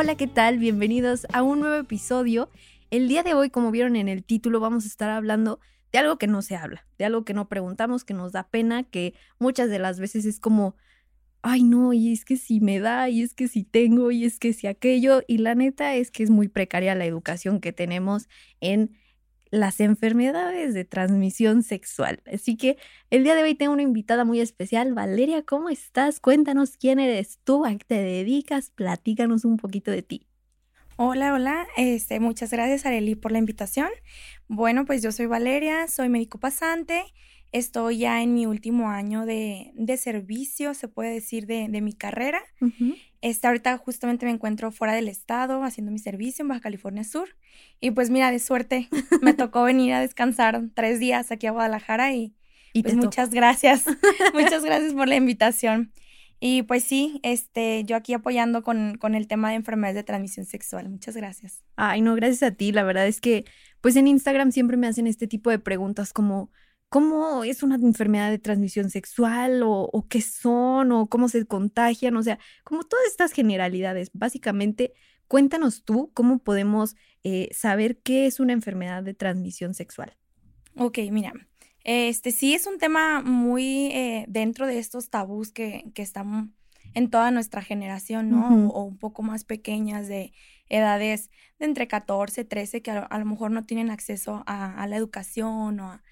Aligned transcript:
Hola, 0.00 0.14
¿qué 0.14 0.28
tal? 0.28 0.58
Bienvenidos 0.58 1.26
a 1.32 1.42
un 1.42 1.58
nuevo 1.58 1.74
episodio. 1.74 2.50
El 2.92 3.08
día 3.08 3.24
de 3.24 3.34
hoy, 3.34 3.50
como 3.50 3.72
vieron 3.72 3.96
en 3.96 4.06
el 4.06 4.22
título, 4.22 4.60
vamos 4.60 4.84
a 4.84 4.86
estar 4.86 5.10
hablando 5.10 5.58
de 5.90 5.98
algo 5.98 6.18
que 6.18 6.28
no 6.28 6.40
se 6.40 6.54
habla, 6.54 6.86
de 6.98 7.04
algo 7.04 7.24
que 7.24 7.34
no 7.34 7.48
preguntamos, 7.48 8.04
que 8.04 8.14
nos 8.14 8.30
da 8.30 8.48
pena, 8.48 8.84
que 8.84 9.14
muchas 9.40 9.70
de 9.70 9.80
las 9.80 9.98
veces 9.98 10.24
es 10.24 10.38
como, 10.38 10.76
ay 11.42 11.64
no, 11.64 11.92
y 11.92 12.12
es 12.12 12.24
que 12.24 12.36
si 12.36 12.60
me 12.60 12.78
da, 12.78 13.08
y 13.08 13.22
es 13.22 13.34
que 13.34 13.48
si 13.48 13.64
tengo, 13.64 14.12
y 14.12 14.24
es 14.24 14.38
que 14.38 14.52
si 14.52 14.68
aquello, 14.68 15.22
y 15.26 15.38
la 15.38 15.56
neta 15.56 15.96
es 15.96 16.12
que 16.12 16.22
es 16.22 16.30
muy 16.30 16.46
precaria 16.46 16.94
la 16.94 17.04
educación 17.04 17.60
que 17.60 17.72
tenemos 17.72 18.28
en 18.60 18.96
las 19.50 19.80
enfermedades 19.80 20.74
de 20.74 20.84
transmisión 20.84 21.62
sexual. 21.62 22.22
Así 22.32 22.56
que 22.56 22.76
el 23.10 23.24
día 23.24 23.34
de 23.34 23.42
hoy 23.42 23.54
tengo 23.54 23.72
una 23.72 23.82
invitada 23.82 24.24
muy 24.24 24.40
especial. 24.40 24.94
Valeria, 24.94 25.42
¿cómo 25.42 25.68
estás? 25.68 26.20
Cuéntanos 26.20 26.76
quién 26.76 26.98
eres 26.98 27.38
tú, 27.44 27.64
a 27.64 27.70
qué 27.70 27.84
te 27.86 27.94
dedicas, 28.02 28.70
platícanos 28.70 29.44
un 29.44 29.56
poquito 29.56 29.90
de 29.90 30.02
ti. 30.02 30.26
Hola, 30.96 31.32
hola, 31.32 31.66
este, 31.76 32.18
muchas 32.18 32.50
gracias 32.50 32.84
Areli 32.84 33.14
por 33.14 33.30
la 33.30 33.38
invitación. 33.38 33.88
Bueno, 34.48 34.84
pues 34.84 35.00
yo 35.00 35.12
soy 35.12 35.26
Valeria, 35.26 35.86
soy 35.86 36.08
médico 36.08 36.40
pasante, 36.40 37.04
estoy 37.52 37.98
ya 37.98 38.22
en 38.22 38.34
mi 38.34 38.46
último 38.46 38.90
año 38.90 39.26
de, 39.26 39.72
de 39.74 39.96
servicio, 39.96 40.74
se 40.74 40.88
puede 40.88 41.12
decir, 41.12 41.46
de, 41.46 41.68
de 41.68 41.80
mi 41.80 41.92
carrera. 41.92 42.42
Este, 43.20 43.46
ahorita 43.46 43.76
justamente 43.78 44.26
me 44.26 44.32
encuentro 44.32 44.70
fuera 44.70 44.94
del 44.94 45.08
estado 45.08 45.64
haciendo 45.64 45.90
mi 45.90 45.98
servicio 45.98 46.42
en 46.42 46.48
Baja 46.48 46.60
California 46.60 47.04
Sur. 47.04 47.36
Y 47.80 47.90
pues 47.90 48.10
mira, 48.10 48.30
de 48.30 48.38
suerte, 48.38 48.88
me 49.22 49.34
tocó 49.34 49.62
venir 49.62 49.92
a 49.94 50.00
descansar 50.00 50.60
tres 50.74 51.00
días 51.00 51.30
aquí 51.32 51.46
a 51.46 51.52
Guadalajara 51.52 52.12
y, 52.12 52.34
pues 52.82 52.94
muchas 52.94 53.30
gracias, 53.30 53.84
muchas 54.34 54.62
gracias 54.62 54.92
por 54.94 55.08
la 55.08 55.16
invitación. 55.16 55.92
Y 56.40 56.62
pues 56.62 56.84
sí, 56.84 57.18
este, 57.24 57.82
yo 57.82 57.96
aquí 57.96 58.14
apoyando 58.14 58.62
con, 58.62 58.96
con 58.96 59.16
el 59.16 59.26
tema 59.26 59.50
de 59.50 59.56
enfermedades 59.56 59.96
de 59.96 60.04
transmisión 60.04 60.46
sexual. 60.46 60.88
Muchas 60.88 61.16
gracias. 61.16 61.64
Ay, 61.74 62.00
no, 62.00 62.14
gracias 62.14 62.44
a 62.44 62.54
ti. 62.54 62.70
La 62.70 62.84
verdad 62.84 63.08
es 63.08 63.20
que, 63.20 63.44
pues 63.80 63.96
en 63.96 64.06
Instagram 64.06 64.52
siempre 64.52 64.76
me 64.76 64.86
hacen 64.86 65.08
este 65.08 65.26
tipo 65.26 65.50
de 65.50 65.58
preguntas 65.58 66.12
como, 66.12 66.52
¿cómo 66.88 67.44
es 67.44 67.62
una 67.62 67.76
enfermedad 67.76 68.30
de 68.30 68.38
transmisión 68.38 68.90
sexual? 68.90 69.62
O, 69.62 69.88
o 69.92 70.08
qué 70.08 70.20
son? 70.20 70.92
¿O 70.92 71.06
cómo 71.08 71.28
se 71.28 71.46
contagian? 71.46 72.16
O 72.16 72.22
sea, 72.22 72.38
como 72.64 72.84
todas 72.84 73.06
estas 73.06 73.32
generalidades. 73.32 74.10
Básicamente, 74.12 74.92
cuéntanos 75.28 75.84
tú 75.84 76.10
cómo 76.14 76.38
podemos 76.38 76.96
eh, 77.22 77.48
saber 77.52 77.98
qué 77.98 78.26
es 78.26 78.40
una 78.40 78.52
enfermedad 78.52 79.02
de 79.02 79.14
transmisión 79.14 79.74
sexual. 79.74 80.16
Ok, 80.76 80.98
mira, 81.10 81.32
este 81.84 82.30
sí 82.30 82.54
es 82.54 82.66
un 82.66 82.78
tema 82.78 83.20
muy 83.22 83.86
eh, 83.92 84.24
dentro 84.28 84.66
de 84.66 84.78
estos 84.78 85.10
tabús 85.10 85.52
que, 85.52 85.90
que, 85.94 86.02
están 86.02 86.54
en 86.94 87.10
toda 87.10 87.30
nuestra 87.30 87.62
generación, 87.62 88.30
¿no? 88.30 88.68
o, 88.68 88.84
un 88.84 88.98
poco 88.98 89.22
más 89.22 89.44
pequeñas 89.44 90.08
de 90.08 90.32
edades 90.68 91.30
de 91.58 91.66
entre 91.66 91.88
14, 91.88 92.44
13, 92.44 92.82
que 92.82 92.90
a, 92.90 93.18
lo 93.18 93.24
mejor 93.24 93.50
no 93.50 93.64
tienen 93.64 93.90
acceso 93.90 94.42
a, 94.46 94.86
la 94.86 94.96
educación 94.96 95.80
o 95.80 95.92
a 95.92 96.02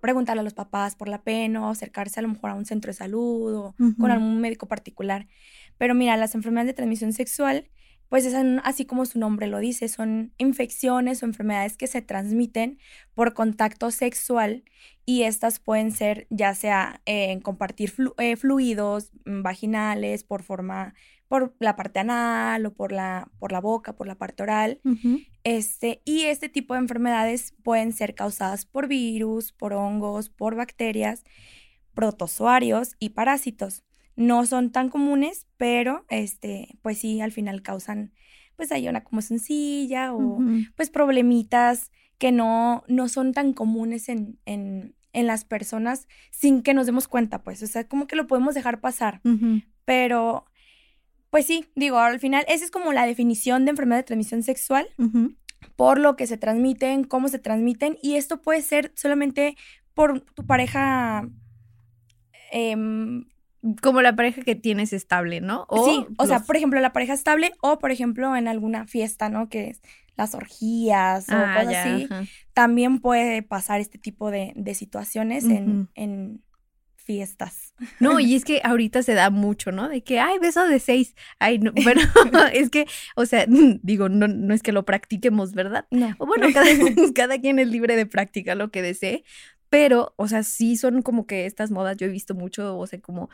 preguntarle 0.00 0.40
a 0.40 0.44
los 0.44 0.54
papás 0.54 0.94
por 0.94 1.08
la 1.08 1.22
pena 1.22 1.66
o 1.66 1.70
acercarse 1.70 2.20
a 2.20 2.22
lo 2.22 2.28
mejor 2.28 2.50
a 2.50 2.54
un 2.54 2.66
centro 2.66 2.90
de 2.90 2.94
salud 2.94 3.54
o 3.54 3.74
con 3.98 4.10
algún 4.10 4.40
médico 4.40 4.66
particular. 4.66 5.26
Pero 5.76 5.94
mira, 5.94 6.16
las 6.16 6.34
enfermedades 6.34 6.68
de 6.68 6.74
transmisión 6.74 7.12
sexual 7.12 7.68
pues 8.08 8.24
es 8.24 8.34
así 8.64 8.86
como 8.86 9.04
su 9.04 9.18
nombre 9.18 9.46
lo 9.46 9.58
dice, 9.58 9.88
son 9.88 10.32
infecciones 10.38 11.22
o 11.22 11.26
enfermedades 11.26 11.76
que 11.76 11.86
se 11.86 12.00
transmiten 12.00 12.78
por 13.14 13.34
contacto 13.34 13.90
sexual 13.90 14.64
y 15.04 15.24
estas 15.24 15.58
pueden 15.58 15.92
ser 15.92 16.26
ya 16.30 16.54
sea 16.54 17.02
en 17.04 17.40
compartir 17.40 17.92
eh, 18.18 18.36
fluidos 18.36 19.12
mm, 19.26 19.42
vaginales 19.42 20.24
por 20.24 20.42
forma 20.42 20.94
por 21.28 21.54
la 21.60 21.76
parte 21.76 22.00
anal 22.00 22.66
o 22.66 22.74
por 22.74 22.90
la 22.92 23.30
por 23.38 23.52
la 23.52 23.60
boca, 23.60 23.94
por 23.94 24.06
la 24.06 24.16
parte 24.16 24.42
oral. 24.42 24.80
Este 25.44 26.02
y 26.04 26.22
este 26.22 26.48
tipo 26.48 26.74
de 26.74 26.80
enfermedades 26.80 27.54
pueden 27.62 27.92
ser 27.92 28.14
causadas 28.14 28.64
por 28.64 28.88
virus, 28.88 29.52
por 29.52 29.72
hongos, 29.74 30.30
por 30.30 30.56
bacterias, 30.56 31.24
protozoarios 31.94 32.96
y 32.98 33.10
parásitos. 33.10 33.84
No 34.16 34.46
son 34.46 34.72
tan 34.72 34.88
comunes, 34.88 35.46
pero 35.56 36.04
este, 36.08 36.76
pues 36.82 36.98
sí, 36.98 37.20
al 37.20 37.30
final 37.30 37.62
causan, 37.62 38.12
pues 38.56 38.72
hay 38.72 38.88
una 38.88 39.04
como 39.04 39.20
sencilla 39.20 40.12
o 40.12 40.40
pues 40.74 40.90
problemitas 40.90 41.92
que 42.18 42.32
no, 42.32 42.82
no 42.88 43.08
son 43.08 43.32
tan 43.32 43.52
comunes 43.52 44.08
en, 44.08 44.38
en, 44.44 44.96
en, 45.12 45.26
las 45.26 45.44
personas 45.44 46.08
sin 46.30 46.62
que 46.62 46.74
nos 46.74 46.86
demos 46.86 47.06
cuenta, 47.06 47.42
pues, 47.42 47.62
o 47.62 47.66
sea, 47.66 47.86
como 47.86 48.06
que 48.08 48.16
lo 48.16 48.26
podemos 48.26 48.54
dejar 48.54 48.80
pasar, 48.80 49.20
pero, 49.84 50.44
pues 51.30 51.46
sí, 51.46 51.66
digo, 51.74 51.98
al 51.98 52.20
final, 52.20 52.44
esa 52.48 52.64
es 52.64 52.70
como 52.70 52.92
la 52.92 53.06
definición 53.06 53.64
de 53.64 53.70
enfermedad 53.70 54.00
de 54.00 54.04
transmisión 54.04 54.42
sexual. 54.42 54.88
por 55.74 55.98
lo 55.98 56.16
que 56.16 56.26
se 56.26 56.36
transmiten, 56.38 57.04
cómo 57.04 57.28
se 57.28 57.38
transmiten, 57.38 57.98
y 58.02 58.14
esto 58.14 58.40
puede 58.40 58.62
ser 58.62 58.92
solamente 58.94 59.56
por 59.94 60.20
tu 60.20 60.46
pareja 60.46 61.28
eh, 62.52 62.76
como 63.82 64.02
la 64.02 64.14
pareja 64.14 64.42
que 64.42 64.54
tienes 64.54 64.92
estable, 64.92 65.40
¿no? 65.40 65.66
sí, 65.84 66.06
o 66.16 66.26
sea, 66.26 66.40
por 66.40 66.56
ejemplo, 66.56 66.80
la 66.80 66.92
pareja 66.92 67.12
estable 67.12 67.52
o, 67.60 67.78
por 67.78 67.90
ejemplo, 67.90 68.36
en 68.36 68.48
alguna 68.48 68.86
fiesta, 68.86 69.28
¿no? 69.28 69.48
Que 69.48 69.70
es 69.70 69.82
las 70.16 70.34
orgías 70.34 71.28
o 71.28 71.34
ah, 71.34 71.56
cosas 71.58 71.86
así. 71.86 72.08
También 72.52 73.00
puede 73.00 73.42
pasar 73.42 73.80
este 73.80 73.98
tipo 73.98 74.30
de, 74.30 74.54
situaciones 74.74 75.44
en, 75.44 75.88
en 75.94 76.42
fiestas. 77.08 77.74
No, 78.00 78.20
y 78.20 78.34
es 78.34 78.44
que 78.44 78.60
ahorita 78.62 79.02
se 79.02 79.14
da 79.14 79.30
mucho, 79.30 79.72
¿no? 79.72 79.88
De 79.88 80.02
que, 80.02 80.20
ay, 80.20 80.38
beso 80.38 80.68
de 80.68 80.78
seis. 80.78 81.16
Ay, 81.38 81.58
no, 81.58 81.72
bueno, 81.82 82.02
es 82.52 82.68
que, 82.68 82.86
o 83.16 83.24
sea, 83.24 83.46
digo, 83.48 84.10
no, 84.10 84.28
no 84.28 84.52
es 84.52 84.62
que 84.62 84.72
lo 84.72 84.84
practiquemos, 84.84 85.54
¿verdad? 85.54 85.86
No. 85.90 86.14
Bueno, 86.18 86.48
cada, 86.52 86.68
cada 87.14 87.40
quien 87.40 87.58
es 87.58 87.68
libre 87.68 87.96
de 87.96 88.04
practicar 88.04 88.58
lo 88.58 88.70
que 88.70 88.82
desee, 88.82 89.24
pero, 89.70 90.12
o 90.16 90.28
sea, 90.28 90.42
sí 90.42 90.76
son 90.76 91.00
como 91.00 91.26
que 91.26 91.46
estas 91.46 91.70
modas, 91.70 91.96
yo 91.96 92.06
he 92.06 92.10
visto 92.10 92.34
mucho, 92.34 92.78
o 92.78 92.86
sea, 92.86 93.00
como 93.00 93.30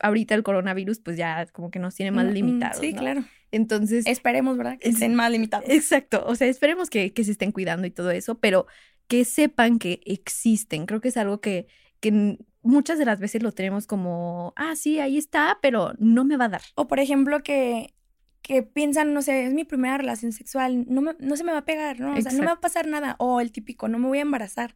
ahorita 0.00 0.34
el 0.34 0.42
coronavirus, 0.42 0.98
pues 0.98 1.16
ya 1.16 1.46
como 1.46 1.70
que 1.70 1.78
nos 1.78 1.94
tiene 1.94 2.10
más 2.10 2.26
mm, 2.26 2.30
mm, 2.30 2.34
limitados. 2.34 2.80
Sí, 2.80 2.92
claro. 2.92 3.24
Entonces. 3.52 4.04
Esperemos, 4.06 4.56
¿verdad? 4.56 4.78
Que 4.80 4.88
estén 4.88 5.14
más 5.14 5.30
limitados. 5.30 5.68
Exacto. 5.68 6.24
O 6.26 6.34
sea, 6.34 6.48
esperemos 6.48 6.90
que, 6.90 7.12
que, 7.12 7.22
se 7.22 7.30
estén 7.30 7.52
cuidando 7.52 7.86
y 7.86 7.90
todo 7.90 8.10
eso, 8.10 8.38
pero 8.38 8.66
que 9.06 9.24
sepan 9.24 9.78
que 9.78 10.00
existen. 10.06 10.86
Creo 10.86 11.00
que 11.00 11.08
es 11.08 11.16
algo 11.16 11.40
que, 11.40 11.66
que 12.00 12.38
muchas 12.62 12.98
de 12.98 13.04
las 13.04 13.20
veces 13.20 13.42
lo 13.42 13.52
tenemos 13.52 13.86
como, 13.86 14.52
ah, 14.56 14.76
sí, 14.76 15.00
ahí 15.00 15.18
está, 15.18 15.58
pero 15.62 15.92
no 15.98 16.24
me 16.24 16.36
va 16.36 16.46
a 16.46 16.50
dar. 16.50 16.62
O 16.74 16.88
por 16.88 17.00
ejemplo, 17.00 17.42
que 17.42 17.94
que 18.42 18.64
piensan, 18.64 19.14
no 19.14 19.22
sé, 19.22 19.46
es 19.46 19.54
mi 19.54 19.64
primera 19.64 19.96
relación 19.96 20.32
sexual, 20.32 20.84
no, 20.88 21.00
me, 21.00 21.14
no 21.20 21.36
se 21.36 21.44
me 21.44 21.52
va 21.52 21.58
a 21.58 21.64
pegar, 21.64 22.00
¿no? 22.00 22.12
O 22.12 22.20
sea, 22.20 22.32
no 22.32 22.40
me 22.40 22.46
va 22.46 22.52
a 22.54 22.60
pasar 22.60 22.88
nada. 22.88 23.14
O 23.18 23.40
el 23.40 23.52
típico, 23.52 23.86
no 23.86 23.98
me 23.98 24.08
voy 24.08 24.18
a 24.18 24.22
embarazar. 24.22 24.74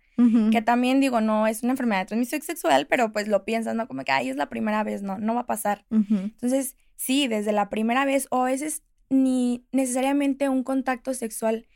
Que 0.52 0.62
también 0.62 1.00
digo, 1.00 1.20
no 1.20 1.46
es 1.48 1.64
una 1.64 1.72
enfermedad 1.72 2.02
de 2.02 2.06
transmisión 2.06 2.42
sexual, 2.42 2.86
pero 2.86 3.12
pues 3.12 3.26
lo 3.26 3.44
piensas, 3.44 3.74
¿no? 3.74 3.88
Como 3.88 4.04
que, 4.04 4.12
ay, 4.12 4.28
es 4.28 4.36
la 4.36 4.48
primera 4.48 4.84
vez, 4.84 5.02
no, 5.02 5.18
no 5.18 5.34
va 5.34 5.40
a 5.40 5.46
pasar. 5.46 5.84
Entonces, 5.90 6.76
sí, 6.94 7.26
desde 7.26 7.52
la 7.52 7.68
primera 7.68 8.04
vez, 8.04 8.28
o 8.30 8.42
a 8.42 8.46
veces 8.46 8.84
ni 9.10 9.66
necesariamente 9.72 10.48
un 10.48 10.62
contacto 10.62 11.12
sexual 11.12 11.66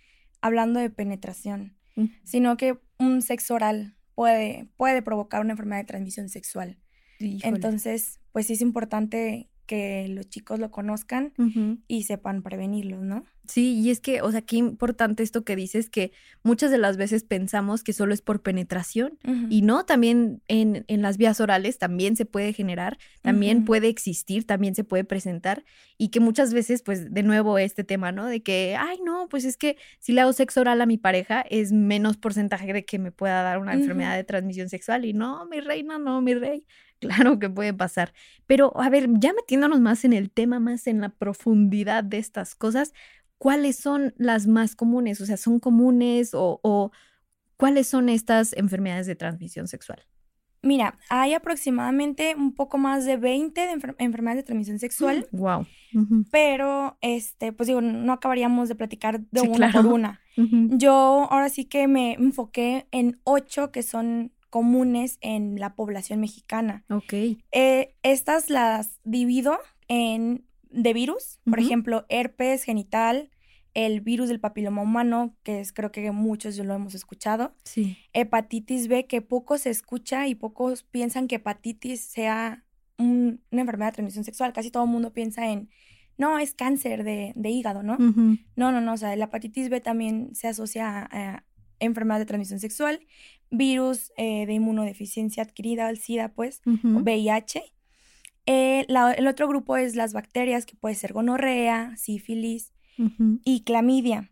hablando 0.40 0.78
de 0.78 0.90
penetración, 0.90 1.76
sino 2.22 2.56
que 2.56 2.78
un 2.98 3.20
sexo 3.20 3.54
oral 3.54 3.96
puede, 4.20 4.68
puede 4.76 5.00
provocar 5.00 5.40
una 5.40 5.52
enfermedad 5.52 5.80
de 5.80 5.86
transmisión 5.86 6.28
sexual. 6.28 6.78
Entonces, 7.20 8.20
pues 8.32 8.48
sí 8.48 8.52
es 8.52 8.60
importante 8.60 9.48
que 9.70 10.08
los 10.08 10.28
chicos 10.28 10.58
lo 10.58 10.72
conozcan 10.72 11.32
y 11.86 12.02
sepan 12.02 12.42
prevenirlos, 12.42 13.02
¿no? 13.02 13.24
Sí, 13.46 13.74
y 13.74 13.90
es 13.90 14.00
que, 14.00 14.20
o 14.20 14.30
sea, 14.32 14.42
qué 14.42 14.56
importante 14.56 15.22
esto 15.22 15.44
que 15.44 15.54
dices, 15.54 15.88
que 15.88 16.10
muchas 16.42 16.72
de 16.72 16.78
las 16.78 16.96
veces 16.96 17.22
pensamos 17.22 17.84
que 17.84 17.92
solo 17.92 18.12
es 18.12 18.20
por 18.20 18.42
penetración 18.42 19.16
y 19.48 19.62
no, 19.62 19.84
también 19.84 20.42
en, 20.48 20.84
en, 20.88 21.02
las 21.02 21.18
vías 21.18 21.40
orales 21.40 21.78
también 21.78 22.16
se 22.16 22.24
puede 22.24 22.52
generar, 22.52 22.98
también 23.22 23.64
puede 23.64 23.86
existir, 23.86 24.44
también 24.44 24.74
se 24.74 24.82
puede 24.82 25.04
presentar 25.04 25.64
y 25.96 26.08
que 26.08 26.18
muchas 26.18 26.52
veces, 26.52 26.82
pues, 26.82 27.14
de 27.14 27.22
nuevo 27.22 27.56
este 27.56 27.84
tema, 27.84 28.10
¿no? 28.10 28.26
De 28.26 28.42
que, 28.42 28.76
ay, 28.76 28.98
no, 29.04 29.28
pues 29.28 29.44
es 29.44 29.56
que 29.56 29.76
si 30.00 30.12
le 30.12 30.20
hago 30.20 30.32
sexo 30.32 30.62
oral 30.62 30.80
a 30.80 30.86
mi 30.86 30.98
pareja 30.98 31.44
es 31.48 31.70
menos 31.70 32.16
porcentaje 32.16 32.72
de 32.72 32.84
que 32.84 32.98
me 32.98 33.12
pueda 33.12 33.44
dar 33.44 33.58
una 33.58 33.74
enfermedad 33.74 34.16
de 34.16 34.24
transmisión 34.24 34.68
sexual 34.68 35.04
y 35.04 35.12
no, 35.12 35.46
mi 35.46 35.60
reina, 35.60 35.96
no, 35.96 36.20
mi 36.20 36.34
rey. 36.34 36.64
Claro 37.00 37.38
que 37.38 37.48
puede 37.48 37.72
pasar. 37.72 38.12
Pero, 38.46 38.78
a 38.78 38.90
ver, 38.90 39.08
ya 39.18 39.32
metiéndonos 39.32 39.80
más 39.80 40.04
en 40.04 40.12
el 40.12 40.30
tema, 40.30 40.60
más 40.60 40.86
en 40.86 41.00
la 41.00 41.08
profundidad 41.08 42.04
de 42.04 42.18
estas 42.18 42.54
cosas, 42.54 42.92
¿cuáles 43.38 43.76
son 43.76 44.12
las 44.18 44.46
más 44.46 44.76
comunes? 44.76 45.20
O 45.22 45.26
sea, 45.26 45.38
¿son 45.38 45.60
comunes 45.60 46.32
o, 46.34 46.92
cuáles 47.56 47.88
son 47.88 48.08
estas 48.08 48.52
enfermedades 48.52 49.06
de 49.06 49.16
transmisión 49.16 49.66
sexual? 49.66 50.04
Mira, 50.62 50.98
hay 51.08 51.32
aproximadamente 51.32 52.34
un 52.36 52.54
poco 52.54 52.76
más 52.76 53.06
de 53.06 53.16
20 53.16 53.58
de 53.58 53.94
enfermedades 53.98 54.42
de 54.42 54.46
transmisión 54.46 54.78
sexual. 54.78 55.26
wow. 55.32 55.66
Pero, 56.30 56.98
este, 57.00 57.54
pues 57.54 57.66
digo, 57.66 57.80
no 57.80 58.12
acabaríamos 58.12 58.68
de 58.68 58.74
platicar 58.74 59.20
de 59.30 59.40
una 59.40 59.72
por 59.72 59.86
una. 59.86 60.20
Yo 60.36 61.28
ahora 61.30 61.48
sí 61.48 61.64
que 61.64 61.86
me 61.88 62.12
enfoqué 62.12 62.86
en 62.92 63.20
ocho 63.24 63.72
que 63.72 63.82
son 63.82 64.32
comunes 64.50 65.18
en 65.20 65.58
la 65.58 65.74
población 65.74 66.20
mexicana. 66.20 66.84
Ok. 66.90 67.12
Eh, 67.52 67.94
estas 68.02 68.50
las 68.50 69.00
divido 69.04 69.58
en 69.88 70.44
de 70.70 70.92
virus, 70.92 71.40
por 71.44 71.58
ejemplo, 71.58 72.06
herpes 72.08 72.62
genital, 72.62 73.30
el 73.74 74.00
virus 74.00 74.28
del 74.28 74.40
papiloma 74.40 74.82
humano, 74.82 75.36
que 75.42 75.60
es 75.60 75.72
creo 75.72 75.92
que 75.92 76.10
muchos 76.10 76.56
ya 76.56 76.64
lo 76.64 76.74
hemos 76.74 76.94
escuchado. 76.94 77.54
Sí. 77.64 77.96
Hepatitis 78.12 78.88
B, 78.88 79.06
que 79.06 79.22
poco 79.22 79.58
se 79.58 79.70
escucha 79.70 80.28
y 80.28 80.34
pocos 80.34 80.82
piensan 80.82 81.28
que 81.28 81.36
hepatitis 81.36 82.00
sea 82.00 82.64
una 82.98 83.38
enfermedad 83.50 83.90
de 83.90 83.94
transmisión 83.94 84.24
sexual. 84.24 84.52
Casi 84.52 84.70
todo 84.70 84.84
el 84.84 84.90
mundo 84.90 85.12
piensa 85.12 85.50
en, 85.50 85.70
no, 86.18 86.38
es 86.38 86.54
cáncer 86.54 87.04
de, 87.04 87.32
hígado, 87.50 87.82
¿no? 87.82 87.96
No, 87.98 88.72
no, 88.72 88.80
no, 88.80 88.92
o 88.92 88.96
sea, 88.96 89.14
la 89.16 89.24
hepatitis 89.26 89.68
B 89.70 89.80
también 89.80 90.34
se 90.34 90.48
asocia 90.48 91.08
a, 91.10 91.44
enfermedad 91.78 92.18
de 92.18 92.26
transmisión 92.26 92.60
sexual, 92.60 93.00
virus 93.50 94.12
eh, 94.16 94.46
de 94.46 94.54
inmunodeficiencia 94.54 95.42
adquirida, 95.42 95.90
el 95.90 95.98
SIDA, 95.98 96.32
pues, 96.32 96.62
VIH. 96.64 97.62
Eh, 98.46 98.86
el 98.88 99.26
otro 99.26 99.48
grupo 99.48 99.76
es 99.76 99.96
las 99.96 100.12
bacterias, 100.12 100.66
que 100.66 100.76
puede 100.76 100.94
ser 100.94 101.12
gonorrea, 101.12 101.96
sífilis 101.96 102.72
y 103.44 103.62
clamidia. 103.62 104.30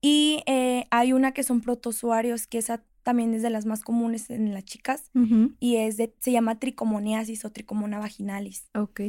Y 0.00 0.42
eh, 0.46 0.86
hay 0.90 1.12
una 1.12 1.32
que 1.32 1.42
son 1.42 1.60
protozoarios, 1.60 2.46
que 2.46 2.58
esa 2.58 2.84
también 3.02 3.34
es 3.34 3.42
de 3.42 3.50
las 3.50 3.66
más 3.66 3.82
comunes 3.82 4.30
en 4.30 4.52
las 4.52 4.64
chicas, 4.64 5.10
y 5.60 5.76
es 5.76 5.96
de, 5.96 6.14
se 6.18 6.32
llama 6.32 6.58
tricomoniasis 6.58 7.44
o 7.44 7.50
tricomona 7.50 7.98
vaginalis. 7.98 8.68
Ok. 8.74 9.00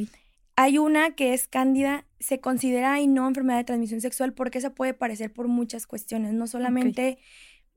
Hay 0.56 0.78
una 0.78 1.14
que 1.14 1.32
es 1.32 1.48
cándida, 1.48 2.06
se 2.18 2.40
considera 2.40 3.00
y 3.00 3.06
no 3.06 3.26
enfermedad 3.26 3.58
de 3.58 3.64
transmisión 3.64 4.00
sexual 4.00 4.34
porque 4.34 4.58
esa 4.58 4.74
puede 4.74 4.94
parecer 4.94 5.32
por 5.32 5.48
muchas 5.48 5.86
cuestiones, 5.86 6.34
no 6.34 6.46
solamente 6.46 7.18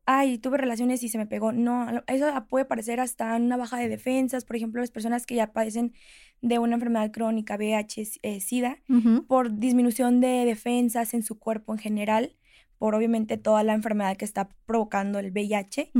ay, 0.05 0.37
tuve 0.37 0.57
relaciones 0.57 1.03
y 1.03 1.09
se 1.09 1.17
me 1.17 1.25
pegó. 1.25 1.51
No, 1.51 1.87
eso 2.07 2.27
puede 2.49 2.65
parecer 2.65 2.99
hasta 2.99 3.35
una 3.35 3.57
baja 3.57 3.77
de 3.77 3.89
defensas, 3.89 4.45
por 4.45 4.55
ejemplo, 4.55 4.81
las 4.81 4.91
personas 4.91 5.25
que 5.25 5.35
ya 5.35 5.53
padecen 5.53 5.93
de 6.41 6.59
una 6.59 6.75
enfermedad 6.75 7.11
crónica, 7.11 7.55
VIH, 7.55 8.19
eh, 8.21 8.39
SIDA, 8.41 8.79
por 9.27 9.57
disminución 9.59 10.19
de 10.19 10.45
defensas 10.45 11.13
en 11.13 11.23
su 11.23 11.39
cuerpo 11.39 11.73
en 11.73 11.79
general, 11.79 12.35
por 12.77 12.95
obviamente 12.95 13.37
toda 13.37 13.63
la 13.63 13.73
enfermedad 13.73 14.17
que 14.17 14.25
está 14.25 14.49
provocando 14.65 15.19
el 15.19 15.31
VIH, 15.31 15.91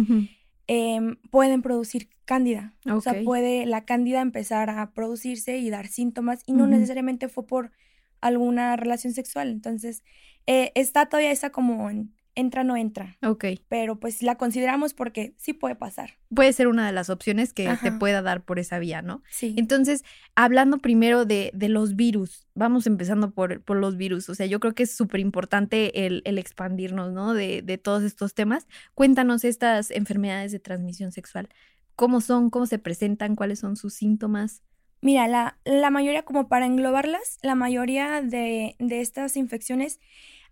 em, 0.68 1.16
pueden 1.32 1.62
producir 1.62 2.10
cándida. 2.26 2.74
O 2.92 3.00
sea, 3.00 3.24
puede 3.24 3.66
la 3.66 3.86
cándida 3.86 4.20
empezar 4.20 4.70
a 4.70 4.92
producirse 4.92 5.58
y 5.58 5.70
dar 5.70 5.88
síntomas 5.88 6.44
y 6.46 6.52
no 6.52 6.68
necesariamente 6.68 7.30
fue 7.30 7.48
por 7.48 7.72
alguna 8.20 8.76
relación 8.76 9.14
sexual. 9.14 9.50
Entonces, 9.50 10.04
eh, 10.46 10.72
está 10.76 11.06
todavía 11.08 11.32
esa 11.32 11.52
como 11.52 11.90
en 11.90 12.14
entra 12.36 12.64
no 12.64 12.76
entra. 12.76 13.18
Ok. 13.24 13.46
Pero 13.68 14.00
pues 14.00 14.22
la 14.24 14.36
consideramos 14.36 14.94
porque 14.94 15.34
sí 15.38 15.54
puede 15.54 15.76
pasar. 15.76 16.12
Puede 16.34 16.54
ser 16.54 16.68
una 16.68 16.86
de 16.86 16.94
las 16.94 17.10
opciones 17.10 17.54
que 17.54 17.70
te 17.82 17.92
pueda 17.92 18.22
dar 18.22 18.44
por 18.44 18.60
esa 18.60 18.80
vía, 18.80 19.02
¿no? 19.02 19.22
Sí. 19.30 19.54
Entonces, 19.58 20.04
hablando 20.36 20.80
primero 20.80 21.26
de, 21.26 21.52
de 21.54 21.70
los 21.70 21.96
virus, 21.96 22.48
vamos 22.56 22.88
empezando 22.88 23.32
por, 23.32 23.62
por, 23.62 23.78
los 23.78 23.98
virus. 23.98 24.30
O 24.30 24.36
sea, 24.36 24.46
yo 24.46 24.60
creo 24.60 24.74
que 24.74 24.84
es 24.84 24.96
súper 24.96 25.20
importante 25.20 26.06
el, 26.06 26.22
el, 26.26 26.38
expandirnos, 26.38 27.12
¿no? 27.12 27.34
De, 27.34 27.62
de 27.62 27.78
todos 27.78 28.04
estos 28.04 28.34
temas. 28.34 28.68
Cuéntanos 28.96 29.44
estas 29.44 29.92
enfermedades 29.92 30.52
de 30.52 30.60
transmisión 30.60 31.12
sexual. 31.12 31.50
¿Cómo 31.96 32.22
son? 32.22 32.50
¿Cómo 32.50 32.66
se 32.66 32.80
presentan? 32.80 33.36
¿Cuáles 33.36 33.60
son 33.60 33.76
sus 33.76 33.94
síntomas? 33.94 34.64
Mira, 35.02 35.28
la, 35.28 35.58
la 35.66 35.90
mayoría, 35.90 36.24
como 36.24 36.48
para 36.48 36.66
englobarlas, 36.66 37.38
la 37.42 37.56
mayoría 37.56 38.22
de, 38.22 38.76
de 38.80 39.02
estas 39.02 39.36
infecciones 39.36 40.00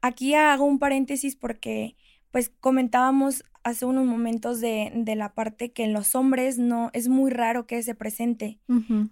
Aquí 0.02 0.34
hago 0.34 0.66
un 0.66 0.80
paréntesis 0.80 1.36
porque 1.36 1.96
pues 2.32 2.50
comentábamos 2.60 3.44
hace 3.64 3.86
unos 3.86 4.06
momentos 4.06 4.60
de, 4.60 4.92
de, 4.96 5.16
la 5.16 5.34
parte 5.34 5.72
que 5.72 5.84
en 5.84 5.94
los 5.94 6.16
hombres 6.16 6.58
no 6.58 6.90
es 6.94 7.08
muy 7.10 7.30
raro 7.30 7.68
que 7.68 7.84
se 7.84 7.94
presente. 7.94 8.60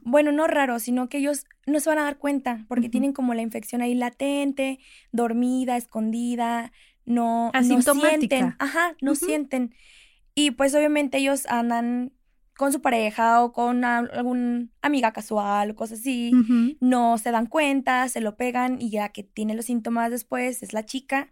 Bueno, 0.01 0.31
no 0.31 0.47
raro, 0.47 0.79
sino 0.79 1.07
que 1.07 1.19
ellos 1.19 1.45
no 1.67 1.79
se 1.79 1.89
van 1.89 1.99
a 1.99 2.03
dar 2.03 2.17
cuenta 2.17 2.65
porque 2.67 2.89
tienen 2.89 3.13
como 3.13 3.33
la 3.33 3.41
infección 3.41 3.81
ahí 3.81 3.93
latente, 3.93 4.79
dormida, 5.11 5.77
escondida, 5.77 6.71
no, 7.05 7.51
no 7.53 7.81
sienten. 7.81 8.55
Ajá, 8.57 8.95
no 9.01 9.13
sienten. 9.15 9.75
Y 10.33 10.51
pues 10.51 10.73
obviamente 10.73 11.19
ellos 11.19 11.45
andan 11.47 12.13
con 12.59 12.73
su 12.73 12.81
pareja 12.81 13.41
o 13.41 13.53
con 13.53 13.85
alguna 13.85 14.67
amiga 14.81 15.13
casual 15.13 15.71
o 15.71 15.75
cosas 15.77 16.01
así, 16.01 16.33
no 16.81 17.17
se 17.17 17.31
dan 17.31 17.45
cuenta, 17.45 18.09
se 18.09 18.19
lo 18.19 18.35
pegan 18.35 18.81
y 18.81 18.89
ya 18.89 19.07
que 19.13 19.23
tiene 19.23 19.55
los 19.55 19.63
síntomas 19.63 20.11
después 20.11 20.61
es 20.61 20.73
la 20.73 20.83
chica. 20.83 21.29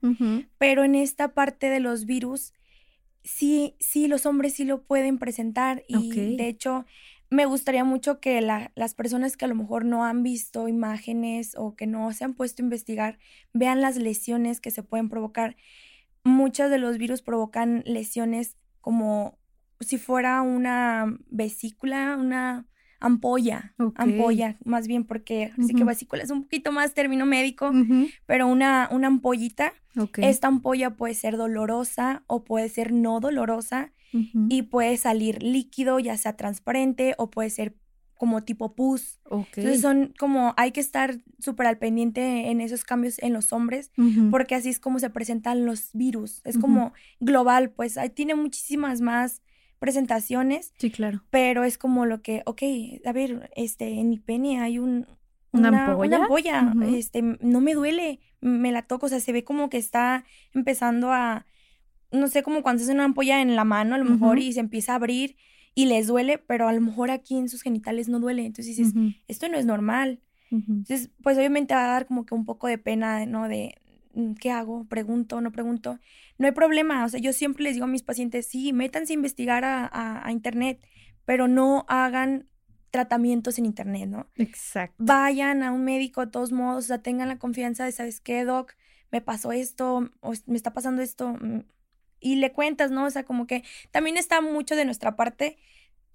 Pero 0.58 0.86
en 0.86 0.96
esta 0.96 1.34
parte 1.34 1.70
de 1.70 1.82
los 1.82 2.06
virus, 2.06 2.54
sí, 3.26 3.76
sí, 3.78 4.08
los 4.08 4.26
hombres 4.26 4.54
sí 4.54 4.64
lo 4.64 4.84
pueden 4.84 5.18
presentar 5.18 5.84
y 5.90 6.38
de 6.38 6.48
hecho 6.48 6.86
me 7.30 7.46
gustaría 7.46 7.84
mucho 7.84 8.22
que 8.22 8.40
las 8.40 8.94
personas 8.94 9.36
que 9.36 9.44
a 9.44 9.50
lo 9.50 9.56
mejor 9.56 9.84
no 9.84 10.06
han 10.06 10.24
visto 10.24 10.70
imágenes 10.70 11.56
o 11.58 11.76
que 11.76 11.88
no 11.88 12.14
se 12.14 12.24
han 12.24 12.36
puesto 12.36 12.62
a 12.62 12.64
investigar 12.64 13.20
vean 13.52 13.82
las 13.82 13.98
lesiones 13.98 14.62
que 14.62 14.72
se 14.72 14.82
pueden 14.82 15.10
provocar. 15.10 15.58
Muchos 16.24 16.70
de 16.70 16.78
los 16.78 16.98
virus 16.98 17.22
provocan 17.22 17.84
lesiones 17.86 18.56
como 18.80 19.38
si 19.80 19.98
fuera 19.98 20.42
una 20.42 21.18
vesícula, 21.30 22.18
una 22.20 22.66
ampolla, 23.00 23.76
ampolla, 23.96 24.58
más 24.66 24.88
bien 24.88 25.04
porque 25.06 25.52
así 25.58 25.74
que 25.76 25.84
vesícula 25.84 26.24
es 26.24 26.32
un 26.32 26.44
poquito 26.44 26.72
más 26.72 26.94
término 26.96 27.26
médico, 27.28 27.72
pero 28.26 28.48
una, 28.48 28.90
una 28.92 29.08
ampollita. 29.08 29.74
Esta 30.24 30.48
ampolla 30.48 30.92
puede 30.92 31.14
ser 31.14 31.38
dolorosa 31.38 32.24
o 32.28 32.44
puede 32.44 32.70
ser 32.70 32.92
no 32.92 33.20
dolorosa 33.20 33.92
y 34.50 34.64
puede 34.64 34.98
salir 34.98 35.44
líquido, 35.44 36.00
ya 36.00 36.18
sea 36.18 36.36
transparente 36.36 37.14
o 37.18 37.30
puede 37.30 37.50
ser 37.52 37.76
como 38.16 38.44
tipo 38.44 38.74
pus. 38.74 39.20
Entonces 39.60 39.82
son 39.82 40.14
como, 40.18 40.56
hay 40.58 40.72
que 40.72 40.80
estar 40.80 41.20
súper 41.38 41.68
al 41.68 41.78
pendiente 41.78 42.50
en 42.50 42.62
esos 42.62 42.84
cambios 42.84 43.20
en 43.20 43.34
los 43.34 43.54
hombres, 43.54 43.92
porque 44.32 44.56
así 44.56 44.70
es 44.70 44.80
como 44.80 44.98
se 44.98 45.12
presentan 45.12 45.66
los 45.66 45.92
virus. 45.94 46.42
Es 46.46 46.58
como 46.58 46.94
global, 47.20 47.70
pues 47.70 47.96
tiene 48.16 48.34
muchísimas 48.34 49.02
más 49.02 49.44
presentaciones. 49.80 50.74
Sí, 50.78 50.90
claro. 50.90 51.24
Pero 51.30 51.64
es 51.64 51.78
como 51.78 52.06
lo 52.06 52.22
que, 52.22 52.44
ok, 52.46 52.62
a 53.06 53.12
ver, 53.12 53.52
este, 53.56 54.00
en 54.00 54.10
mi 54.10 54.20
pene 54.20 54.60
hay 54.60 54.80
un... 54.80 55.08
Una, 55.52 55.70
ampolla. 55.86 56.18
Una 56.18 56.26
ampolla, 56.26 56.74
este, 56.96 57.22
no 57.22 57.62
me 57.62 57.74
duele, 57.74 58.20
me 58.42 58.72
la 58.72 58.84
toco, 58.84 59.08
o 59.08 59.10
sea, 59.10 59.20
se 59.20 59.32
ve 59.32 59.44
como 59.44 59.70
que 59.70 59.78
está 59.78 60.26
empezando 60.54 61.12
a, 61.12 61.46
no 62.12 62.28
sé, 62.28 62.44
como 62.44 62.62
cuando 62.62 62.80
se 62.80 62.86
hace 62.86 62.94
una 62.94 63.06
ampolla 63.06 63.42
en 63.42 63.56
la 63.56 63.64
mano 63.64 63.96
a 63.96 63.98
lo 63.98 64.06
mejor 64.06 64.40
y 64.40 64.54
se 64.54 64.60
empieza 64.60 64.92
a 64.92 64.96
abrir 64.96 65.36
y 65.74 65.86
les 65.86 66.08
duele, 66.08 66.38
pero 66.38 66.68
a 66.68 66.74
lo 66.74 66.82
mejor 66.82 67.12
aquí 67.12 67.38
en 67.38 67.50
sus 67.50 67.62
genitales 67.62 68.10
no 68.10 68.20
duele. 68.20 68.46
Entonces 68.46 68.76
dices, 68.76 68.94
esto 69.28 69.48
no 69.48 69.58
es 69.58 69.66
normal. 69.66 70.20
Entonces, 70.50 71.12
pues 71.22 71.38
obviamente 71.38 71.74
va 71.74 71.86
a 71.86 71.92
dar 71.92 72.08
como 72.08 72.26
que 72.26 72.34
un 72.34 72.46
poco 72.46 72.68
de 72.68 72.78
pena, 72.78 73.26
¿no? 73.26 73.48
De, 73.48 73.76
¿qué 74.40 74.52
hago? 74.52 74.86
¿Pregunto? 74.86 75.42
¿No 75.42 75.52
pregunto? 75.52 76.00
No 76.38 76.48
hay 76.48 76.54
problema, 76.54 77.06
o 77.06 77.10
sea, 77.10 77.20
yo 77.20 77.34
siempre 77.34 77.64
les 77.64 77.74
digo 77.74 77.86
a 77.86 77.90
mis 77.90 78.04
pacientes, 78.04 78.48
sí, 78.48 78.74
métanse 78.74 79.14
a 79.14 79.16
investigar 79.16 79.64
a, 79.66 79.90
a, 80.26 80.32
internet, 80.32 80.80
pero 81.26 81.48
no 81.48 81.86
hagan 81.88 82.48
tratamientos 82.92 83.58
en 83.58 83.66
internet, 83.66 84.08
¿no? 84.08 84.28
Exacto. 84.36 84.96
Vayan 84.98 85.64
a 85.64 85.72
un 85.72 85.84
médico 85.84 86.26
de 86.26 86.32
todos 86.32 86.52
modos, 86.52 86.86
o 86.86 86.88
sea, 86.88 87.02
tengan 87.02 87.28
la 87.28 87.40
confianza 87.40 87.86
de, 87.86 87.92
¿sabes 87.92 88.20
qué, 88.22 88.46
doc? 88.46 88.74
Me 89.12 89.22
pasó 89.22 89.52
esto, 89.52 90.12
o 90.20 90.34
me 90.46 90.58
está 90.58 90.74
pasando 90.74 91.02
esto, 91.02 91.30
mm, 91.34 91.64
y 92.20 92.36
le 92.36 92.52
cuentas, 92.52 92.92
¿no? 92.92 93.06
O 93.06 93.10
sea, 93.10 93.24
como 93.24 93.48
que 93.48 93.64
también 93.92 94.18
está 94.18 94.42
mucho 94.42 94.76
de 94.76 94.86
nuestra 94.86 95.16
parte, 95.16 95.58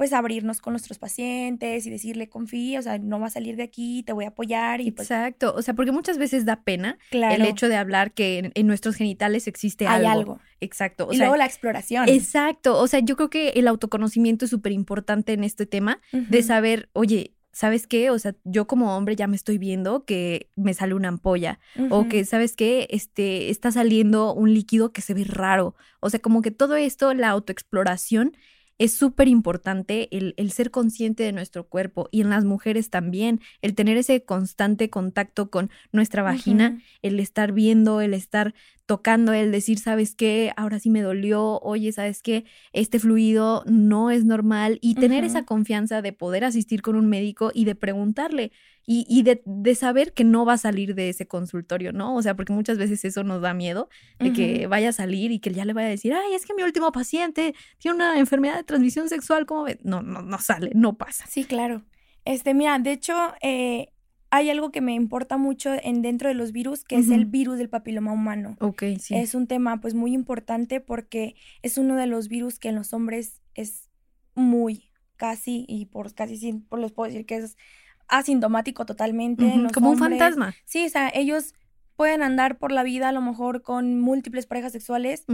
pues 0.02 0.12
abrirnos 0.12 0.60
con 0.60 0.72
nuestros 0.72 0.98
pacientes 0.98 1.86
y 1.86 1.90
decirle, 1.90 2.28
confía, 2.28 2.80
o 2.80 2.82
sea, 2.82 2.98
no 2.98 3.20
va 3.20 3.28
a 3.28 3.30
salir 3.30 3.54
de 3.54 3.62
aquí, 3.62 4.02
te 4.02 4.12
voy 4.12 4.24
a 4.24 4.30
apoyar. 4.30 4.80
Y 4.80 4.90
pues 4.90 5.08
Exacto, 5.08 5.54
o 5.54 5.62
sea, 5.62 5.74
porque 5.74 5.92
muchas 5.92 6.18
veces 6.18 6.44
da 6.44 6.64
pena 6.64 6.98
el 7.12 7.42
hecho 7.42 7.68
de 7.68 7.76
hablar 7.76 8.10
que 8.10 8.50
en, 8.52 8.66
nuestros 8.66 8.96
genitales 8.96 9.46
existe 9.46 9.86
Hay 9.86 10.04
algo. 10.04 10.40
Exacto. 10.58 11.06
y 11.12 11.18
luego 11.18 11.36
la 11.36 11.46
exploración. 11.46 12.08
Exacto, 12.08 12.80
o 12.80 12.88
sea, 12.88 12.98
yo 12.98 13.14
creo 13.14 13.30
que 13.30 13.50
el 13.50 13.68
autoconocimiento 13.68 14.46
es 14.46 14.50
súper 14.50 14.72
importante 14.72 15.34
en 15.34 15.44
este 15.44 15.66
tema, 15.66 16.00
de 16.10 16.42
saber, 16.42 16.88
oye, 16.94 17.36
¿sabes 17.52 17.86
qué? 17.86 18.10
O 18.10 18.18
sea, 18.18 18.34
yo 18.42 18.66
como 18.66 18.96
hombre 18.96 19.14
ya 19.14 19.28
me 19.28 19.36
estoy 19.36 19.58
viendo 19.58 20.04
que 20.04 20.50
me 20.56 20.74
sale 20.74 20.94
una 20.94 21.06
ampolla 21.06 21.60
o 21.90 22.08
que, 22.08 22.24
¿sabes 22.24 22.56
qué? 22.56 22.88
Este, 22.90 23.50
está 23.50 23.70
saliendo 23.70 24.34
un 24.34 24.52
líquido 24.52 24.92
que 24.92 25.00
se 25.00 25.14
ve 25.14 25.22
raro. 25.22 25.76
O 26.00 26.10
sea, 26.10 26.18
como 26.18 26.42
que 26.42 26.50
todo 26.50 26.74
esto, 26.74 27.14
la 27.14 27.28
autoexploración 27.28 28.36
es 28.82 28.94
súper 28.94 29.28
importante 29.28 30.08
el, 30.10 30.34
el, 30.36 30.50
ser 30.50 30.72
consciente 30.72 31.22
de 31.22 31.30
nuestro 31.30 31.68
cuerpo 31.68 32.08
y 32.10 32.20
en 32.20 32.30
las 32.30 32.44
mujeres 32.44 32.90
también, 32.90 33.40
el 33.60 33.76
tener 33.76 33.96
ese 33.96 34.24
constante 34.24 34.90
contacto 34.90 35.50
con 35.50 35.70
nuestra 35.92 36.24
vagina, 36.24 36.82
el 37.00 37.20
estar 37.20 37.52
viendo, 37.52 38.00
el 38.00 38.12
estar 38.12 38.54
tocando, 38.86 39.32
el 39.32 39.52
decir, 39.52 39.78
¿sabes 39.78 40.14
qué? 40.14 40.52
Ahora 40.56 40.78
sí 40.78 40.90
me 40.90 41.02
dolió, 41.02 41.58
oye, 41.60 41.92
¿sabes 41.92 42.22
qué? 42.22 42.44
Este 42.72 42.98
fluido 42.98 43.62
no 43.66 44.10
es 44.10 44.24
normal 44.24 44.78
y 44.82 44.94
tener 44.94 45.24
esa 45.24 45.44
confianza 45.44 46.02
de 46.02 46.12
poder 46.12 46.44
asistir 46.44 46.82
con 46.82 46.96
un 46.96 47.08
médico 47.08 47.50
y 47.54 47.64
de 47.64 47.74
preguntarle 47.74 48.52
y, 48.84 49.06
y 49.08 49.22
de, 49.22 49.42
de, 49.44 49.74
saber 49.74 50.12
que 50.12 50.24
no 50.24 50.44
va 50.44 50.54
a 50.54 50.58
salir 50.58 50.94
de 50.94 51.08
ese 51.08 51.26
consultorio, 51.28 51.92
¿no? 51.92 52.16
O 52.16 52.22
sea, 52.22 52.34
porque 52.34 52.52
muchas 52.52 52.78
veces 52.78 53.04
eso 53.04 53.22
nos 53.22 53.40
da 53.40 53.54
miedo 53.54 53.88
de 54.18 54.32
que 54.32 54.66
vaya 54.66 54.88
a 54.88 54.92
salir 54.92 55.30
y 55.30 55.38
que 55.38 55.52
ya 55.52 55.64
le 55.64 55.72
vaya 55.72 55.86
a 55.86 55.90
decir, 55.90 56.12
ay, 56.12 56.34
es 56.34 56.44
que 56.44 56.54
mi 56.54 56.62
último 56.62 56.90
paciente 56.90 57.54
tiene 57.78 57.94
una 57.94 58.18
enfermedad 58.18 58.56
de 58.56 58.64
transmisión 58.64 59.08
sexual, 59.08 59.46
¿cómo 59.46 59.64
ves? 59.64 59.78
No, 59.84 60.02
no, 60.02 60.22
no 60.22 60.38
sale, 60.38 60.72
no 60.74 60.96
pasa. 60.96 61.24
Sí, 61.28 61.44
claro. 61.44 61.84
Este, 62.24 62.54
mira, 62.54 62.78
de 62.78 62.92
hecho, 62.92 63.14
eh, 63.40 63.92
hay 64.34 64.48
algo 64.48 64.72
que 64.72 64.80
me 64.80 64.94
importa 64.94 65.36
mucho 65.36 65.74
en 65.82 66.00
dentro 66.00 66.26
de 66.26 66.34
los 66.34 66.52
virus, 66.52 66.84
que 66.84 66.96
es 66.96 67.10
el 67.10 67.26
virus 67.26 67.58
del 67.58 67.68
papiloma 67.68 68.12
humano. 68.12 68.56
Ok, 68.60 68.82
sí. 68.98 69.14
Es 69.14 69.34
un 69.34 69.46
tema 69.46 69.82
pues 69.82 69.92
muy 69.92 70.14
importante 70.14 70.80
porque 70.80 71.34
es 71.60 71.76
uno 71.76 71.96
de 71.96 72.06
los 72.06 72.28
virus 72.28 72.58
que 72.58 72.70
en 72.70 72.76
los 72.76 72.94
hombres 72.94 73.42
es 73.54 73.90
muy, 74.34 74.90
casi, 75.16 75.66
y 75.68 75.84
por 75.84 76.14
casi 76.14 76.38
sí, 76.38 76.54
por 76.54 76.78
les 76.78 76.92
puedo 76.92 77.10
decir 77.10 77.26
que 77.26 77.36
es 77.36 77.58
asintomático 78.08 78.86
totalmente. 78.86 79.44
Como 79.74 79.90
un 79.90 79.98
fantasma. 79.98 80.54
Sí, 80.64 80.86
o 80.86 80.88
sea, 80.88 81.10
ellos 81.12 81.54
pueden 81.96 82.22
andar 82.22 82.56
por 82.56 82.72
la 82.72 82.84
vida 82.84 83.10
a 83.10 83.12
lo 83.12 83.20
mejor 83.20 83.60
con 83.60 84.00
múltiples 84.00 84.46
parejas 84.46 84.72
sexuales 84.72 85.26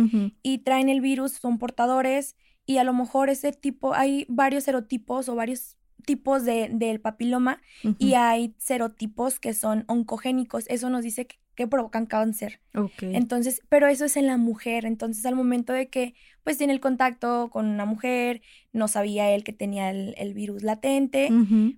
y 0.43 0.59
traen 0.59 0.89
el 0.89 1.01
virus, 1.01 1.35
son 1.35 1.59
portadores 1.59 2.35
y 2.67 2.79
a 2.79 2.85
lo 2.85 2.95
mejor 2.95 3.31
ese 3.31 3.53
tipo, 3.53 3.95
hay 3.95 4.27
varios 4.29 4.65
serotipos 4.65 5.29
o 5.29 5.37
varios 5.37 5.77
tipos 6.05 6.45
de, 6.45 6.69
del 6.71 7.01
papiloma 7.01 7.61
y 7.99 8.15
hay 8.15 8.55
serotipos 8.59 9.41
que 9.41 9.55
son 9.55 9.85
oncogénicos. 9.89 10.65
Eso 10.69 10.91
nos 10.91 11.03
dice 11.03 11.27
que, 11.27 11.39
provocan 11.67 12.07
cáncer. 12.07 12.61
Entonces, 13.01 13.63
pero 13.69 13.89
eso 13.89 14.05
es 14.05 14.17
en 14.17 14.29
la 14.29 14.37
mujer. 14.37 14.85
Entonces, 14.85 15.27
al 15.27 15.35
momento 15.35 15.73
de 15.73 15.89
que 15.89 16.15
pues 16.45 16.57
tiene 16.57 16.73
el 16.73 16.79
contacto 16.79 17.51
con 17.51 17.67
una 17.67 17.85
mujer, 17.85 18.43
no 18.73 18.87
sabía 18.87 19.33
él 19.33 19.43
que 19.43 19.53
tenía 19.53 19.91
el, 19.91 20.35
virus 20.35 20.63
latente, 20.63 21.31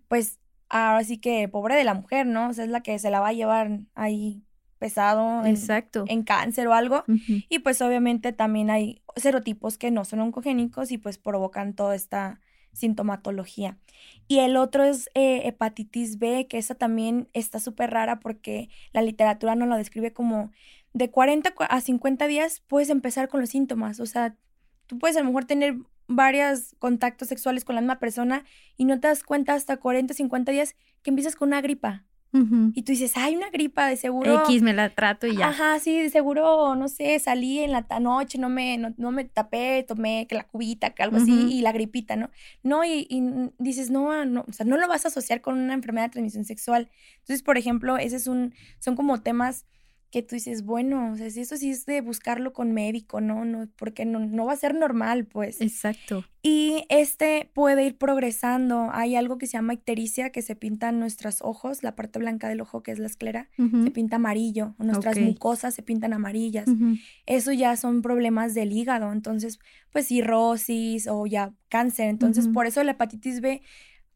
pues 0.09 0.39
ahora 0.69 1.03
sí 1.03 1.17
que 1.17 1.49
pobre 1.49 1.77
de 1.77 1.85
la 1.85 1.95
mujer, 1.95 2.27
¿no? 2.27 2.51
O 2.51 2.53
sea, 2.53 2.65
es 2.65 2.71
la 2.71 2.83
que 2.83 2.99
se 2.99 3.11
la 3.11 3.21
va 3.21 3.29
a 3.29 3.33
llevar 3.33 3.81
ahí 3.95 4.45
pesado 4.79 5.45
en, 5.45 5.47
Exacto. 5.47 6.05
en 6.09 6.25
cáncer 6.25 6.67
o 6.67 6.75
algo. 6.75 7.05
Y 7.49 7.61
pues 7.61 7.81
obviamente 7.83 8.33
también 8.33 8.71
hay 8.71 9.03
serotipos 9.17 9.79
que 9.79 9.91
no 9.91 10.05
son 10.05 10.21
oncogénicos 10.21 10.91
y 10.91 10.99
pues 10.99 11.19
provocan 11.19 11.75
toda 11.75 11.95
esta 11.95 12.41
sintomatología. 12.73 13.79
Y 14.29 14.39
el 14.39 14.57
otro 14.57 14.85
es 14.85 15.11
eh, 15.15 15.43
hepatitis 15.45 16.19
B, 16.19 16.47
que 16.49 16.59
esa 16.59 16.75
también 16.75 17.29
está 17.33 17.59
súper 17.59 17.91
rara 17.91 18.21
porque 18.21 18.69
la 18.93 19.03
literatura 19.03 19.55
no 19.55 19.67
lo 19.67 19.77
describe 19.77 20.13
como 20.13 20.51
de 20.93 21.11
40 21.11 21.55
a 21.59 21.81
50 21.81 22.27
días 22.27 22.63
puedes 22.67 22.91
empezar 22.91 23.29
con 23.29 23.41
los 23.41 23.51
síntomas. 23.51 24.01
O 24.01 24.07
sea, 24.07 24.37
tú 24.87 24.99
puedes 24.99 25.17
a 25.17 25.21
lo 25.21 25.27
mejor 25.27 25.45
tener 25.45 25.77
varios 26.09 26.75
contactos 26.79 27.29
sexuales 27.29 27.65
con 27.65 27.77
la 27.77 27.81
misma 27.81 28.01
persona 28.01 28.45
y 28.77 28.85
no 28.85 28.99
te 28.99 29.09
das 29.09 29.23
cuenta 29.23 29.55
hasta 29.55 29.77
40 29.77 30.15
50 30.15 30.53
días 30.53 30.75
que 31.03 31.11
empiezas 31.11 31.37
con 31.37 31.49
una 31.49 31.61
gripa. 31.61 32.05
Y 32.33 32.83
tú 32.83 32.93
dices, 32.93 33.17
hay 33.17 33.35
una 33.35 33.51
gripa, 33.51 33.87
de 33.89 33.97
seguro. 33.97 34.45
X 34.45 34.63
me 34.63 34.73
la 34.73 34.91
trato 34.91 35.27
y 35.27 35.37
ya. 35.37 35.49
Ajá, 35.49 35.81
sí, 35.81 36.01
de 36.01 36.11
seguro, 36.11 36.77
no 36.77 36.89
sé, 36.89 37.19
salí 37.19 37.59
en 37.59 37.73
la 37.73 37.85
noche, 38.01 38.39
no 38.39 38.49
me, 38.49 38.79
no, 38.79 39.11
me 39.11 39.25
tapé, 39.25 39.85
tomé 39.87 40.27
que 40.29 40.37
la 40.37 40.45
cubita, 40.45 40.91
que 40.91 41.03
algo 41.03 41.17
así, 41.17 41.53
y 41.53 41.61
la 41.61 41.73
gripita, 41.73 42.15
¿no? 42.15 42.31
No, 42.63 42.85
y, 42.85 43.09
dices, 43.59 43.91
no, 43.91 44.25
no, 44.25 44.45
o 44.49 44.53
sea, 44.53 44.65
no 44.65 44.77
lo 44.77 44.87
vas 44.87 45.05
a 45.05 45.09
asociar 45.09 45.41
con 45.41 45.59
una 45.59 45.75
enfermedad 45.75 46.07
de 46.07 46.13
transmisión 46.13 46.45
sexual. 46.45 46.89
Entonces, 47.19 47.43
por 47.43 47.59
ejemplo, 47.59 47.99
ese 47.99 48.17
es 48.17 48.29
un, 48.29 48.55
son 48.79 48.95
como 48.95 49.21
temas 49.23 49.67
que 50.11 50.23
tú 50.23 50.35
dices, 50.35 50.65
bueno, 50.65 51.13
o 51.13 51.17
sea, 51.17 51.31
si 51.31 51.41
eso 51.41 51.57
sí 51.57 51.71
es 51.71 51.87
de 51.87 52.01
buscarlo 52.01 52.53
con 52.53 52.73
médico, 52.73 53.21
¿no? 53.21 53.45
no 53.45 53.69
porque 53.77 54.05
no, 54.05 54.19
no 54.19 54.47
va 54.47 54.55
a 54.55 54.57
ser 54.57 54.75
normal, 54.75 55.25
pues. 55.25 55.61
Exacto. 55.61 56.25
Y 56.43 56.85
este 56.89 57.49
puede 57.55 57.87
ir 57.87 57.97
progresando. 57.97 58.91
Hay 58.93 59.15
algo 59.15 59.39
que 59.39 59.47
se 59.47 59.53
llama 59.53 59.75
ictericia, 59.75 60.31
que 60.31 60.43
se 60.43 60.57
pinta 60.57 60.89
en 60.89 60.99
nuestros 60.99 61.43
ojos, 61.43 61.85
la 61.85 61.95
parte 61.95 62.19
blanca 62.19 62.49
del 62.49 62.61
ojo, 62.61 62.83
que 62.83 62.91
es 62.91 62.99
la 62.99 63.07
esclera, 63.07 63.49
se 63.57 63.91
pinta 63.93 64.17
amarillo, 64.17 64.75
nuestras 64.79 65.19
mucosas 65.21 65.75
se 65.75 65.83
pintan 65.83 66.13
amarillas. 66.13 66.67
Eso 67.27 67.53
ya 67.53 67.77
son 67.77 68.03
problemas 68.03 68.55
del 68.55 68.73
hígado, 68.73 69.13
entonces, 69.13 69.61
pues 69.93 70.09
cirrosis 70.09 71.07
o 71.07 71.27
ya 71.27 71.55
cáncer. 71.69 72.09
Entonces, 72.09 72.49
por 72.49 72.67
eso 72.67 72.83
la 72.83 72.93
hepatitis 72.93 73.41
B, 73.41 73.63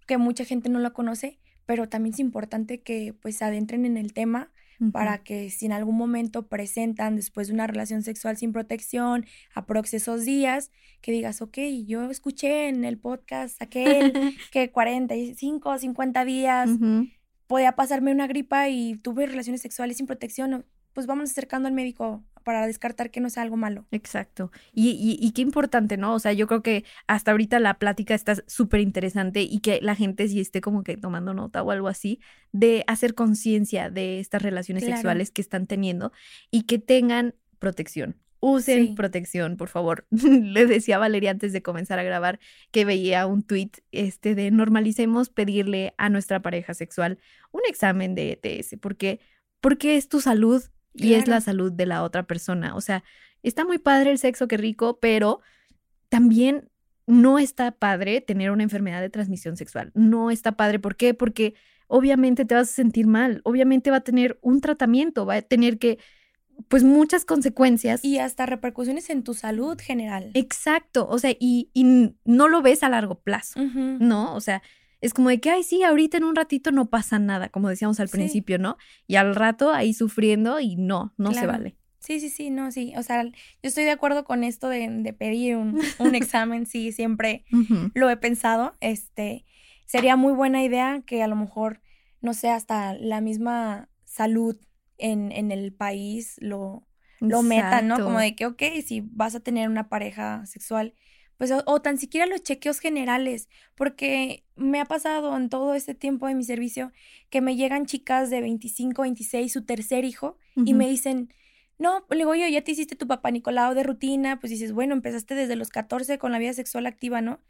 que 0.06 0.18
mucha 0.18 0.44
gente 0.44 0.68
no 0.70 0.80
la 0.80 0.90
conoce, 0.90 1.38
pero 1.66 1.88
también 1.88 2.14
es 2.14 2.20
importante 2.20 2.82
que 2.82 3.14
pues 3.20 3.36
se 3.36 3.44
adentren 3.44 3.84
en 3.84 3.96
el 3.96 4.12
tema 4.12 4.50
para 4.93 5.23
que 5.23 5.50
si 5.50 5.66
en 5.66 5.73
algún 5.73 5.97
momento 5.97 6.49
presentan 6.49 7.16
después 7.16 7.49
de 7.49 7.54
una 7.54 7.66
relación 7.66 8.02
sexual 8.02 8.37
sin 8.37 8.52
protección, 8.52 9.26
aprox 9.54 9.95
esos 9.95 10.25
días, 10.25 10.71
que 11.00 11.12
digas, 11.12 11.43
ok, 11.43 11.59
yo 11.87 12.11
escuché 12.11 12.69
en 12.69 12.85
el 12.85 12.99
podcast 12.99 13.61
aquel 13.61 14.12
que 14.52 14.71
45 14.71 15.69
o 15.69 15.78
50 15.78 16.25
días 16.25 16.71
podía 17.47 17.73
pasarme 17.73 18.12
una 18.12 18.26
gripa 18.26 18.69
y 18.69 18.97
tuve 18.97 19.26
relaciones 19.26 19.62
sexuales 19.62 19.99
sin 19.99 20.07
protección, 20.07 20.66
pues 20.93 21.07
vamos 21.07 21.31
acercando 21.31 21.69
al 21.69 21.75
médico 21.75 22.25
para 22.44 22.66
descartar 22.66 23.10
que 23.10 23.20
no 23.20 23.30
sea 23.30 23.42
algo 23.42 23.56
malo. 23.56 23.86
Exacto. 23.90 24.52
Y, 24.72 25.18
y, 25.20 25.32
qué 25.32 25.42
importante, 25.42 25.96
¿no? 25.96 26.14
O 26.14 26.18
sea, 26.18 26.32
yo 26.32 26.46
creo 26.46 26.62
que 26.62 26.84
hasta 27.06 27.32
ahorita 27.32 27.58
la 27.58 27.78
plática 27.78 28.14
está 28.14 28.36
súper 28.46 28.80
interesante 28.80 29.42
y 29.42 29.60
que 29.60 29.80
la 29.82 29.96
gente 29.96 30.28
sí 30.28 30.40
esté 30.40 30.60
como 30.60 30.84
que 30.84 30.96
tomando 30.96 31.34
nota 31.34 31.62
o 31.62 31.70
algo 31.70 31.88
así 31.88 32.20
de 32.52 32.84
hacer 32.86 33.14
conciencia 33.14 33.90
de 33.90 34.20
estas 34.20 34.42
relaciones 34.42 34.84
sexuales 34.84 35.30
que 35.30 35.42
están 35.42 35.66
teniendo 35.66 36.12
y 36.50 36.62
que 36.62 36.78
tengan 36.78 37.34
protección. 37.58 38.16
Usen 38.40 38.94
protección, 38.94 39.56
por 39.56 39.68
favor. 39.68 40.06
Le 40.10 40.66
decía 40.66 40.96
a 40.96 40.98
Valeria 40.98 41.30
antes 41.30 41.54
de 41.54 41.62
comenzar 41.62 41.98
a 41.98 42.02
grabar 42.02 42.38
que 42.72 42.84
veía 42.84 43.26
un 43.26 43.42
tweet 43.42 43.70
este 43.90 44.34
de 44.34 44.50
normalicemos 44.50 45.30
pedirle 45.30 45.94
a 45.96 46.10
nuestra 46.10 46.42
pareja 46.42 46.74
sexual 46.74 47.18
un 47.52 47.62
examen 47.66 48.14
de 48.14 48.38
ETS, 48.42 48.76
porque 48.82 49.20
porque 49.62 49.96
es 49.96 50.10
tu 50.10 50.20
salud 50.20 50.62
y 50.94 51.14
es 51.14 51.28
la 51.28 51.40
salud 51.40 51.72
de 51.72 51.86
la 51.86 52.02
otra 52.02 52.22
persona. 52.24 52.74
O 52.74 52.80
sea, 52.80 53.04
está 53.42 53.64
muy 53.64 53.78
padre 53.78 54.10
el 54.10 54.18
sexo, 54.18 54.48
qué 54.48 54.56
rico, 54.56 54.98
pero 55.00 55.40
también 56.08 56.70
no 57.06 57.38
está 57.38 57.72
padre 57.72 58.20
tener 58.20 58.50
una 58.50 58.62
enfermedad 58.62 59.00
de 59.00 59.10
transmisión 59.10 59.56
sexual. 59.56 59.90
No 59.94 60.30
está 60.30 60.52
padre. 60.52 60.78
¿Por 60.78 60.96
qué? 60.96 61.12
Porque 61.14 61.54
obviamente 61.86 62.44
te 62.44 62.54
vas 62.54 62.70
a 62.70 62.72
sentir 62.72 63.06
mal, 63.06 63.40
obviamente 63.44 63.90
va 63.90 63.98
a 63.98 64.00
tener 64.00 64.38
un 64.40 64.60
tratamiento, 64.60 65.26
va 65.26 65.34
a 65.34 65.42
tener 65.42 65.78
que, 65.78 65.98
pues 66.68 66.82
muchas 66.82 67.24
consecuencias. 67.24 68.04
Y 68.04 68.18
hasta 68.18 68.46
repercusiones 68.46 69.10
en 69.10 69.22
tu 69.22 69.34
salud 69.34 69.78
general. 69.78 70.30
Exacto, 70.34 71.06
o 71.08 71.18
sea, 71.18 71.32
y, 71.38 71.70
y 71.74 72.14
no 72.24 72.48
lo 72.48 72.62
ves 72.62 72.82
a 72.82 72.88
largo 72.88 73.20
plazo, 73.20 73.60
¿no? 73.60 74.34
O 74.34 74.40
sea, 74.40 74.62
es 75.04 75.12
como 75.12 75.28
de 75.28 75.38
que, 75.38 75.50
ay, 75.50 75.62
sí, 75.62 75.82
ahorita 75.82 76.16
en 76.16 76.25
un 76.25 76.34
ratito 76.34 76.73
no 76.73 76.87
pasa 76.87 77.18
nada, 77.18 77.50
como 77.50 77.68
decíamos 77.68 78.00
al 78.00 78.08
principio, 78.08 78.58
¿no? 78.58 78.78
Y 79.06 79.16
al 79.16 79.34
rato 79.34 79.70
ahí 79.70 79.92
sufriendo 79.92 80.61
y 80.61 80.76
no, 80.76 81.12
no 81.18 81.34
se 81.34 81.46
vale. 81.46 81.76
Sí, 81.99 82.20
sí, 82.20 82.30
sí, 82.30 82.49
no, 82.49 82.73
sí. 82.73 82.94
O 82.96 83.02
sea, 83.02 83.23
yo 83.23 83.30
estoy 83.62 83.84
de 83.84 83.90
acuerdo 83.90 84.25
con 84.25 84.44
esto 84.44 84.70
de, 84.70 85.14
pedir 85.18 85.56
un, 85.56 85.78
un, 85.99 86.14
examen, 86.14 86.64
sí, 86.64 86.90
siempre 86.90 87.44
lo 87.92 88.08
he 88.08 88.16
pensado. 88.16 88.73
Este, 88.80 89.44
sería 89.84 90.16
muy 90.16 90.32
buena 90.32 90.64
idea 90.64 91.02
que 91.04 91.23
a 91.23 91.28
lo 91.28 91.37
mejor, 91.37 91.82
no 92.23 92.32
sé, 92.32 92.49
hasta 92.49 92.94
la 92.94 93.20
misma 93.20 93.90
salud 94.04 94.56
en, 94.96 95.32
en 95.32 95.52
el 95.52 95.75
país 95.75 96.37
lo, 96.40 96.88
lo 97.20 97.42
meta, 97.42 97.82
¿no? 97.82 98.02
Como 98.02 98.20
de 98.20 98.34
que, 98.34 98.46
ok, 98.46 98.62
si 98.87 99.02
vas 99.02 99.34
a 99.34 99.40
tener 99.40 99.68
una 99.68 99.90
pareja 99.90 100.46
sexual, 100.46 100.94
pues 101.37 101.53
o, 101.53 101.81
tan 101.81 101.99
siquiera 101.99 102.26
los 102.26 102.43
chequeos 102.43 102.79
generales, 102.79 103.49
porque 103.75 104.45
me 104.57 104.81
ha 104.81 104.85
pasado 104.85 105.37
en 105.37 105.49
todo 105.49 105.75
este 105.75 105.95
tiempo 105.95 106.26
de 106.26 106.35
mi 106.35 106.45
servicio 106.45 106.93
que 107.31 107.41
me 107.41 107.57
llegan 107.57 107.87
chicas 107.87 108.31
de 108.31 108.41
25, 108.41 109.03
26, 109.03 109.53
su 109.53 109.64
tercer 109.64 110.05
hijo, 110.05 110.38
y 110.57 110.75
me 110.75 110.88
dicen, 110.88 111.33
No, 111.79 112.05
le 112.11 112.19
digo 112.19 112.35
yo, 112.35 112.47
ya 112.47 112.62
te 112.62 112.73
hiciste 112.73 112.95
tu 112.95 113.09
papá 113.09 113.31
Nicolau 113.31 113.75
de 113.75 113.83
rutina, 113.83 114.38
pues 114.38 114.50
dices, 114.50 114.73
bueno, 114.73 114.95
empezaste 114.95 115.35
desde 115.35 115.57
los 115.57 115.71
14 115.71 116.19
con 116.19 116.31
la 116.31 116.38
vida 116.38 116.53
sexual 116.53 116.87
activa, 116.87 117.21
¿no? 117.21 117.41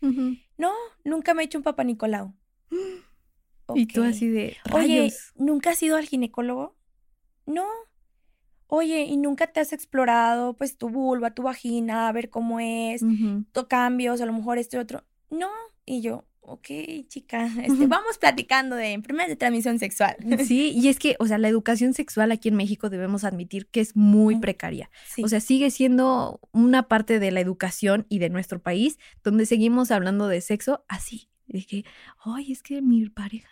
No, 0.56 0.72
nunca 1.04 1.34
me 1.34 1.42
he 1.42 1.46
hecho 1.46 1.58
un 1.58 1.64
papá 1.64 1.84
Nicolau. 1.84 2.34
Y 3.74 3.86
tú 3.86 4.02
así 4.02 4.28
de, 4.28 4.58
Oye, 4.72 5.10
¿nunca 5.36 5.70
has 5.70 5.82
ido 5.82 5.96
al 5.96 6.04
ginecólogo? 6.06 6.76
No. 7.46 7.66
Oye, 8.66 9.02
¿y 9.02 9.16
nunca 9.16 9.46
te 9.46 9.60
has 9.60 9.72
explorado, 9.72 10.54
pues, 10.54 10.76
tu 10.76 10.88
vulva, 10.88 11.34
tu 11.34 11.42
vagina, 11.42 12.08
a 12.08 12.12
ver 12.12 12.30
cómo 12.30 12.60
es, 12.60 13.02
tu 13.52 13.68
cambios, 13.68 14.20
a 14.20 14.26
lo 14.26 14.32
mejor 14.32 14.58
este 14.58 14.78
otro? 14.78 15.04
No. 15.30 15.48
Y 15.86 16.00
yo, 16.00 16.24
ok, 16.46 16.68
chica, 17.08 17.46
este, 17.62 17.86
vamos 17.86 18.18
platicando 18.18 18.76
de 18.76 18.92
enfermedades 18.92 19.32
de 19.32 19.36
transmisión 19.36 19.78
sexual. 19.78 20.16
Sí, 20.44 20.72
y 20.74 20.88
es 20.88 20.98
que, 20.98 21.16
o 21.18 21.26
sea, 21.26 21.38
la 21.38 21.48
educación 21.48 21.94
sexual 21.94 22.32
aquí 22.32 22.48
en 22.48 22.56
México 22.56 22.90
debemos 22.90 23.24
admitir 23.24 23.66
que 23.66 23.80
es 23.80 23.96
muy 23.96 24.36
precaria. 24.36 24.90
O 25.22 25.28
sea, 25.28 25.40
sigue 25.40 25.70
siendo 25.70 26.40
una 26.52 26.88
parte 26.88 27.18
de 27.18 27.30
la 27.30 27.40
educación 27.40 28.06
y 28.08 28.18
de 28.18 28.30
nuestro 28.30 28.62
país 28.62 28.98
donde 29.22 29.46
seguimos 29.46 29.90
hablando 29.90 30.28
de 30.28 30.40
sexo 30.40 30.84
así. 30.88 31.28
Que, 31.62 31.84
ay, 32.24 32.52
es 32.52 32.62
que 32.62 32.82
mi 32.82 33.08
pareja, 33.08 33.48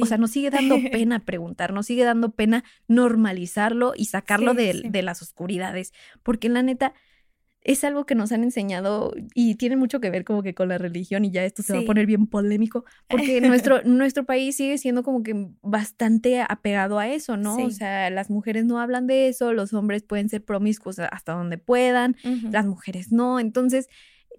o 0.00 0.06
sea, 0.06 0.18
nos 0.18 0.30
sigue 0.30 0.50
dando 0.50 0.76
pena 0.92 1.24
preguntar, 1.24 1.72
nos 1.72 1.86
sigue 1.86 2.04
dando 2.04 2.30
pena 2.32 2.64
normalizarlo 2.88 3.92
y 3.96 4.06
sacarlo 4.06 4.54
de, 4.54 4.82
de 4.84 5.02
las 5.02 5.22
oscuridades, 5.22 5.92
porque 6.22 6.48
la 6.48 6.62
neta, 6.62 6.94
es 7.64 7.84
algo 7.84 8.06
que 8.06 8.14
nos 8.14 8.32
han 8.32 8.42
enseñado 8.42 9.14
y 9.34 9.54
tiene 9.54 9.76
mucho 9.76 10.00
que 10.00 10.10
ver 10.10 10.24
como 10.24 10.42
que 10.42 10.54
con 10.54 10.68
la 10.68 10.78
religión 10.78 11.24
y 11.24 11.30
ya 11.30 11.44
esto 11.44 11.62
se 11.62 11.72
va 11.72 11.80
a 11.80 11.84
poner 11.84 12.06
bien 12.06 12.26
polémico, 12.26 12.84
porque 13.08 13.40
nuestro, 13.40 13.82
nuestro 13.84 14.24
país 14.24 14.56
sigue 14.56 14.78
siendo 14.78 15.02
como 15.02 15.22
que 15.22 15.48
bastante 15.62 16.40
apegado 16.40 16.98
a 16.98 17.08
eso, 17.08 17.36
¿no? 17.36 17.56
O 17.56 17.70
sea, 17.70 18.10
las 18.10 18.30
mujeres 18.30 18.64
no 18.64 18.80
hablan 18.80 19.06
de 19.06 19.28
eso, 19.28 19.52
los 19.52 19.72
hombres 19.74 20.02
pueden 20.02 20.28
ser 20.28 20.44
promiscuos 20.44 20.98
hasta 20.98 21.32
donde 21.32 21.58
puedan, 21.58 22.16
las 22.50 22.66
mujeres 22.66 23.12
no, 23.12 23.38
entonces... 23.38 23.88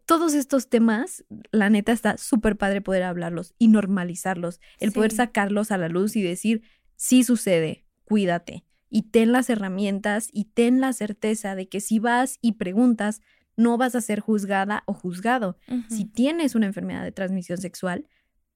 Todos 0.05 0.33
estos 0.33 0.69
temas, 0.69 1.24
la 1.51 1.69
neta, 1.69 1.91
está 1.91 2.17
súper 2.17 2.57
padre 2.57 2.81
poder 2.81 3.03
hablarlos 3.03 3.53
y 3.57 3.67
normalizarlos, 3.69 4.60
el 4.79 4.91
poder 4.91 5.12
sacarlos 5.12 5.72
a 5.72 5.77
la 5.77 5.88
luz 5.88 6.15
y 6.15 6.22
decir, 6.22 6.63
sí 6.95 7.24
sucede, 7.24 7.86
cuídate 8.03 8.65
y 8.93 9.01
ten 9.01 9.31
las 9.31 9.50
herramientas 9.50 10.29
y 10.31 10.45
ten 10.45 10.79
la 10.79 10.93
certeza 10.93 11.55
de 11.55 11.67
que 11.67 11.81
si 11.81 11.98
vas 11.98 12.38
y 12.41 12.53
preguntas, 12.53 13.22
no 13.57 13.75
vas 13.75 13.95
a 13.95 14.01
ser 14.01 14.19
juzgada 14.19 14.83
o 14.86 14.93
juzgado. 14.93 15.57
Si 15.89 16.05
tienes 16.05 16.53
una 16.53 16.67
enfermedad 16.67 17.03
de 17.03 17.12
transmisión 17.12 17.57
sexual, 17.57 18.07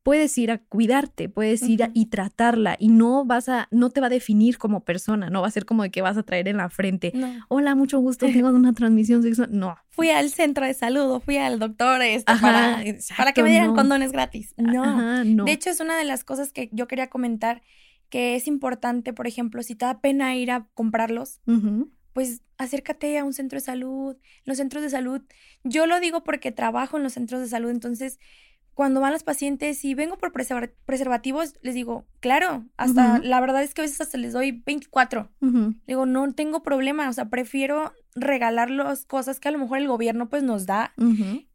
puedes 0.08 0.38
ir 0.38 0.52
a 0.52 0.60
cuidarte, 0.60 1.28
puedes 1.28 1.64
ir 1.64 1.92
y 1.94 2.06
tratarla 2.06 2.78
y 2.80 2.88
no 2.88 3.26
vas 3.26 3.50
a, 3.50 3.68
no 3.72 3.90
te 3.90 4.00
va 4.00 4.08
a 4.08 4.10
definir 4.10 4.58
como 4.58 4.86
persona, 4.86 5.30
no 5.30 5.42
va 5.42 5.50
a 5.50 5.52
ser 5.52 5.66
como 5.66 5.84
de 5.84 5.92
que 5.92 6.02
vas 6.02 6.16
a 6.16 6.24
traer 6.24 6.48
en 6.48 6.56
la 6.56 6.70
frente, 6.70 7.12
hola, 7.50 7.76
mucho 7.76 8.00
gusto, 8.00 8.26
tengo 8.26 8.48
una 8.48 8.72
transmisión 8.72 9.22
sexual, 9.22 9.50
no. 9.52 9.76
Fui 9.90 10.10
al 10.10 10.30
centro 10.30 10.66
de 10.66 10.74
salud 10.74 11.20
fui 11.20 11.36
al 11.36 11.60
doctor 11.60 12.02
este, 12.04 12.34
para, 12.40 12.82
para, 13.18 13.34
que 13.34 13.44
me 13.44 13.50
dieran 13.50 13.76
condones 13.76 14.14
gratis. 14.14 14.54
No. 14.56 15.26
no. 15.26 15.44
De 15.44 15.52
hecho, 15.52 15.70
es 15.70 15.82
una 15.82 15.98
de 15.98 16.06
las 16.06 16.24
cosas 16.24 16.54
que 16.54 16.70
yo 16.72 16.88
quería 16.88 17.10
comentar 17.10 17.62
que 18.10 18.38
es 18.38 18.48
importante, 18.48 19.12
por 19.12 19.28
ejemplo, 19.28 19.62
si 19.62 19.76
te 19.76 19.84
da 19.84 20.00
pena 20.00 20.38
ir 20.38 20.52
a 20.52 20.70
comprarlos, 20.74 21.42
pues 22.14 22.44
acércate 22.58 23.18
a 23.18 23.26
un 23.26 23.34
centro 23.34 23.58
de 23.58 23.66
salud. 23.66 24.16
Los 24.46 24.56
centros 24.56 24.82
de 24.82 24.90
salud, 24.90 25.22
yo 25.66 25.86
lo 25.86 26.00
digo 26.00 26.24
porque 26.24 26.54
trabajo 26.54 26.96
en 26.96 27.04
los 27.04 27.12
centros 27.12 27.42
de 27.42 27.48
salud, 27.48 27.72
entonces 27.72 28.20
cuando 28.78 29.02
van 29.02 29.12
los 29.12 29.24
pacientes 29.24 29.84
y 29.84 29.96
vengo 29.96 30.20
por 30.20 30.32
preservativos, 30.32 31.56
les 31.64 31.74
digo, 31.74 32.06
claro, 32.20 32.64
hasta 32.78 33.18
la 33.18 33.42
verdad 33.42 33.64
es 33.64 33.74
que 33.74 33.82
a 33.82 33.86
veces 33.86 34.00
hasta 34.00 34.20
les 34.20 34.34
doy 34.34 34.52
24. 34.52 35.32
Digo, 35.88 36.06
no 36.06 36.32
tengo 36.34 36.62
problema, 36.62 37.10
o 37.10 37.14
sea, 37.14 37.28
prefiero 37.28 37.92
regalar 38.14 38.70
las 38.70 39.06
cosas 39.06 39.40
que 39.40 39.48
a 39.48 39.52
lo 39.52 39.58
mejor 39.58 39.80
el 39.80 39.88
gobierno 39.88 40.30
pues 40.30 40.44
nos 40.44 40.68
da 40.68 40.94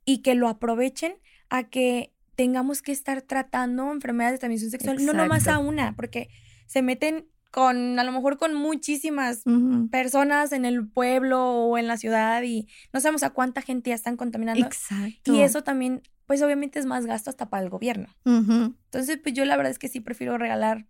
y 0.04 0.18
que 0.22 0.34
lo 0.34 0.48
aprovechen 0.48 1.14
a 1.48 1.62
que 1.62 2.12
tengamos 2.34 2.82
que 2.82 2.90
estar 2.90 3.22
tratando 3.22 3.92
enfermedades 3.92 4.34
de 4.34 4.38
transmisión 4.40 4.72
sexual, 4.72 5.06
no 5.06 5.12
nomás 5.12 5.46
a 5.46 5.60
una, 5.60 5.94
porque 5.94 6.28
se 6.66 6.82
meten 6.82 7.28
con, 7.52 8.00
a 8.00 8.02
lo 8.02 8.10
mejor 8.10 8.36
con 8.36 8.52
muchísimas 8.52 9.44
personas 9.92 10.50
en 10.50 10.64
el 10.64 10.88
pueblo 10.88 11.40
o 11.40 11.78
en 11.78 11.86
la 11.86 11.98
ciudad 11.98 12.42
y 12.42 12.66
no 12.92 12.98
sabemos 12.98 13.22
a 13.22 13.30
cuánta 13.30 13.62
gente 13.62 13.90
ya 13.90 13.94
están 13.94 14.16
contaminando. 14.16 14.66
Exacto. 14.66 15.32
Y 15.32 15.42
eso 15.42 15.62
también, 15.62 16.02
pues 16.32 16.40
obviamente 16.40 16.78
es 16.78 16.86
más 16.86 17.04
gasto 17.04 17.28
hasta 17.28 17.50
para 17.50 17.62
el 17.62 17.68
gobierno. 17.68 18.06
Entonces, 18.24 19.18
pues 19.22 19.34
yo 19.34 19.44
la 19.44 19.54
verdad 19.54 19.70
es 19.70 19.78
que 19.78 19.88
sí 19.88 20.00
prefiero 20.00 20.38
regalar 20.38 20.86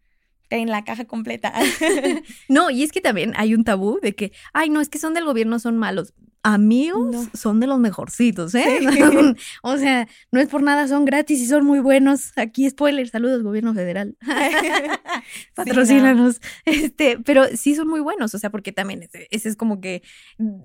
en 0.51 0.71
la 0.71 0.85
caja 0.85 1.05
completa. 1.05 1.53
no, 2.49 2.71
y 2.71 2.85
es 2.85 2.93
que 2.93 3.01
también 3.01 3.33
hay 3.37 3.53
un 3.53 3.65
tabú 3.65 3.99
de 4.01 4.15
que, 4.15 4.31
ay, 4.53 4.71
no, 4.71 4.81
es 4.81 4.89
que 4.89 5.01
son 5.01 5.15
del 5.15 5.25
gobierno, 5.25 5.59
son 5.59 5.79
malos 5.79 6.15
amigos 6.43 7.29
son 7.35 7.61
de 7.61 7.67
los 7.67 7.79
mejorcitos, 7.79 8.55
¿eh? 8.55 8.81
o 9.63 9.77
sea, 9.77 10.09
no 10.33 10.41
es 10.41 10.49
por 10.49 10.63
nada, 10.63 10.89
son 10.89 11.05
gratis 11.05 11.41
y 11.41 11.47
son 11.47 11.65
muy 11.65 11.79
buenos. 11.79 12.33
Aquí 12.37 12.69
spoiler, 12.69 13.09
saludos 13.09 13.43
gobierno 13.43 13.75
federal. 13.75 14.17
Patrocínanos. 15.55 16.41
Este, 16.65 17.19
pero 17.19 17.45
sí 17.57 17.75
son 17.75 17.89
muy 17.89 18.01
buenos, 18.01 18.35
o 18.35 18.39
sea, 18.39 18.51
porque 18.51 18.73
también 18.73 19.03
ese, 19.03 19.49
es 19.49 19.57
como 19.57 19.81
que 19.81 20.03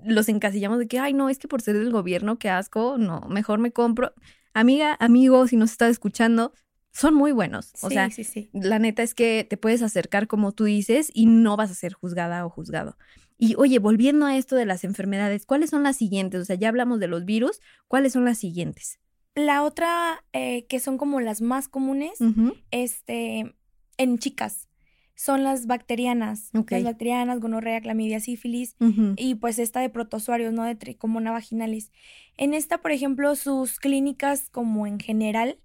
los 0.04 0.28
encasillamos 0.28 0.78
de 0.78 0.88
que, 0.88 0.98
ay, 0.98 1.14
no, 1.14 1.28
es 1.28 1.38
que 1.38 1.48
por 1.48 1.62
ser 1.62 1.78
del 1.78 1.92
gobierno, 1.92 2.38
qué 2.38 2.50
asco, 2.50 2.98
no, 2.98 3.20
mejor 3.28 3.58
me 3.60 3.70
compro. 3.70 4.12
Amiga, 4.58 4.96
amigo, 4.98 5.46
si 5.46 5.56
nos 5.56 5.70
estás 5.70 5.92
escuchando, 5.92 6.52
son 6.90 7.14
muy 7.14 7.30
buenos. 7.30 7.72
O 7.80 7.90
sea, 7.90 8.08
la 8.52 8.80
neta 8.80 9.04
es 9.04 9.14
que 9.14 9.46
te 9.48 9.56
puedes 9.56 9.82
acercar 9.82 10.26
como 10.26 10.50
tú 10.50 10.64
dices 10.64 11.12
y 11.14 11.26
no 11.26 11.56
vas 11.56 11.70
a 11.70 11.74
ser 11.74 11.92
juzgada 11.92 12.44
o 12.44 12.50
juzgado. 12.50 12.96
Y 13.36 13.54
oye, 13.54 13.78
volviendo 13.78 14.26
a 14.26 14.36
esto 14.36 14.56
de 14.56 14.66
las 14.66 14.82
enfermedades, 14.82 15.46
¿cuáles 15.46 15.70
son 15.70 15.84
las 15.84 15.96
siguientes? 15.96 16.40
O 16.40 16.44
sea, 16.44 16.56
ya 16.56 16.70
hablamos 16.70 16.98
de 16.98 17.06
los 17.06 17.24
virus, 17.24 17.60
¿cuáles 17.86 18.14
son 18.14 18.24
las 18.24 18.38
siguientes? 18.38 18.98
La 19.36 19.62
otra, 19.62 20.24
eh, 20.32 20.66
que 20.66 20.80
son 20.80 20.98
como 20.98 21.20
las 21.20 21.40
más 21.40 21.68
comunes, 21.68 22.18
este, 22.72 23.54
en 23.96 24.18
chicas, 24.18 24.67
son 25.18 25.42
las 25.42 25.66
bacterianas. 25.66 26.50
Las 26.52 26.84
bacterianas, 26.84 27.40
gonorrea, 27.40 27.80
clamidia, 27.80 28.20
sífilis, 28.20 28.76
y 29.16 29.34
pues 29.34 29.58
esta 29.58 29.80
de 29.80 29.90
protozoarios, 29.90 30.52
¿no? 30.52 30.62
De 30.62 30.76
tricomona 30.76 31.32
vaginalis. 31.32 31.90
En 32.36 32.54
esta, 32.54 32.78
por 32.78 32.92
ejemplo, 32.92 33.34
sus 33.34 33.80
clínicas 33.80 34.48
como 34.48 34.86
en 34.86 35.00
general, 35.00 35.58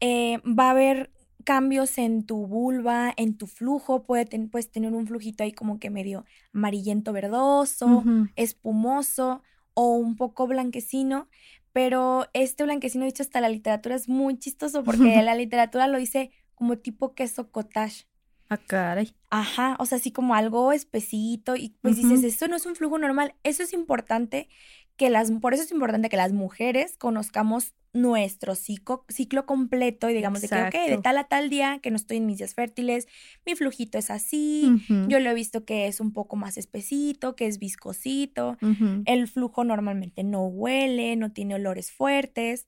eh, 0.00 0.42
va 0.46 0.66
a 0.66 0.70
haber 0.72 1.10
cambios 1.44 1.96
en 1.96 2.26
tu 2.26 2.46
vulva, 2.46 3.10
en 3.16 3.38
tu 3.38 3.46
flujo, 3.46 4.02
puede 4.04 4.26
puedes 4.48 4.70
tener 4.70 4.92
un 4.92 5.06
flujito 5.06 5.44
ahí 5.44 5.52
como 5.52 5.78
que 5.78 5.88
medio 5.88 6.26
amarillento 6.52 7.14
verdoso, 7.14 8.04
espumoso 8.36 9.42
o 9.72 9.94
un 9.94 10.16
poco 10.16 10.46
blanquecino, 10.46 11.26
pero 11.72 12.26
este 12.34 12.64
blanquecino 12.64 13.06
dicho 13.06 13.22
hasta 13.22 13.40
la 13.40 13.48
literatura 13.48 13.94
es 13.94 14.10
muy 14.10 14.38
chistoso 14.38 14.84
porque 14.84 15.22
la 15.22 15.34
literatura 15.34 15.86
lo 15.86 15.96
dice 15.96 16.32
como 16.54 16.76
tipo 16.76 17.14
queso 17.14 17.50
cottage. 17.50 18.09
Ah, 18.50 18.58
caray. 18.58 19.14
Ajá, 19.30 19.76
o 19.78 19.86
sea, 19.86 19.98
así 19.98 20.10
como 20.10 20.34
algo 20.34 20.72
espesito 20.72 21.54
y 21.54 21.76
pues 21.80 21.96
dices, 21.96 22.24
esto 22.24 22.48
no 22.48 22.56
es 22.56 22.66
un 22.66 22.74
flujo 22.74 22.98
normal. 22.98 23.34
Eso 23.44 23.62
es 23.62 23.72
importante 23.72 24.48
que 24.96 25.08
las, 25.08 25.30
por 25.30 25.54
eso 25.54 25.62
es 25.62 25.70
importante 25.70 26.08
que 26.08 26.16
las 26.16 26.32
mujeres 26.32 26.96
conozcamos 26.98 27.72
nuestro 27.92 28.54
ciclo, 28.56 29.04
ciclo 29.08 29.46
completo 29.46 30.10
y 30.10 30.14
digamos 30.14 30.42
de 30.42 30.48
que, 30.48 30.62
ok, 30.62 30.90
de 30.90 30.98
tal 30.98 31.18
a 31.18 31.24
tal 31.24 31.48
día 31.48 31.78
que 31.82 31.90
no 31.90 31.96
estoy 31.96 32.18
en 32.18 32.26
mis 32.26 32.38
días 32.38 32.54
fértiles, 32.54 33.06
mi 33.46 33.54
flujito 33.54 33.98
es 33.98 34.10
así, 34.10 34.82
yo 35.08 35.18
lo 35.20 35.30
he 35.30 35.34
visto 35.34 35.64
que 35.64 35.86
es 35.86 36.00
un 36.00 36.12
poco 36.12 36.36
más 36.36 36.56
espesito, 36.56 37.34
que 37.36 37.46
es 37.46 37.58
viscosito, 37.58 38.58
el 39.06 39.28
flujo 39.28 39.64
normalmente 39.64 40.22
no 40.24 40.44
huele, 40.46 41.16
no 41.16 41.32
tiene 41.32 41.54
olores 41.54 41.90
fuertes. 41.92 42.66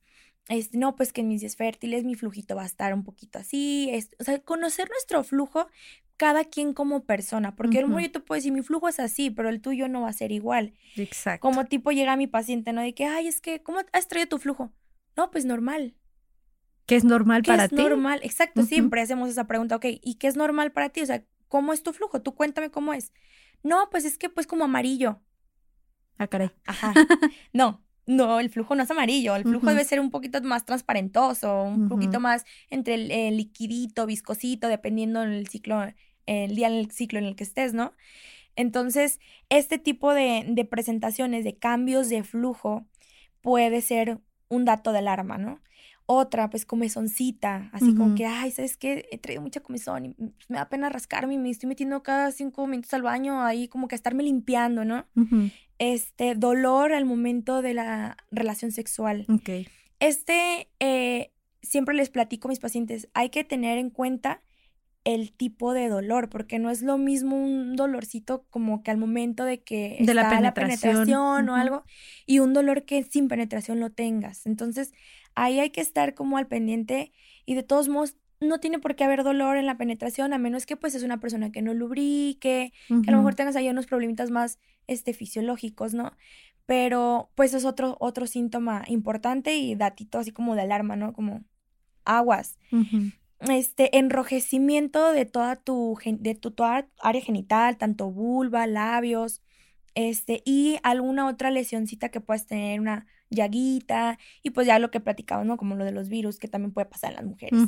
Este, 0.48 0.76
no, 0.76 0.96
pues 0.96 1.12
que 1.12 1.20
en 1.20 1.28
mis 1.28 1.40
días 1.40 1.57
fértiles 1.57 2.05
mi 2.05 2.14
flujito 2.14 2.57
va 2.57 2.62
a 2.62 2.66
estar 2.66 2.94
un 2.94 3.05
poquito 3.05 3.38
así. 3.38 3.90
o 4.18 4.24
sea, 4.24 4.40
conocer 4.40 4.88
nuestro 4.90 5.22
flujo, 5.22 5.68
cada 6.16 6.44
quien 6.44 6.72
como 6.72 7.05
persona, 7.05 7.57
porque 7.57 7.78
a 7.78 7.83
lo 7.83 7.88
mejor 7.88 8.02
yo 8.02 8.12
te 8.12 8.20
puedo 8.20 8.38
decir, 8.38 8.52
mi 8.52 8.62
flujo 8.62 8.88
es 8.88 9.00
así, 9.00 9.31
pero 9.31 9.48
el 9.48 9.61
tuyo 9.61 9.88
no 9.88 10.02
va 10.02 10.09
a 10.09 10.12
ser 10.12 10.31
igual. 10.31 10.74
Exacto. 10.96 11.40
Como 11.40 11.64
tipo 11.64 11.90
llega 11.90 12.16
mi 12.16 12.26
paciente, 12.26 12.72
¿no? 12.72 12.81
De 12.81 12.94
que, 12.94 13.07
ay, 13.07 13.28
es 13.28 13.40
que, 13.40 13.62
¿cómo 13.62 13.78
has 13.92 14.09
traído 14.09 14.28
tu 14.28 14.38
flujo? 14.38 14.72
No, 15.16 15.31
pues 15.31 15.44
normal. 15.44 15.94
¿Qué 16.87 16.96
es 16.96 17.05
normal 17.05 17.42
para 17.42 17.68
ti? 17.68 17.76
es 17.76 17.81
normal? 17.81 18.20
Exacto, 18.22 18.62
siempre 18.62 19.00
hacemos 19.00 19.31
esa 19.31 19.46
pregunta, 19.46 19.76
ok, 19.76 19.87
¿y 20.02 20.16
qué 20.16 20.26
es 20.26 20.37
normal 20.37 20.72
para 20.72 20.90
ti? 20.90 21.00
O 21.02 21.07
sea, 21.07 21.24
¿cómo 21.48 21.72
es 21.72 21.83
tu 21.83 21.92
flujo? 21.92 22.22
Tú 22.22 22.35
cuéntame 22.35 22.70
cómo 22.70 22.92
es. 22.92 23.12
No, 23.62 23.88
pues 23.90 24.05
es 24.05 24.18
que 24.18 24.28
pues 24.28 24.46
como 24.46 24.64
amarillo. 24.64 25.20
Ah, 26.18 26.26
caray. 26.26 26.50
Ajá. 26.66 26.92
No, 27.52 27.83
no, 28.06 28.40
el 28.40 28.50
flujo 28.50 28.74
no 28.74 28.82
es 28.82 28.90
amarillo, 28.90 29.36
el 29.36 29.44
flujo 29.44 29.66
debe 29.66 29.84
ser 29.84 30.00
un 30.00 30.10
poquito 30.10 30.40
más 30.42 30.64
transparentoso, 30.64 31.62
un 31.62 31.88
poquito 31.88 32.18
más 32.18 32.44
entre 32.68 32.94
el, 32.94 33.36
liquidito, 33.36 34.06
viscosito, 34.06 34.68
dependiendo 34.68 35.20
del 35.20 35.46
ciclo, 35.46 35.82
el 36.26 36.54
día 36.54 36.68
del 36.68 36.90
ciclo 36.90 37.18
en 37.18 37.26
el 37.26 37.36
que 37.36 37.44
estés, 37.44 37.74
¿no? 37.74 37.92
Entonces, 38.56 39.20
este 39.48 39.78
tipo 39.78 40.12
de, 40.14 40.44
de 40.48 40.64
presentaciones, 40.64 41.44
de 41.44 41.56
cambios 41.56 42.08
de 42.08 42.22
flujo, 42.24 42.86
puede 43.40 43.80
ser 43.80 44.20
un 44.48 44.64
dato 44.64 44.92
de 44.92 44.98
alarma, 44.98 45.38
¿no? 45.38 45.60
Otra, 46.04 46.50
pues 46.50 46.66
comezoncita, 46.66 47.70
así 47.72 47.94
como 47.94 48.14
que, 48.16 48.26
ay, 48.26 48.50
¿sabes 48.50 48.76
qué? 48.76 49.08
He 49.12 49.18
traído 49.18 49.40
mucha 49.40 49.60
comezón 49.60 50.04
y 50.04 50.16
me 50.48 50.58
da 50.58 50.68
pena 50.68 50.88
rascarme 50.88 51.34
y 51.34 51.38
me 51.38 51.48
estoy 51.48 51.68
metiendo 51.68 52.02
cada 52.02 52.32
cinco 52.32 52.66
minutos 52.66 52.92
al 52.92 53.02
baño 53.02 53.42
ahí 53.42 53.68
como 53.68 53.86
que 53.88 53.94
a 53.94 53.96
estarme 53.96 54.24
limpiando, 54.24 54.84
¿no? 54.84 55.06
Este, 55.84 56.36
dolor 56.36 56.92
al 56.92 57.04
momento 57.04 57.60
de 57.60 57.74
la 57.74 58.16
relación 58.30 58.70
sexual. 58.70 59.26
Ok. 59.28 59.66
Este, 59.98 60.68
eh, 60.78 61.32
siempre 61.60 61.96
les 61.96 62.08
platico 62.08 62.46
a 62.46 62.50
mis 62.50 62.60
pacientes, 62.60 63.08
hay 63.14 63.30
que 63.30 63.42
tener 63.42 63.78
en 63.78 63.90
cuenta 63.90 64.42
el 65.02 65.32
tipo 65.32 65.72
de 65.72 65.88
dolor, 65.88 66.28
porque 66.28 66.60
no 66.60 66.70
es 66.70 66.82
lo 66.82 66.98
mismo 66.98 67.36
un 67.36 67.74
dolorcito 67.74 68.46
como 68.48 68.84
que 68.84 68.92
al 68.92 68.96
momento 68.96 69.44
de 69.44 69.64
que 69.64 69.96
de 69.98 70.12
está 70.12 70.40
la 70.40 70.54
penetración, 70.54 71.48
o 71.48 71.56
algo, 71.56 71.82
y 72.26 72.38
un 72.38 72.52
dolor 72.52 72.84
que 72.84 73.02
sin 73.02 73.26
penetración 73.26 73.80
lo 73.80 73.90
tengas. 73.90 74.46
Entonces, 74.46 74.92
ahí 75.34 75.58
hay 75.58 75.70
que 75.70 75.80
estar 75.80 76.14
como 76.14 76.38
al 76.38 76.46
pendiente 76.46 77.10
y 77.44 77.56
de 77.56 77.64
todos 77.64 77.88
modos 77.88 78.14
no 78.42 78.61
tiene 78.61 78.78
por 78.78 78.94
qué 78.96 79.05
haber 79.05 79.24
dolor 79.24 79.57
en 79.57 79.66
la 79.66 79.76
penetración, 79.76 80.33
a 80.33 80.38
menos 80.38 80.66
que 80.66 80.76
pues 80.76 80.94
es 80.94 81.02
una 81.02 81.20
persona 81.20 81.50
que 81.50 81.62
no 81.62 81.74
lubrique, 81.74 82.72
que 82.88 83.09
a 83.09 83.12
lo 83.12 83.18
mejor 83.18 83.35
tengas 83.35 83.57
ahí 83.57 83.68
unos 83.68 83.87
problemitas 83.87 84.31
más 84.31 84.59
este, 84.87 85.14
fisiológicos, 85.14 85.94
¿no? 85.94 86.12
Pero 86.66 87.31
pues 87.35 87.55
es 87.55 87.64
otro, 87.64 87.96
otro 88.00 88.26
síntoma 88.26 88.85
importante 88.87 89.57
y 89.57 89.74
datito 89.74 90.18
así 90.18 90.31
como 90.33 90.55
de 90.55 90.62
alarma, 90.62 90.96
¿no? 90.96 91.12
Como 91.12 91.44
aguas 92.05 92.59
este 93.50 93.98
enrojecimiento 93.98 95.12
de 95.12 95.24
toda 95.24 95.57
tu, 95.57 95.98
de 96.05 96.35
tu 96.35 96.55
área 96.62 97.22
genital, 97.22 97.76
tanto 97.76 98.11
vulva, 98.11 98.66
labios, 98.66 99.42
este, 99.94 100.42
y 100.44 100.78
alguna 100.83 101.26
otra 101.26 101.50
lesioncita 101.50 102.11
que 102.11 102.20
puedas 102.20 102.46
tener, 102.46 102.81
una 102.81 103.07
llaguita, 103.31 104.18
y 104.42 104.50
pues 104.50 104.66
ya 104.66 104.78
lo 104.78 104.90
que 104.90 105.00
platicamos, 105.00 105.46
¿no? 105.46 105.57
Como 105.57 105.74
lo 105.74 105.85
de 105.85 105.92
los 105.92 106.09
virus, 106.09 106.38
que 106.38 106.48
también 106.48 106.72
puede 106.72 106.87
pasar 106.87 107.11
en 107.11 107.16
las 107.16 107.24
mujeres. 107.24 107.61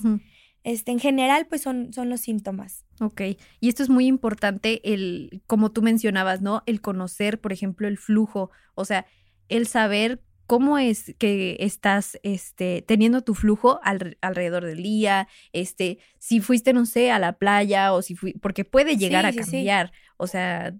Este, 0.65 0.91
en 0.93 0.99
general, 0.99 1.47
pues 1.47 1.61
son, 1.63 1.93
son 1.93 2.09
los 2.09 2.23
síntomas. 2.23 2.85
Ok, 3.01 3.21
y 3.61 3.69
esto 3.69 3.83
es 3.83 3.91
muy 3.91 4.07
importante, 4.07 4.81
el, 4.93 5.43
como 5.47 5.71
tú 5.71 5.83
mencionabas, 5.83 6.41
¿no? 6.41 6.63
El 6.67 6.81
conocer, 6.81 7.41
por 7.41 7.53
ejemplo, 7.53 7.87
el 7.87 7.99
flujo, 7.99 8.51
o 8.75 8.85
sea, 8.85 9.07
el 9.49 9.67
saber 9.67 10.23
cómo 10.47 10.79
es 10.79 11.15
que 11.19 11.57
estás 11.61 12.19
este, 12.23 12.83
teniendo 12.83 13.23
tu 13.23 13.35
flujo 13.35 13.81
alrededor 13.83 14.65
del 14.65 14.83
día, 14.83 15.29
este, 15.53 15.99
si 16.19 16.41
fuiste, 16.41 16.73
no 16.73 16.87
sé, 16.87 17.11
a 17.11 17.19
la 17.19 17.35
playa 17.35 17.93
o 17.93 18.03
si 18.03 18.15
fui, 18.15 18.33
porque 18.35 18.65
puede 18.65 18.97
llegar 18.97 19.27
a 19.27 19.33
cambiar, 19.33 19.93
o 20.17 20.27
sea, 20.27 20.75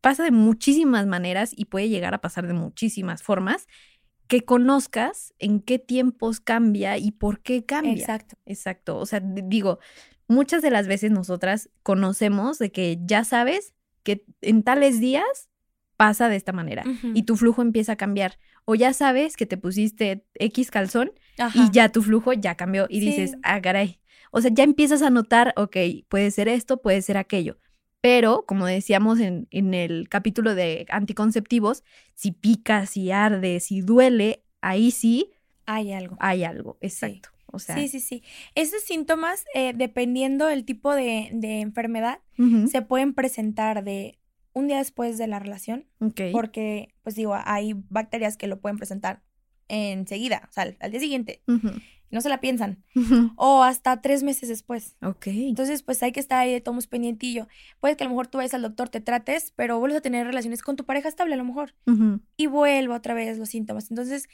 pasa 0.00 0.24
de 0.24 0.30
muchísimas 0.30 1.06
maneras 1.06 1.52
y 1.54 1.66
puede 1.66 1.88
llegar 1.88 2.14
a 2.14 2.20
pasar 2.20 2.46
de 2.46 2.54
muchísimas 2.54 3.22
formas, 3.22 3.66
que 4.28 4.44
conozcas 4.44 5.34
en 5.38 5.60
qué 5.60 5.78
tiempos 5.78 6.40
cambia 6.40 6.98
y 6.98 7.12
por 7.12 7.40
qué 7.40 7.64
cambia. 7.64 7.92
Exacto. 7.92 8.36
Exacto, 8.46 8.98
o 8.98 9.06
sea, 9.06 9.20
digo, 9.22 9.78
muchas 10.28 10.62
de 10.62 10.70
las 10.70 10.86
veces 10.86 11.10
nosotras 11.10 11.70
conocemos 11.82 12.58
de 12.58 12.70
que 12.72 12.98
ya 13.04 13.24
sabes 13.24 13.74
que 14.02 14.24
en 14.40 14.62
tales 14.62 15.00
días 15.00 15.48
pasa 15.96 16.28
de 16.28 16.36
esta 16.36 16.52
manera 16.52 16.84
y 17.14 17.22
tu 17.22 17.36
flujo 17.36 17.62
empieza 17.62 17.92
a 17.92 17.96
cambiar. 17.96 18.38
O 18.64 18.74
ya 18.74 18.92
sabes 18.92 19.36
que 19.36 19.46
te 19.46 19.56
pusiste 19.56 20.26
X 20.34 20.70
calzón 20.70 21.12
y 21.54 21.70
ya 21.70 21.88
tu 21.90 22.02
flujo 22.02 22.32
ya 22.32 22.54
cambió 22.54 22.86
y 22.88 23.00
dices, 23.00 23.36
ah, 23.42 23.60
caray. 23.60 24.00
O 24.30 24.40
sea, 24.40 24.50
ya 24.52 24.64
empiezas 24.64 25.02
a 25.02 25.10
notar, 25.10 25.54
ok, 25.56 25.76
puede 26.08 26.30
ser 26.30 26.48
esto, 26.48 26.82
puede 26.82 27.00
ser 27.00 27.16
aquello. 27.16 27.58
Pero, 28.00 28.44
como 28.46 28.66
decíamos 28.66 29.20
en, 29.20 29.48
en 29.50 29.74
el 29.74 30.08
capítulo 30.08 30.54
de 30.54 30.86
anticonceptivos, 30.90 31.82
si 32.14 32.32
pica, 32.32 32.86
si 32.86 33.10
arde, 33.10 33.60
si 33.60 33.80
duele, 33.80 34.44
ahí 34.60 34.90
sí. 34.90 35.30
Hay 35.66 35.92
algo. 35.92 36.16
Hay 36.20 36.44
algo, 36.44 36.78
exacto. 36.80 37.30
O 37.46 37.58
sea, 37.58 37.76
sí, 37.76 37.88
sí, 37.88 38.00
sí. 38.00 38.22
Esos 38.54 38.82
síntomas, 38.82 39.44
eh, 39.54 39.72
dependiendo 39.74 40.46
del 40.46 40.64
tipo 40.64 40.94
de, 40.94 41.30
de 41.32 41.60
enfermedad, 41.60 42.20
se 42.70 42.82
pueden 42.82 43.14
presentar 43.14 43.82
de 43.82 44.18
un 44.52 44.68
día 44.68 44.78
después 44.78 45.18
de 45.18 45.26
la 45.26 45.38
relación. 45.38 45.86
Porque, 46.32 46.94
pues 47.02 47.14
digo, 47.14 47.36
hay 47.44 47.74
bacterias 47.90 48.36
que 48.36 48.46
lo 48.46 48.60
pueden 48.60 48.78
presentar 48.78 49.22
enseguida, 49.68 50.48
o 50.48 50.52
sea, 50.52 50.74
al, 50.80 50.90
día 50.90 51.00
siguiente. 51.00 51.42
No 52.10 52.20
se 52.20 52.28
la 52.28 52.40
piensan. 52.40 52.84
O 53.36 53.62
hasta 53.62 54.00
tres 54.00 54.22
meses 54.22 54.48
después. 54.48 54.96
Ok. 55.02 55.26
Entonces, 55.28 55.82
pues 55.82 56.02
hay 56.02 56.12
que 56.12 56.20
estar 56.20 56.38
ahí 56.38 56.52
de 56.52 56.60
tomos 56.60 56.86
pendientillo. 56.86 57.48
Puede 57.80 57.96
que 57.96 58.04
a 58.04 58.06
lo 58.06 58.10
mejor 58.10 58.26
tú 58.28 58.38
vayas 58.38 58.54
al 58.54 58.62
doctor, 58.62 58.88
te 58.88 59.00
trates, 59.00 59.52
pero 59.56 59.78
vuelves 59.78 59.98
a 59.98 60.02
tener 60.02 60.26
relaciones 60.26 60.62
con 60.62 60.76
tu 60.76 60.84
pareja 60.84 61.08
estable 61.08 61.34
a 61.34 61.36
lo 61.36 61.44
mejor. 61.44 61.74
Y 62.36 62.46
vuelva 62.46 62.96
otra 62.96 63.14
vez 63.14 63.38
los 63.38 63.48
síntomas. 63.48 63.90
Entonces, 63.90 64.28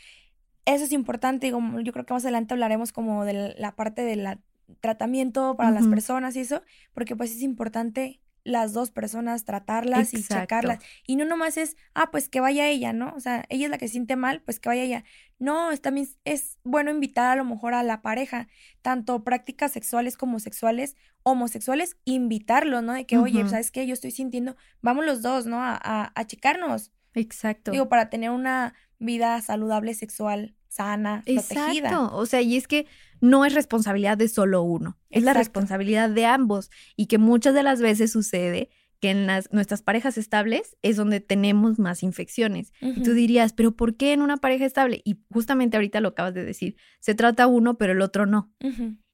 eso 0.65 0.85
es 0.85 0.93
importante. 0.93 1.47
Digo, 1.47 1.61
yo 1.83 1.93
creo 1.93 2.07
que 2.07 2.15
más 2.15 2.25
adelante 2.25 2.55
hablaremos 2.55 2.93
como 2.93 3.25
de 3.25 3.55
la 3.59 3.75
parte 3.75 4.03
del 4.03 4.39
tratamiento 4.81 5.55
para 5.57 5.71
las 5.71 5.87
personas 5.87 6.35
y 6.37 6.41
eso, 6.41 6.63
porque 6.95 7.15
pues 7.15 7.33
es 7.33 7.43
importante 7.43 8.22
las 8.45 8.73
dos 8.73 8.91
personas, 8.91 9.45
tratarlas 9.45 10.15
y 10.15 10.23
checarlas. 10.23 10.79
Y 11.07 11.17
no 11.17 11.25
nomás 11.25 11.57
es, 11.57 11.77
ah, 11.95 12.11
pues 12.11 12.29
que 12.29 12.41
vaya 12.41 12.69
ella, 12.69 12.93
¿no? 12.93 13.13
O 13.15 13.21
sea, 13.21 13.45
ella 13.49 13.67
es 13.67 13.71
la 13.71 13.79
que 13.79 13.87
se 13.87 13.93
siente 13.93 14.17
mal, 14.17 14.43
pues 14.43 14.59
que 14.59 14.69
vaya 14.69 14.83
ella. 14.83 15.05
No, 15.39 15.71
es, 15.71 15.81
también 15.81 16.09
es 16.25 16.59
bueno 16.65 16.91
invitar 16.91 17.33
a 17.33 17.37
lo 17.37 17.45
mejor 17.45 17.75
a 17.75 17.83
la 17.83 18.03
pareja, 18.03 18.49
tanto 18.81 19.25
prácticas 19.25 19.73
sexuales 19.73 20.17
como 20.17 20.41
sexuales, 20.41 20.97
homosexuales, 21.23 21.97
invitarlo, 22.05 22.83
¿no? 22.83 22.95
De 22.95 23.07
que, 23.07 23.19
oye, 23.19 23.49
¿sabes 23.49 23.71
qué? 23.71 23.87
Yo 23.87 23.95
estoy 23.95 24.11
sintiendo, 24.11 24.57
vamos 24.81 25.05
los 25.05 25.23
dos, 25.23 25.47
¿no? 25.47 25.63
A, 25.63 25.79
a, 25.81 26.13
a 26.15 26.27
checarnos. 26.27 26.93
Exacto. 27.15 27.71
Digo, 27.71 27.89
para 27.89 28.11
tener 28.11 28.31
una 28.31 28.75
vida 28.99 29.41
saludable 29.41 29.95
sexual 29.95 30.55
sana, 30.69 31.23
Exacto. 31.27 32.17
O 32.17 32.25
sea, 32.25 32.41
y 32.41 32.57
es 32.57 32.67
que 32.67 32.87
no 33.23 33.47
es 33.47 33.55
responsabilidad 33.55 34.19
de 34.19 34.29
solo 34.29 34.63
uno, 34.63 34.99
es 35.09 35.23
la 35.23 35.33
responsabilidad 35.33 36.11
de 36.11 36.27
ambos 36.27 36.71
y 36.97 37.07
que 37.07 37.19
muchas 37.19 37.55
de 37.55 37.63
las 37.63 37.81
veces 37.81 38.13
sucede 38.13 38.69
que 39.01 39.11
en 39.11 39.27
las, 39.27 39.53
nuestras 39.53 39.83
parejas 39.83 40.19
estables 40.19 40.77
es 40.83 40.97
donde 40.97 41.21
tenemos 41.21 41.79
más 41.79 42.03
infecciones. 42.03 42.73
Y 42.81 43.03
tú 43.03 43.15
dirías, 43.15 43.53
pero 43.53 43.75
¿por 43.75 43.97
qué 43.97 44.13
en 44.13 44.23
una 44.23 44.37
pareja 44.37 44.65
estable? 44.65 45.03
Y 45.05 45.19
justamente 45.33 45.77
ahorita 45.77 46.01
lo 46.01 46.09
acabas 46.09 46.35
de 46.35 46.45
decir, 46.45 46.77
se 47.01 47.15
trata 47.15 47.49
uno, 47.49 47.79
pero 47.79 47.95
el 47.95 48.01
otro 48.01 48.27
no. 48.27 48.53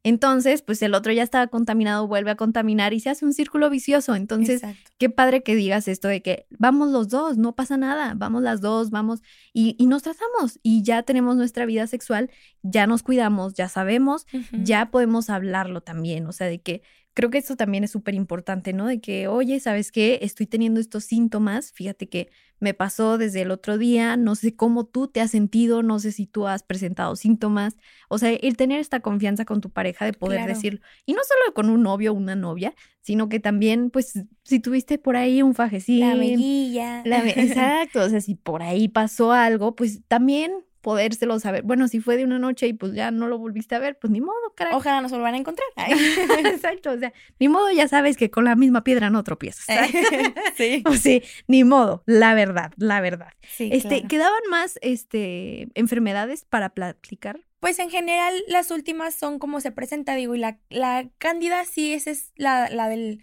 Entonces, 0.05 0.63
pues 0.63 0.81
el 0.83 0.95
otro 0.95 1.13
ya 1.13 1.23
estaba 1.23 1.49
contaminado, 1.49 2.07
vuelve 2.07 2.31
a 2.31 2.37
contaminar 2.37 2.95
y 2.95 3.01
se 3.01 3.11
hace 3.11 3.25
un 3.25 3.33
círculo 3.33 3.69
vicioso. 3.69 4.15
Entonces, 4.15 4.63
qué 4.97 5.11
padre 5.11 5.43
que 5.43 5.57
digas 5.57 5.89
esto 5.89 6.09
de 6.09 6.23
que 6.23 6.47
vamos 6.51 6.91
los 6.91 7.09
dos, 7.09 7.37
no 7.37 7.55
pasa 7.55 7.77
nada, 7.77 8.15
vamos 8.17 8.43
las 8.43 8.61
dos, 8.61 8.91
vamos 8.91 9.21
y, 9.53 9.75
y 9.79 9.87
nos 9.87 10.05
tratamos 10.05 10.61
y 10.63 10.83
ya 10.83 11.03
tenemos 11.03 11.37
nuestra 11.37 11.67
vida 11.67 11.87
sexual, 11.87 12.31
ya 12.63 12.87
nos 12.87 13.03
cuidamos, 13.03 13.55
ya 13.55 13.69
sabemos, 13.69 14.27
ya 14.53 14.91
podemos 14.91 15.31
hablarlo 15.31 15.81
también, 15.81 16.27
o 16.27 16.33
sea, 16.33 16.47
de 16.47 16.61
que 16.61 16.83
creo 17.19 17.31
que 17.31 17.39
esto 17.39 17.57
también 17.57 17.83
es 17.83 17.91
súper 17.91 18.15
importante, 18.15 18.73
¿no? 18.73 18.87
De 18.87 19.01
que, 19.01 19.27
oye, 19.27 19.59
¿sabes 19.59 19.91
qué? 19.91 20.21
Estoy 20.23 20.47
teniendo 20.47 20.79
estos 20.79 21.03
síntomas, 21.03 21.73
fíjate 21.73 22.09
que 22.09 22.31
me 22.61 22.75
pasó 22.75 23.19
desde 23.19 23.43
el 23.43 23.51
otro 23.51 23.77
día, 23.77 24.17
no 24.17 24.37
sé 24.37 24.55
cómo 24.55 24.87
tú 24.87 25.09
te 25.09 25.21
has 25.21 25.33
sentido, 25.33 25.83
no 25.83 25.99
sé 25.99 26.13
si 26.13 26.29
tú 26.29 26.47
has 26.47 26.63
presentado 26.63 27.17
síntomas, 27.17 27.77
o 28.09 28.19
sea, 28.19 28.31
el 28.31 28.57
tener 28.57 28.79
esta 28.79 29.01
confianza 29.01 29.45
con 29.45 29.61
tu 29.61 29.71
pareja 29.71 30.05
de 30.05 30.13
poder 30.13 30.47
decirlo, 30.47 30.79
y 31.07 31.15
no 31.15 31.23
solo 31.27 31.55
con 31.55 31.71
un 31.71 31.83
novio 31.83 32.13
o 32.13 32.15
una 32.15 32.37
novia, 32.37 32.73
sino 33.01 33.29
que 33.29 33.41
también, 33.41 33.91
pues, 33.91 34.13
si 34.45 34.61
tuviste 34.61 34.99
por 34.99 35.17
ahí 35.17 35.43
un 35.43 35.57
fajecín. 35.57 35.99
La 35.99 36.15
mejilla. 36.15 37.03
exacto, 37.03 38.01
o 38.01 38.09
sea, 38.09 38.21
si 38.21 38.37
por 38.37 38.63
ahí 38.63 38.87
pasó 38.87 39.33
algo, 39.33 39.75
pues 39.75 40.05
también 40.07 40.53
podérselo 40.81 41.38
saber. 41.41 41.62
Bueno, 41.62 41.88
si 41.88 42.01
fue 42.01 42.17
de 42.17 42.25
una 42.25 42.38
noche 42.38 42.67
y 42.67 42.73
pues 42.73 42.95
ya 42.95 43.11
no 43.11 43.29
lo 43.29 43.38
volviste 43.38 43.75
a 43.75 43.79
ver, 43.79 43.99
pues 43.99 44.11
ni 44.11 44.21
modo, 44.21 44.55
caray. 44.55 44.75
Ojalá 44.75 45.01
nos 45.01 45.11
vuelvan 45.11 45.35
a 45.35 45.38
encontrar. 45.38 45.69
Exacto, 46.47 46.93
o 46.93 46.99
sea, 46.99 47.12
ni 47.38 47.49
modo, 47.49 47.71
ya 47.71 47.88
sabes 47.88 48.17
que 48.17 48.31
con 48.31 48.45
la 48.45 48.57
misma 48.57 48.85
piedra 48.85 49.11
no 49.11 49.23
tropiezas. 49.25 49.67
sí. 50.57 50.83
O 50.87 50.93
sí, 50.95 51.23
ni 51.47 51.64
modo, 51.64 52.03
la 52.07 52.35
verdad, 52.35 52.73
la 52.77 53.01
verdad. 53.01 53.33
Sí, 53.49 53.71
este, 53.73 54.07
¿quedaban 54.07 54.43
más 54.51 54.79
este 54.83 55.69
enfermedades 55.75 56.45
para 56.45 56.71
platicar? 56.71 57.41
Pues 57.61 57.81
en 57.81 57.91
general 57.91 58.35
las 58.47 58.71
últimas 58.71 59.14
son 59.14 59.38
como 59.38 59.61
se 59.61 59.73
presenta, 59.73 60.14
digo, 60.14 60.35
y 60.35 60.38
la, 60.38 60.59
la 60.71 61.09
cándida 61.19 61.64
sí, 61.64 61.93
esa 61.93 62.11
es 62.12 62.33
la, 62.37 62.69
la 62.71 62.88
del 62.88 63.21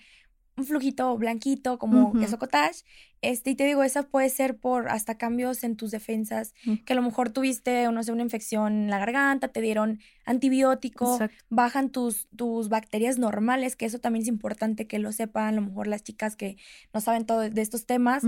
un 0.58 0.66
flujito 0.66 1.18
blanquito 1.18 1.78
como 1.78 2.14
queso 2.14 2.40
cottage. 2.40 2.84
Este, 3.22 3.50
y 3.50 3.56
te 3.56 3.66
digo, 3.66 3.84
esa 3.84 4.04
puede 4.04 4.30
ser 4.30 4.58
por 4.58 4.88
hasta 4.88 5.18
cambios 5.18 5.64
en 5.64 5.78
tus 5.78 5.90
defensas, 5.90 6.54
que 6.86 6.94
a 6.94 6.96
lo 6.96 7.02
mejor 7.02 7.32
tuviste, 7.32 7.90
no 7.92 8.04
sé, 8.04 8.12
una 8.12 8.22
infección 8.22 8.84
en 8.84 8.90
la 8.92 9.00
garganta, 9.00 9.48
te 9.48 9.62
dieron 9.62 10.00
antibiótico, 10.26 11.18
bajan 11.50 11.90
tus, 11.90 12.28
tus 12.36 12.70
bacterias 12.70 13.18
normales, 13.18 13.76
que 13.76 13.86
eso 13.86 14.00
también 14.00 14.24
es 14.24 14.28
importante 14.28 14.86
que 14.86 15.00
lo 15.00 15.12
sepan, 15.12 15.46
a 15.46 15.52
lo 15.54 15.62
mejor 15.62 15.88
las 15.88 16.04
chicas 16.04 16.36
que 16.36 16.58
no 16.94 17.02
saben 17.02 17.26
todo 17.26 17.40
de 17.50 17.62
estos 17.62 17.88
temas, 17.88 18.24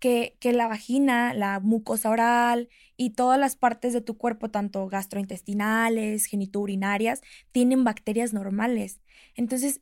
que, 0.00 0.36
que 0.40 0.52
la 0.52 0.66
vagina, 0.66 1.32
la 1.32 1.60
mucosa 1.60 2.10
oral 2.10 2.68
y 2.96 3.10
todas 3.10 3.38
las 3.38 3.54
partes 3.54 3.92
de 3.92 4.00
tu 4.00 4.16
cuerpo, 4.16 4.50
tanto 4.50 4.88
gastrointestinales, 4.88 6.26
genitourinarias, 6.26 7.20
tienen 7.52 7.84
bacterias 7.84 8.32
normales. 8.32 9.00
Entonces, 9.36 9.80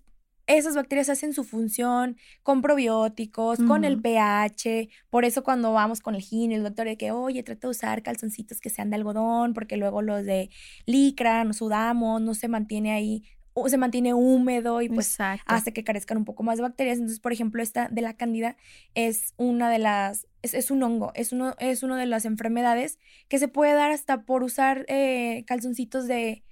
esas 0.48 0.74
bacterias 0.74 1.10
hacen 1.10 1.34
su 1.34 1.44
función 1.44 2.16
con 2.42 2.62
probióticos, 2.62 3.58
con 3.58 3.84
el 3.84 4.00
pH. 4.00 4.88
Por 5.10 5.24
eso 5.24 5.44
cuando 5.44 5.72
vamos 5.72 6.00
con 6.00 6.14
el 6.14 6.22
gine, 6.22 6.56
el 6.56 6.62
doctor 6.62 6.86
de 6.86 6.96
que, 6.96 7.12
oye, 7.12 7.42
trata 7.42 7.68
de 7.68 7.70
usar 7.70 8.02
calzoncitos 8.02 8.58
que 8.60 8.70
sean 8.70 8.88
de 8.88 8.96
algodón, 8.96 9.52
porque 9.52 9.76
luego 9.76 10.00
los 10.00 10.24
de 10.24 10.48
licra 10.86 11.44
nos 11.44 11.58
sudamos, 11.58 12.22
no 12.22 12.34
se 12.34 12.48
mantiene 12.48 12.92
ahí, 12.92 13.22
o 13.52 13.68
se 13.68 13.76
mantiene 13.76 14.14
húmedo 14.14 14.80
y 14.82 14.88
pues 14.88 15.08
Exacto. 15.08 15.44
hace 15.46 15.72
que 15.72 15.84
carezcan 15.84 16.16
un 16.16 16.24
poco 16.24 16.42
más 16.42 16.56
de 16.56 16.62
bacterias. 16.62 16.96
Entonces, 16.96 17.20
por 17.20 17.32
ejemplo, 17.32 17.62
esta 17.62 17.88
de 17.88 18.00
la 18.00 18.14
cándida 18.14 18.56
es 18.94 19.34
una 19.36 19.70
de 19.70 19.78
las, 19.78 20.26
es, 20.42 20.54
es 20.54 20.70
un 20.70 20.82
hongo, 20.82 21.12
es 21.14 21.32
uno, 21.32 21.54
es 21.58 21.82
una 21.82 21.98
de 21.98 22.06
las 22.06 22.24
enfermedades 22.24 22.98
que 23.28 23.38
se 23.38 23.48
puede 23.48 23.74
dar 23.74 23.90
hasta 23.90 24.22
por 24.22 24.42
usar 24.42 24.86
eh, 24.88 25.44
calzoncitos 25.46 26.06
de 26.06 26.42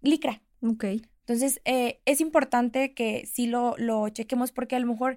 licra. 0.00 0.42
Ok. 0.62 0.84
Entonces, 1.26 1.60
eh, 1.64 2.00
es 2.04 2.20
importante 2.20 2.92
que 2.92 3.26
sí 3.26 3.46
lo, 3.46 3.74
lo 3.78 4.08
chequemos 4.10 4.52
porque 4.52 4.76
a 4.76 4.78
lo 4.78 4.86
mejor 4.86 5.16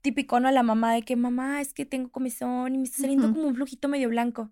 típico, 0.00 0.40
¿no? 0.40 0.50
La 0.50 0.62
mamá 0.62 0.94
de 0.94 1.02
que, 1.02 1.16
mamá, 1.16 1.60
es 1.60 1.74
que 1.74 1.84
tengo 1.84 2.10
comezón 2.10 2.74
y 2.74 2.78
me 2.78 2.84
está 2.84 3.02
saliendo 3.02 3.30
como 3.30 3.48
un 3.48 3.54
flujito 3.54 3.88
medio 3.88 4.08
blanco. 4.08 4.50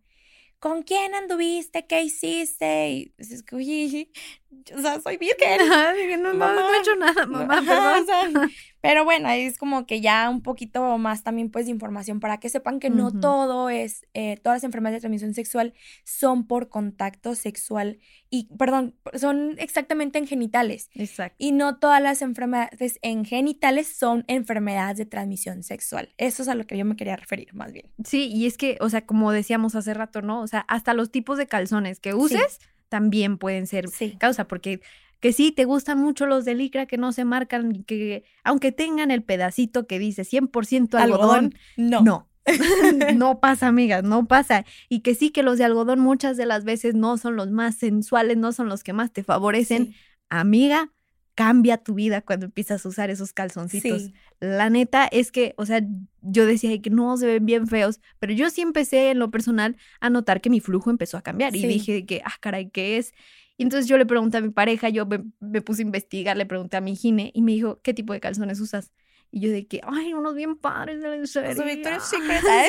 ¿Con 0.59 0.83
quién 0.83 1.15
anduviste? 1.15 1.87
¿Qué 1.87 2.03
hiciste? 2.03 2.91
Y 2.91 3.15
es 3.19 3.43
que, 3.43 3.57
oye, 3.57 4.11
o 4.77 4.81
sea, 4.81 5.01
soy 5.01 5.17
virgen. 5.17 5.61
Ajá, 5.63 5.93
no, 6.19 6.35
no, 6.35 6.53
no 6.55 6.75
he 6.75 6.79
hecho 6.79 6.95
nada, 6.97 7.27
mamá, 7.27 7.59
Ajá, 7.59 7.65
perdón. 7.65 8.03
o 8.03 8.07
sea, 8.07 8.51
pero 8.83 9.05
bueno, 9.05 9.31
es 9.31 9.57
como 9.57 9.87
que 9.87 10.01
ya 10.03 10.29
un 10.29 10.43
poquito 10.43 10.99
más 10.99 11.23
también 11.23 11.51
pues 11.51 11.65
de 11.67 11.71
información 11.71 12.21
para 12.21 12.39
que 12.39 12.51
sepan 12.51 12.81
que 12.81 12.91
no 12.91 13.13
todo 13.13 13.71
es, 13.71 14.05
eh, 14.13 14.37
todas 14.43 14.57
las 14.59 14.65
enfermedades 14.65 14.99
de 14.99 15.01
transmisión 15.03 15.33
sexual 15.33 15.73
son 16.05 16.47
por 16.47 16.69
contacto 16.69 17.35
sexual 17.35 18.01
y, 18.29 18.49
perdón, 18.59 18.95
son 19.15 19.55
exactamente 19.59 20.19
en 20.19 20.27
genitales. 20.27 20.91
Exacto. 20.95 21.37
Y 21.39 21.53
no 21.53 21.79
todas 21.79 22.03
las 22.03 22.23
enfermedades 22.23 22.99
en 23.03 23.25
genitales 23.25 23.87
son 23.87 24.25
enfermedades 24.27 24.99
de 24.99 25.07
transmisión 25.07 25.63
sexual. 25.63 26.13
Eso 26.19 26.43
es 26.43 26.49
a 26.49 26.55
lo 26.55 26.67
que 26.67 26.77
yo 26.77 26.85
me 26.85 26.97
quería 26.97 27.15
referir, 27.17 27.55
más 27.55 27.73
bien. 27.73 27.87
Sí, 28.05 28.27
y 28.27 28.47
es 28.47 28.59
que, 28.59 28.79
o 28.81 28.89
sea, 28.89 29.07
como 29.07 29.31
decíamos 29.33 29.75
hace 29.77 29.95
rato, 29.95 30.23
¿no? 30.23 30.41
O 30.43 30.47
sea, 30.49 30.61
hasta 30.69 30.93
los 30.93 31.11
tipos 31.13 31.39
de 31.39 31.47
calzones 31.47 32.01
que 32.01 32.15
uses 32.15 32.59
también 32.89 33.39
pueden 33.39 33.67
ser 33.67 33.89
Sí. 33.89 34.17
causa, 34.19 34.49
porque 34.49 34.81
que 35.23 35.33
sí, 35.33 35.53
te 35.53 35.65
gustan 35.65 35.99
mucho 35.99 36.27
los 36.27 36.45
de 36.45 36.57
licra 36.57 36.85
que 36.87 36.99
no 36.99 37.13
se 37.13 37.25
marcan, 37.25 37.85
que 37.85 38.25
aunque 38.43 38.73
tengan 38.73 39.13
el 39.13 39.23
pedacito 39.23 39.87
que 39.87 40.01
dice 40.01 40.25
100% 40.25 40.99
algodón, 40.99 41.55
No. 41.77 42.03
no. 42.03 42.29
no 43.15 43.39
pasa, 43.39 43.69
amigas, 43.69 44.03
no 44.03 44.27
pasa. 44.27 44.65
Y 44.89 45.01
que 45.01 45.15
sí, 45.15 45.31
que 45.31 45.45
los 45.45 45.59
de 45.59 45.65
algodón 45.65 46.01
muchas 46.01 46.37
de 46.37 46.45
las 46.45 46.65
veces 46.65 46.95
no 46.97 47.17
son 47.19 47.37
los 47.37 47.53
más 47.53 47.77
sensuales, 47.77 48.37
no 48.37 48.51
son 48.53 48.69
los 48.69 48.83
que 48.83 48.93
más 48.93 49.13
te 49.13 49.23
favorecen. 49.23 49.87
Sí. 49.87 49.95
Amiga, 50.29 50.91
cambia 51.37 51.79
tu 51.79 51.95
vida 51.95 52.21
cuando 52.21 52.47
empiezas 52.47 52.85
a 52.85 52.89
usar 52.89 53.11
esos 53.11 53.33
calzoncitos. 53.33 54.03
Sí. 54.03 54.15
La 54.41 54.71
neta 54.71 55.07
es 55.07 55.31
que, 55.31 55.55
o 55.57 55.67
sea, 55.67 55.83
yo 56.21 56.47
decía 56.47 56.71
"Ay, 56.71 56.81
que 56.81 56.91
no 56.91 57.17
se 57.17 57.27
ven 57.27 57.47
bien 57.47 57.69
feos, 57.69 58.01
pero 58.19 58.33
yo 58.33 58.51
sí 58.51 58.61
empecé 58.61 59.11
en 59.13 59.21
lo 59.21 59.31
personal 59.31 59.77
a 60.01 60.11
notar 60.11 60.41
que 60.41 60.51
mi 60.51 60.59
flujo 60.59 60.91
empezó 60.91 61.17
a 61.17 61.23
cambiar 61.23 61.55
y 61.55 61.65
dije 61.67 62.05
que, 62.07 62.23
ah, 62.25 62.35
caray, 62.41 62.71
¿qué 62.71 62.99
es? 62.99 63.13
Y 63.63 63.65
entonces 63.65 63.87
yo 63.89 63.97
le 63.97 64.07
pregunté 64.07 64.39
a 64.39 64.41
mi 64.41 64.51
pareja, 64.51 64.89
yo 64.89 65.07
me, 65.07 65.23
me 65.39 65.63
puse 65.63 65.83
a 65.83 65.87
investigar, 65.87 66.37
le 66.37 66.47
pregunté 66.47 66.77
a 66.77 66.81
mi 66.81 66.97
gine 66.97 67.31
y 67.33 67.43
me 67.43 67.53
dijo, 67.53 67.81
¿qué 67.83 67.95
tipo 67.95 68.13
de 68.13 68.19
calzones 68.19 68.59
usas? 68.59 68.93
Y 69.31 69.39
yo 69.41 69.51
de 69.53 69.67
que, 69.69 69.81
ay, 69.87 70.13
unos 70.15 70.35
bien 70.35 70.57
padres 70.57 71.01
de 71.01 71.09
lencería. 71.09 71.51
Los 71.51 71.59
de 71.59 71.65
Victoria's 71.65 72.09
Secret, 72.11 72.43
¿eh? 72.51 72.67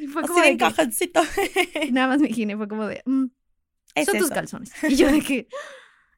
sí. 0.00 0.06
Fue 0.08 0.22
como 0.22 0.40
de 0.40 0.56
cajoncito. 0.56 1.20
nada 1.92 2.08
más 2.08 2.20
mi 2.20 2.32
gine 2.32 2.56
fue 2.56 2.66
como 2.66 2.86
de, 2.86 3.02
"Mm, 3.04 3.26
Es 3.94 4.06
son 4.06 4.18
tus 4.18 4.30
calzones. 4.30 4.72
Y 4.88 4.96
yo 4.96 5.12
de 5.12 5.20
que, 5.20 5.48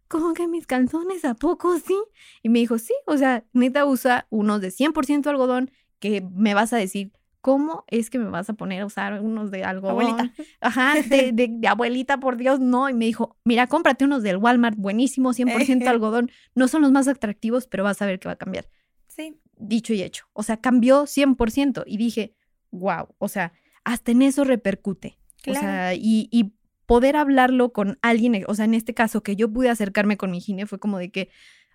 ¿cómo 0.09 0.33
que 0.33 0.47
mis 0.47 0.67
calzones? 0.67 1.25
¿A 1.25 1.35
poco 1.35 1.77
sí? 1.81 1.97
Y 2.43 2.49
me 2.51 2.61
dijo, 2.61 2.79
sí, 2.79 2.95
o 3.07 3.17
sea, 3.19 3.45
neta 3.53 3.85
usa 3.85 4.27
unos 4.31 4.61
de 4.61 4.71
100% 4.71 5.27
algodón 5.29 5.71
que 5.99 6.23
me 6.35 6.55
vas 6.55 6.73
a 6.73 6.77
decir, 6.77 7.11
¿cómo 7.45 7.85
es 7.89 8.09
que 8.09 8.19
me 8.19 8.31
vas 8.31 8.49
a 8.49 8.55
poner 8.55 8.81
a 8.81 8.87
usar 8.87 9.21
unos 9.21 9.51
de 9.51 9.65
algodón? 9.65 10.07
Abuelita. 10.07 10.33
Ajá, 10.63 10.95
de, 11.07 11.31
de- 11.33 11.49
de 11.51 11.69
abuelita, 11.69 12.19
por 12.19 12.39
Dios, 12.39 12.59
no. 12.59 12.89
Y 12.89 12.95
me 12.95 13.05
dijo, 13.05 13.37
mira, 13.45 13.67
cómprate 13.67 14.07
unos 14.07 14.23
del 14.23 14.39
Walmart, 14.39 14.79
buenísimo, 14.79 15.35
100% 15.35 15.87
algodón. 15.87 16.31
No 16.55 16.69
son 16.69 16.81
los 16.81 16.91
más 16.91 17.07
atractivos, 17.07 17.67
pero 17.67 17.85
vas 17.85 18.01
a 18.01 18.07
ver 18.07 18.19
que 18.19 18.29
va 18.29 18.33
a 18.33 18.37
cambiar. 18.37 18.67
Sí. 19.09 19.39
Dicho 19.59 19.93
y 19.93 20.01
hecho. 20.03 20.25
O 20.33 20.43
sea, 20.43 20.57
cambió 20.57 21.03
100%. 21.03 21.85
Y 21.87 21.99
dije, 21.99 22.35
wow, 22.71 23.09
o 23.19 23.29
sea, 23.29 23.53
hasta 23.85 24.13
en 24.13 24.23
eso 24.23 24.45
repercute. 24.45 25.19
Claro. 25.43 25.59
O 25.59 25.63
sea, 25.63 25.95
y, 25.95 26.29
y 26.33 26.55
poder 26.87 27.17
hablarlo 27.17 27.75
con 27.75 27.99
alguien, 28.01 28.43
o 28.49 28.55
sea, 28.55 28.65
en 28.65 28.73
este 28.73 28.95
caso 28.95 29.23
que 29.23 29.37
yo 29.37 29.53
pude 29.53 29.69
acercarme 29.69 30.17
con 30.17 30.31
mi 30.31 30.41
gine 30.41 30.65
fue 30.67 30.79
como 30.79 30.97
de 30.99 31.11
que, 31.11 31.29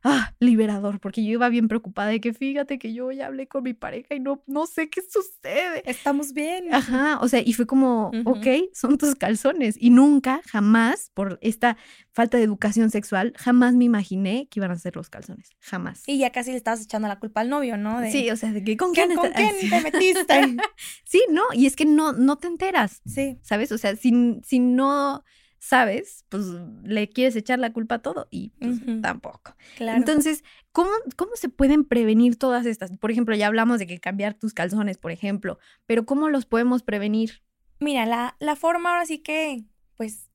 ah, 0.03 0.33
liberador, 0.39 0.99
porque 0.99 1.23
yo 1.23 1.31
iba 1.31 1.49
bien 1.49 1.67
preocupada 1.67 2.09
de 2.09 2.19
que 2.21 2.33
fíjate 2.33 2.79
que 2.79 2.93
yo 2.93 3.11
ya 3.11 3.27
hablé 3.27 3.47
con 3.47 3.63
mi 3.63 3.73
pareja 3.73 4.15
y 4.15 4.19
no, 4.19 4.43
no 4.47 4.65
sé 4.65 4.89
qué 4.89 5.01
sucede. 5.01 5.83
Estamos 5.89 6.33
bien. 6.33 6.73
Ajá, 6.73 7.19
o 7.21 7.27
sea, 7.27 7.41
y 7.43 7.53
fue 7.53 7.65
como, 7.65 8.09
Ujú. 8.09 8.29
ok, 8.31 8.47
son 8.73 8.97
tus 8.97 9.15
calzones. 9.15 9.75
Y 9.79 9.89
nunca, 9.89 10.41
jamás, 10.49 11.11
por 11.13 11.37
esta 11.41 11.77
falta 12.11 12.37
de 12.37 12.43
educación 12.43 12.89
sexual, 12.91 13.33
jamás 13.37 13.73
me 13.75 13.85
imaginé 13.85 14.47
que 14.49 14.59
iban 14.59 14.71
a 14.71 14.77
ser 14.77 14.95
los 14.95 15.09
calzones. 15.09 15.49
Jamás. 15.59 16.03
Y 16.07 16.17
ya 16.19 16.31
casi 16.31 16.51
le 16.51 16.57
estabas 16.57 16.81
echando 16.81 17.07
la 17.07 17.19
culpa 17.19 17.41
al 17.41 17.49
novio, 17.49 17.77
¿no? 17.77 17.99
De, 18.01 18.11
Sí, 18.11 18.29
o 18.29 18.35
sea, 18.35 18.51
de 18.51 18.63
que 18.63 18.77
con 18.77 18.93
¿Qué- 18.93 19.05
quién, 19.05 19.15
¿Con 19.17 19.31
quién 19.31 19.55
te 19.69 19.81
metiste? 19.81 20.55
Sí, 21.05 21.23
no, 21.31 21.43
y 21.53 21.65
es 21.65 21.75
que 21.75 21.85
no, 21.85 22.13
no 22.13 22.37
te 22.37 22.47
enteras, 22.47 23.01
sí. 23.05 23.39
¿sabes? 23.41 23.71
O 23.71 23.77
sea, 23.77 23.95
si, 23.95 24.39
si 24.45 24.59
no 24.59 25.23
sabes, 25.59 26.25
pues 26.29 26.45
le 26.83 27.09
quieres 27.09 27.35
echar 27.35 27.59
la 27.59 27.71
culpa 27.71 27.95
a 27.95 28.01
todo 28.01 28.27
y 28.31 28.49
pues, 28.59 28.79
tampoco. 29.01 29.55
Claro. 29.77 29.97
Entonces, 29.97 30.43
¿cómo, 30.71 30.89
¿cómo 31.15 31.31
se 31.35 31.49
pueden 31.49 31.83
prevenir 31.85 32.37
todas 32.37 32.65
estas? 32.65 32.97
Por 32.97 33.11
ejemplo, 33.11 33.35
ya 33.35 33.47
hablamos 33.47 33.79
de 33.79 33.87
que 33.87 33.99
cambiar 33.99 34.33
tus 34.33 34.53
calzones, 34.53 34.97
por 34.97 35.11
ejemplo, 35.11 35.59
pero 35.85 36.05
¿cómo 36.05 36.29
los 36.29 36.45
podemos 36.45 36.83
prevenir? 36.83 37.43
Mira, 37.79 38.05
la, 38.05 38.35
la 38.39 38.55
forma 38.55 38.91
ahora 38.91 39.05
sí 39.05 39.19
que, 39.19 39.63
pues, 39.95 40.29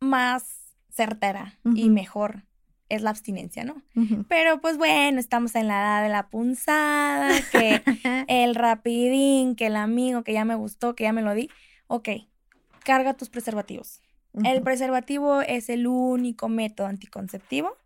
más 0.00 0.76
certera 0.90 1.58
y 1.74 1.90
mejor 1.90 2.44
es 2.88 3.02
la 3.02 3.10
abstinencia, 3.10 3.64
¿no? 3.64 3.82
Pero 4.28 4.60
pues 4.60 4.78
bueno, 4.78 5.20
estamos 5.20 5.54
en 5.54 5.68
la 5.68 5.80
edad 5.80 6.02
de 6.02 6.08
la 6.08 6.28
punzada, 6.28 7.30
que 7.52 7.82
el 8.28 8.54
rapidín, 8.54 9.56
que 9.56 9.66
el 9.66 9.76
amigo, 9.76 10.22
que 10.22 10.32
ya 10.32 10.44
me 10.44 10.54
gustó, 10.54 10.94
que 10.94 11.04
ya 11.04 11.12
me 11.12 11.22
lo 11.22 11.34
di. 11.34 11.50
Ok, 11.86 12.08
carga 12.84 13.14
tus 13.14 13.28
preservativos. 13.28 14.00
El 14.44 14.62
preservativo 14.62 15.40
es 15.40 15.68
el 15.68 15.86
único 15.86 16.48
método 16.48 16.86
anticonceptivo 16.86 17.76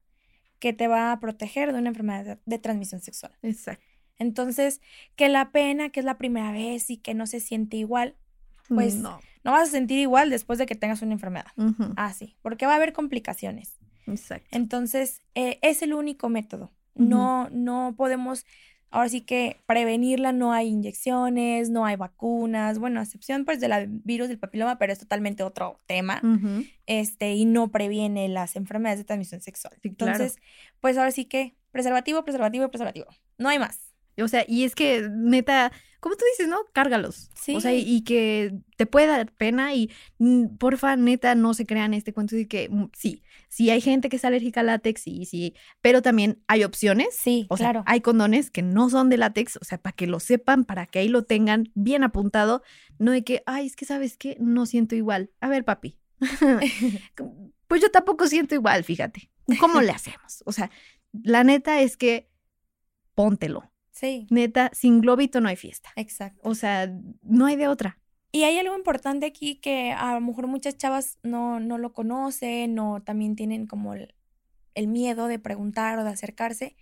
que 0.58 0.72
te 0.72 0.86
va 0.88 1.12
a 1.12 1.20
proteger 1.20 1.72
de 1.72 1.78
una 1.78 1.88
enfermedad 1.88 2.24
de, 2.24 2.38
de 2.44 2.58
transmisión 2.58 3.00
sexual. 3.00 3.32
Exacto. 3.42 3.84
Entonces, 4.18 4.80
que 5.16 5.28
la 5.28 5.50
pena, 5.50 5.88
que 5.88 6.00
es 6.00 6.06
la 6.06 6.18
primera 6.18 6.52
vez 6.52 6.90
y 6.90 6.98
que 6.98 7.14
no 7.14 7.26
se 7.26 7.40
siente 7.40 7.76
igual, 7.78 8.14
Pues, 8.68 8.94
no. 8.96 9.18
no 9.44 9.52
vas 9.52 9.68
a 9.68 9.72
sentir 9.72 9.98
igual 9.98 10.30
después 10.30 10.58
de 10.58 10.66
que 10.66 10.74
tengas 10.76 11.02
una 11.02 11.12
enfermedad. 11.14 11.46
Ujú. 11.56 11.92
Así, 11.96 12.36
porque 12.42 12.66
va 12.66 12.72
a 12.72 12.76
haber 12.76 12.92
complicaciones. 12.92 13.78
Exacto. 14.06 14.46
Entonces, 14.52 15.22
eh, 15.34 15.58
es 15.62 15.82
el 15.82 15.94
único 15.94 16.28
método. 16.28 16.70
No, 16.94 17.48
no 17.50 17.94
podemos, 17.96 18.44
ahora 18.92 19.08
sí 19.08 19.22
que 19.22 19.62
prevenirla, 19.66 20.32
no 20.32 20.52
hay 20.52 20.68
inyecciones, 20.68 21.70
no 21.70 21.84
hay 21.84 21.96
vacunas, 21.96 22.78
bueno, 22.78 23.00
a 23.00 23.02
excepción 23.02 23.44
pues 23.44 23.58
de 23.60 23.68
la 23.68 23.84
virus 23.88 24.28
del 24.28 24.38
papiloma, 24.38 24.78
pero 24.78 24.92
es 24.92 24.98
totalmente 24.98 25.42
otro 25.42 25.80
tema, 25.86 26.22
este, 26.86 27.34
y 27.34 27.44
no 27.44 27.68
previene 27.68 28.28
las 28.28 28.54
enfermedades 28.56 29.00
de 29.00 29.04
transmisión 29.04 29.40
sexual. 29.40 29.74
Sí, 29.82 29.94
claro. 29.94 30.12
Entonces, 30.12 30.40
pues 30.80 30.96
ahora 30.98 31.10
sí 31.10 31.24
que 31.24 31.56
preservativo, 31.72 32.22
preservativo, 32.22 32.68
preservativo. 32.68 33.06
No 33.38 33.48
hay 33.48 33.58
más. 33.58 33.91
O 34.20 34.28
sea, 34.28 34.44
y 34.46 34.64
es 34.64 34.74
que 34.74 35.08
neta, 35.10 35.72
como 36.00 36.16
tú 36.16 36.24
dices, 36.32 36.48
¿no? 36.48 36.58
Cárgalos. 36.72 37.30
O 37.54 37.60
sea, 37.60 37.70
Sí. 37.72 37.78
y, 37.78 37.96
y 37.96 38.04
que 38.04 38.54
te 38.76 38.86
puede 38.86 39.06
dar 39.06 39.32
pena 39.32 39.74
y 39.74 39.90
porfa, 40.58 40.96
neta, 40.96 41.34
no 41.34 41.54
se 41.54 41.64
crean 41.66 41.94
este 41.94 42.12
cuento 42.12 42.36
de 42.36 42.46
que 42.48 42.68
mm, 42.68 42.90
sí, 42.92 43.22
sí 43.48 43.70
hay 43.70 43.80
gente 43.80 44.08
que 44.08 44.16
es 44.16 44.24
alérgica 44.24 44.60
al 44.60 44.66
látex, 44.66 45.00
sí, 45.02 45.24
sí, 45.24 45.54
pero 45.80 46.02
también 46.02 46.42
hay 46.48 46.64
opciones. 46.64 47.14
Sí, 47.16 47.46
O 47.48 47.56
sea, 47.56 47.70
claro. 47.70 47.84
hay 47.86 48.00
condones 48.00 48.50
que 48.50 48.62
no 48.62 48.90
son 48.90 49.08
de 49.08 49.16
látex, 49.16 49.56
o 49.56 49.64
sea, 49.64 49.78
para 49.78 49.94
que 49.96 50.06
lo 50.06 50.20
sepan, 50.20 50.64
para 50.64 50.86
que 50.86 50.98
ahí 50.98 51.08
lo 51.08 51.24
tengan 51.24 51.70
bien 51.74 52.04
apuntado, 52.04 52.62
no 52.98 53.12
de 53.12 53.24
que, 53.24 53.42
ay, 53.46 53.66
es 53.66 53.76
que 53.76 53.84
sabes 53.86 54.16
qué, 54.16 54.36
no 54.40 54.66
siento 54.66 54.94
igual. 54.94 55.30
A 55.40 55.48
ver, 55.48 55.64
papi, 55.64 55.98
pues 57.68 57.80
yo 57.80 57.90
tampoco 57.90 58.26
siento 58.26 58.54
igual, 58.54 58.84
fíjate. 58.84 59.30
¿Cómo 59.58 59.80
le 59.82 59.90
hacemos? 59.90 60.42
O 60.46 60.52
sea, 60.52 60.70
la 61.12 61.44
neta 61.44 61.80
es 61.80 61.96
que 61.96 62.28
póntelo. 63.14 63.71
Sí, 63.92 64.26
Neta, 64.30 64.70
sin 64.74 65.00
globito 65.00 65.40
no 65.40 65.48
hay 65.48 65.56
fiesta. 65.56 65.90
exacto. 65.96 66.40
O 66.42 66.54
sea, 66.54 66.92
no 67.22 67.46
hay 67.46 67.56
de 67.56 67.68
otra. 67.68 67.98
Y 68.32 68.44
hay 68.44 68.56
algo 68.58 68.74
importante 68.74 69.26
aquí 69.26 69.56
que 69.56 69.92
a 69.92 70.14
lo 70.14 70.20
mejor 70.22 70.46
muchas 70.46 70.76
chavas 70.78 71.18
no, 71.22 71.60
no 71.60 71.76
lo 71.78 71.92
conocen 71.92 72.78
o 72.78 73.02
también 73.02 73.36
tienen 73.36 73.66
como 73.66 73.92
el, 73.94 74.14
el 74.74 74.88
miedo 74.88 75.28
de 75.28 75.38
preguntar 75.38 75.98
o 75.98 76.04
de 76.04 76.10
acercarse. 76.10 76.74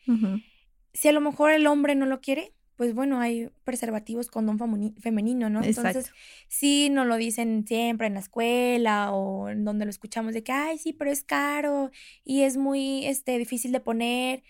Si 0.92 1.08
a 1.08 1.12
lo 1.12 1.20
mejor 1.20 1.50
el 1.50 1.66
hombre 1.66 1.96
no 1.96 2.06
lo 2.06 2.20
quiere, 2.20 2.52
pues 2.76 2.94
bueno, 2.94 3.20
hay 3.20 3.50
preservativos 3.64 4.28
con 4.30 4.46
don 4.46 4.58
femeni- 4.58 4.94
femenino, 5.00 5.50
¿no? 5.50 5.58
Entonces, 5.62 5.96
Exacto. 6.06 6.20
sí 6.48 6.88
nos 6.88 7.06
lo 7.06 7.16
dicen 7.16 7.64
siempre 7.66 8.06
en 8.06 8.14
la 8.14 8.20
escuela 8.20 9.12
o 9.12 9.48
en 9.50 9.64
donde 9.64 9.84
lo 9.84 9.90
escuchamos 9.90 10.32
de 10.34 10.42
que, 10.44 10.52
ay, 10.52 10.78
sí, 10.78 10.92
pero 10.92 11.10
es 11.10 11.22
caro 11.24 11.90
y 12.24 12.42
es 12.42 12.56
muy 12.56 13.04
este, 13.06 13.36
difícil 13.38 13.72
de 13.72 13.80
poner. 13.80 14.42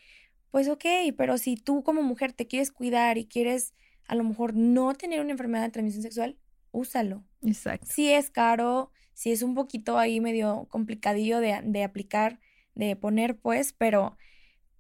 Pues 0.51 0.69
ok, 0.69 0.85
pero 1.17 1.39
si 1.39 1.57
tú 1.57 1.83
como 1.83 2.03
mujer 2.03 2.33
te 2.33 2.47
quieres 2.47 2.71
cuidar 2.71 3.19
y 3.19 3.27
quieres 3.27 3.75
a 4.07 4.15
lo 4.15 4.25
mejor 4.25 4.55
no 4.55 4.95
tener 4.95 5.21
una 5.21 5.31
enfermedad 5.31 5.65
de 5.65 5.71
transmisión 5.71 6.03
sexual, 6.03 6.37
úsalo. 6.73 7.25
Exacto. 7.43 7.87
Si 7.89 8.13
es 8.13 8.31
caro, 8.31 8.91
si 9.15 9.31
es 9.31 9.43
un 9.43 9.55
poquito 9.55 9.99
ahí 9.99 10.21
medio 10.21 10.67
complicadillo 10.69 11.39
de, 11.39 11.61
de 11.63 11.85
aplicar, 11.85 12.41
de 12.75 12.97
poner, 12.97 13.39
pues, 13.39 13.73
pero 13.73 14.17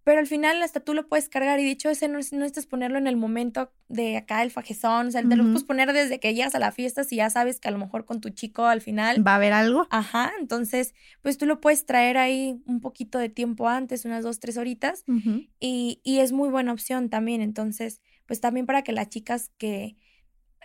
pero 0.04 0.18
al 0.18 0.26
final 0.26 0.62
hasta 0.62 0.80
tú 0.80 0.94
lo 0.94 1.08
puedes 1.08 1.28
cargar 1.28 1.60
y 1.60 1.64
dicho 1.64 1.90
ese 1.90 2.08
no, 2.08 2.14
no 2.14 2.38
necesitas 2.38 2.66
ponerlo 2.66 2.98
en 2.98 3.06
el 3.06 3.16
momento 3.16 3.72
de 3.88 4.16
acá 4.16 4.42
el 4.42 4.50
fajezón, 4.50 5.08
o 5.08 5.10
sea, 5.10 5.22
te 5.22 5.36
lo 5.36 5.44
puedes 5.44 5.64
poner 5.64 5.92
desde 5.92 6.20
que 6.20 6.32
llegas 6.34 6.54
a 6.54 6.58
la 6.58 6.72
fiesta 6.72 7.04
si 7.04 7.16
ya 7.16 7.28
sabes 7.30 7.60
que 7.60 7.68
a 7.68 7.70
lo 7.72 7.78
mejor 7.78 8.04
con 8.04 8.20
tu 8.20 8.30
chico 8.30 8.66
al 8.66 8.80
final 8.80 9.26
va 9.26 9.32
a 9.32 9.36
haber 9.36 9.52
algo. 9.52 9.86
Ajá, 9.90 10.32
entonces 10.40 10.94
pues 11.22 11.38
tú 11.38 11.46
lo 11.46 11.60
puedes 11.60 11.86
traer 11.86 12.16
ahí 12.16 12.62
un 12.66 12.80
poquito 12.80 13.18
de 13.18 13.28
tiempo 13.28 13.68
antes, 13.68 14.04
unas 14.04 14.22
dos, 14.22 14.40
tres 14.40 14.56
horitas 14.56 15.04
y, 15.58 16.00
y 16.02 16.18
es 16.20 16.32
muy 16.32 16.48
buena 16.48 16.72
opción 16.72 17.10
también, 17.10 17.40
entonces 17.40 18.00
pues 18.26 18.40
también 18.40 18.66
para 18.66 18.82
que 18.82 18.92
las 18.92 19.08
chicas 19.08 19.50
que 19.58 19.96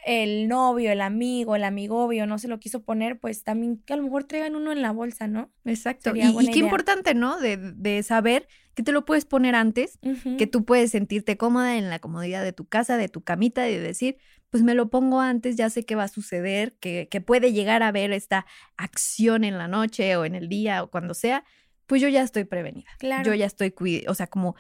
el 0.05 0.47
novio, 0.47 0.91
el 0.91 1.01
amigo, 1.01 1.55
el 1.55 1.63
amigovio 1.63 2.27
no 2.27 2.37
se 2.37 2.47
lo 2.47 2.59
quiso 2.59 2.83
poner, 2.83 3.19
pues 3.19 3.43
también 3.43 3.77
que 3.77 3.93
a 3.93 3.97
lo 3.97 4.03
mejor 4.03 4.23
traigan 4.25 4.55
uno 4.55 4.71
en 4.71 4.83
la 4.83 4.91
bolsa, 4.91 5.27
¿no? 5.27 5.51
Exacto. 5.65 6.13
y, 6.15 6.51
qué 6.51 6.59
importante, 6.59 7.15
¿no? 7.15 7.39
De, 7.39 7.57
de, 7.57 8.03
saber 8.03 8.47
que 8.75 8.83
te 8.83 8.91
lo 8.91 9.03
puedes 9.03 9.25
poner 9.25 9.55
antes, 9.55 9.97
que 10.37 10.45
tú 10.45 10.63
puedes 10.63 10.91
sentirte 10.91 11.37
cómoda 11.37 11.77
en 11.77 11.89
la 11.89 11.97
comodidad 11.97 12.43
de 12.43 12.53
tu 12.53 12.67
casa, 12.67 12.97
de 12.97 13.09
tu 13.09 13.23
camita, 13.23 13.67
y 13.67 13.77
decir, 13.77 14.17
pues 14.51 14.61
me 14.61 14.75
lo 14.75 14.91
pongo 14.91 15.21
antes, 15.21 15.55
ya 15.55 15.71
sé 15.71 15.85
qué 15.85 15.95
va 15.95 16.03
a 16.03 16.07
suceder, 16.07 16.75
que, 16.79 17.07
que 17.09 17.19
puede 17.19 17.51
llegar 17.51 17.81
a 17.81 17.91
ver 17.91 18.11
esta 18.11 18.45
acción 18.77 19.43
en 19.43 19.57
la 19.57 19.67
noche 19.67 20.15
o 20.17 20.25
en 20.25 20.35
el 20.35 20.49
día 20.49 20.83
o 20.83 20.91
cuando 20.91 21.15
sea, 21.15 21.43
pues 21.87 21.99
yo 21.99 22.09
ya 22.09 22.21
estoy 22.21 22.43
prevenida. 22.43 22.91
Claro. 22.99 23.23
Yo 23.23 23.33
ya 23.33 23.47
estoy, 23.47 23.73
o 24.07 24.13
sea, 24.13 24.27
como 24.27 24.55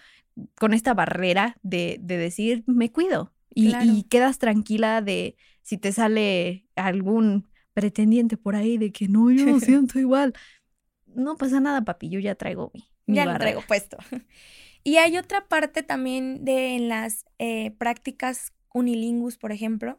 con 0.55 0.73
esta 0.73 0.95
barrera 0.95 1.57
de, 1.61 1.97
de 2.01 2.17
decir, 2.17 2.63
me 2.65 2.91
cuido, 2.91 3.34
y, 3.55 4.03
quedas 4.03 4.37
tranquila 4.37 5.01
de 5.01 5.37
si 5.61 5.77
te 5.77 5.91
sale 5.91 6.67
algún 6.75 7.47
pretendiente 7.73 8.37
por 8.37 8.55
ahí 8.55 8.77
de 8.77 8.91
que 8.91 9.07
no, 9.07 9.31
yo 9.31 9.45
no 9.45 9.59
siento 9.59 9.97
igual. 9.97 10.33
No 11.07 11.37
pasa 11.37 11.59
nada, 11.59 11.83
papi, 11.83 12.09
yo 12.09 12.19
ya 12.19 12.35
traigo 12.35 12.71
mi. 12.73 12.83
ya 13.07 13.25
lo 13.25 13.37
traigo 13.37 13.61
puesto. 13.67 13.97
Y 14.87 14.97
hay 14.97 15.17
otra 15.17 15.47
parte 15.47 15.81
también 15.81 16.45
de 16.45 16.75
en 16.75 16.89
las 16.89 17.25
eh, 17.39 17.71
prácticas 17.71 18.53
unilingus, 18.75 19.37
por 19.37 19.53
ejemplo, 19.53 19.97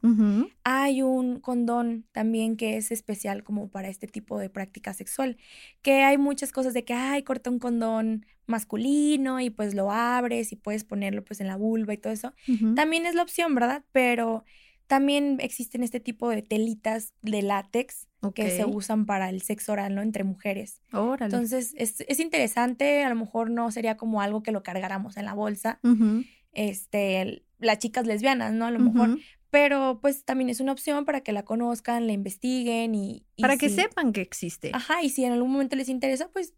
hay 0.62 1.00
un 1.00 1.40
condón 1.40 2.04
también 2.12 2.58
que 2.58 2.76
es 2.76 2.92
especial 2.92 3.42
como 3.42 3.70
para 3.70 3.88
este 3.88 4.06
tipo 4.06 4.38
de 4.38 4.50
práctica 4.50 4.92
sexual, 4.92 5.38
que 5.80 6.02
hay 6.02 6.18
muchas 6.18 6.52
cosas 6.52 6.74
de 6.74 6.84
que, 6.84 6.92
ay, 6.92 7.22
corta 7.22 7.48
un 7.48 7.58
condón 7.58 8.26
masculino 8.46 9.40
y 9.40 9.48
pues 9.48 9.74
lo 9.74 9.90
abres 9.90 10.52
y 10.52 10.56
puedes 10.56 10.84
ponerlo 10.84 11.24
pues 11.24 11.40
en 11.40 11.46
la 11.46 11.56
vulva 11.56 11.94
y 11.94 11.96
todo 11.96 12.12
eso. 12.12 12.34
También 12.74 13.06
es 13.06 13.14
la 13.14 13.22
opción, 13.22 13.54
¿verdad? 13.54 13.82
Pero 13.92 14.44
también 14.86 15.38
existen 15.40 15.82
este 15.82 15.98
tipo 15.98 16.28
de 16.28 16.42
telitas 16.42 17.14
de 17.22 17.40
látex 17.40 18.06
que 18.34 18.50
se 18.50 18.64
usan 18.64 19.06
para 19.06 19.30
el 19.30 19.40
sexo 19.42 19.72
oral, 19.72 19.94
¿no? 19.94 20.02
Entre 20.02 20.24
mujeres. 20.24 20.82
Entonces, 21.26 21.74
es, 21.76 22.04
es, 22.06 22.20
interesante, 22.20 23.04
a 23.04 23.08
lo 23.08 23.14
mejor 23.14 23.50
no 23.50 23.70
sería 23.70 23.96
como 23.96 24.20
algo 24.20 24.42
que 24.42 24.52
lo 24.52 24.62
cargáramos 24.62 25.16
en 25.16 25.24
la 25.24 25.34
bolsa, 25.34 25.78
este, 26.56 27.44
las 27.58 27.78
chicas 27.78 28.06
lesbianas, 28.06 28.52
¿no? 28.52 28.66
A 28.66 28.70
lo 28.70 28.80
mejor. 28.80 29.18
Pero 29.50 30.00
pues 30.02 30.24
también 30.24 30.50
es 30.50 30.60
una 30.60 30.72
opción 30.72 31.04
para 31.04 31.20
que 31.20 31.32
la 31.32 31.44
conozcan, 31.44 32.06
la 32.06 32.12
investiguen 32.12 32.94
y... 32.94 33.24
para 33.40 33.56
que 33.56 33.68
sepan 33.68 34.12
que 34.12 34.20
existe. 34.20 34.72
Ajá, 34.74 35.02
y 35.02 35.10
si 35.10 35.24
en 35.24 35.32
algún 35.32 35.52
momento 35.52 35.76
les 35.76 35.88
interesa, 35.88 36.28
pues 36.30 36.54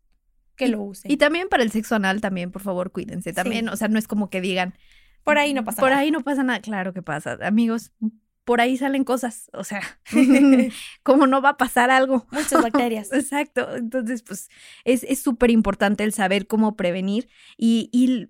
que 0.57 0.69
lo 0.69 0.83
usen. 0.83 1.11
Y 1.11 1.19
también 1.19 1.49
para 1.49 1.63
el 1.63 1.71
sexo 1.71 1.95
anal, 1.95 2.21
también, 2.21 2.51
por 2.51 2.63
favor, 2.63 2.91
cuídense. 2.91 3.33
También, 3.33 3.69
o 3.69 3.77
sea, 3.77 3.89
no 3.89 3.99
es 3.99 4.09
como 4.09 4.31
que 4.31 4.41
digan... 4.41 4.75
Por 5.23 5.37
ahí 5.37 5.53
no 5.53 5.65
pasa 5.65 5.83
nada. 5.83 5.93
Por 5.93 5.99
ahí 5.99 6.11
no 6.11 6.23
pasa 6.23 6.43
nada, 6.43 6.61
claro 6.61 6.95
que 6.95 7.03
pasa. 7.03 7.39
Amigos, 7.43 7.93
por 8.49 8.63
ahí 8.63 8.79
salen 8.79 9.05
cosas, 9.05 9.51
o 9.53 9.63
sea, 9.63 9.83
como 11.03 11.27
no 11.27 11.43
va 11.43 11.51
a 11.51 11.57
pasar 11.59 11.91
algo. 11.91 12.27
Muchas 12.31 12.63
bacterias. 12.63 13.13
Exacto, 13.13 13.77
entonces 13.77 14.23
pues 14.23 14.49
es 14.85 15.21
súper 15.21 15.51
importante 15.51 16.03
el 16.03 16.15
saber 16.15 16.47
cómo 16.47 16.75
prevenir 16.75 17.29
y, 17.59 17.91
y, 17.93 18.27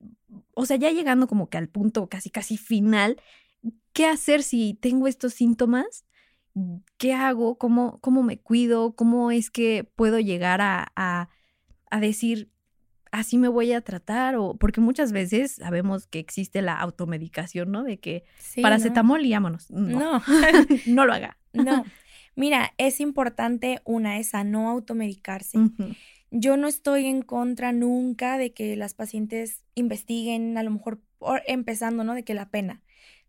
o 0.55 0.67
sea, 0.67 0.77
ya 0.77 0.91
llegando 0.91 1.29
como 1.29 1.49
que 1.49 1.57
al 1.57 1.69
punto 1.69 2.09
casi, 2.09 2.31
casi 2.31 2.57
final, 2.57 3.23
¿qué 3.93 4.07
hacer 4.07 4.43
si 4.43 4.75
tengo 4.75 5.07
estos 5.07 5.35
síntomas? 5.35 6.05
¿Qué 6.97 7.13
hago? 7.13 7.57
¿Cómo, 7.57 8.01
cómo 8.01 8.25
me 8.25 8.41
cuido? 8.41 8.97
¿Cómo 8.97 9.31
es 9.31 9.53
que 9.53 9.85
puedo 9.85 10.19
llegar 10.19 10.61
a, 10.61 10.91
a, 10.97 11.29
a 11.93 12.01
decir, 12.01 12.51
así 13.13 13.39
me 13.39 13.49
voy 13.49 13.73
a 13.73 13.81
tratar 13.81 14.37
o 14.37 14.55
porque 14.55 14.81
muchas 14.81 15.13
veces 15.13 15.53
sabemos 15.53 16.07
que 16.07 16.19
existe 16.19 16.63
la 16.63 16.79
automedicación, 16.79 17.71
¿no? 17.71 17.83
De 17.83 17.99
que 17.99 18.25
paracetamol 18.61 19.25
y 19.25 19.33
vámonos. 19.33 19.71
No, 19.71 20.21
no. 20.21 20.23
lo 21.07 21.13
haga. 21.13 21.37
No. 21.53 21.85
Mira, 22.37 22.73
es 22.79 23.01
importante 23.01 23.81
una 23.85 24.19
esa 24.19 24.45
no 24.45 24.69
automedicarse. 24.69 25.59
Yo 26.31 26.57
no 26.57 26.69
estoy 26.69 27.07
en 27.07 27.23
contra 27.23 27.73
nunca 27.73 28.39
de 28.39 28.53
que 28.53 28.77
las 28.77 28.95
pacientes 28.95 29.65
investiguen, 29.75 30.57
a 30.57 30.63
lo 30.63 30.71
mejor 30.71 31.01
empezando, 31.47 32.05
¿no? 32.05 32.15
De 32.15 32.23
que 32.23 32.35
la 32.35 32.51
pena. 32.51 32.83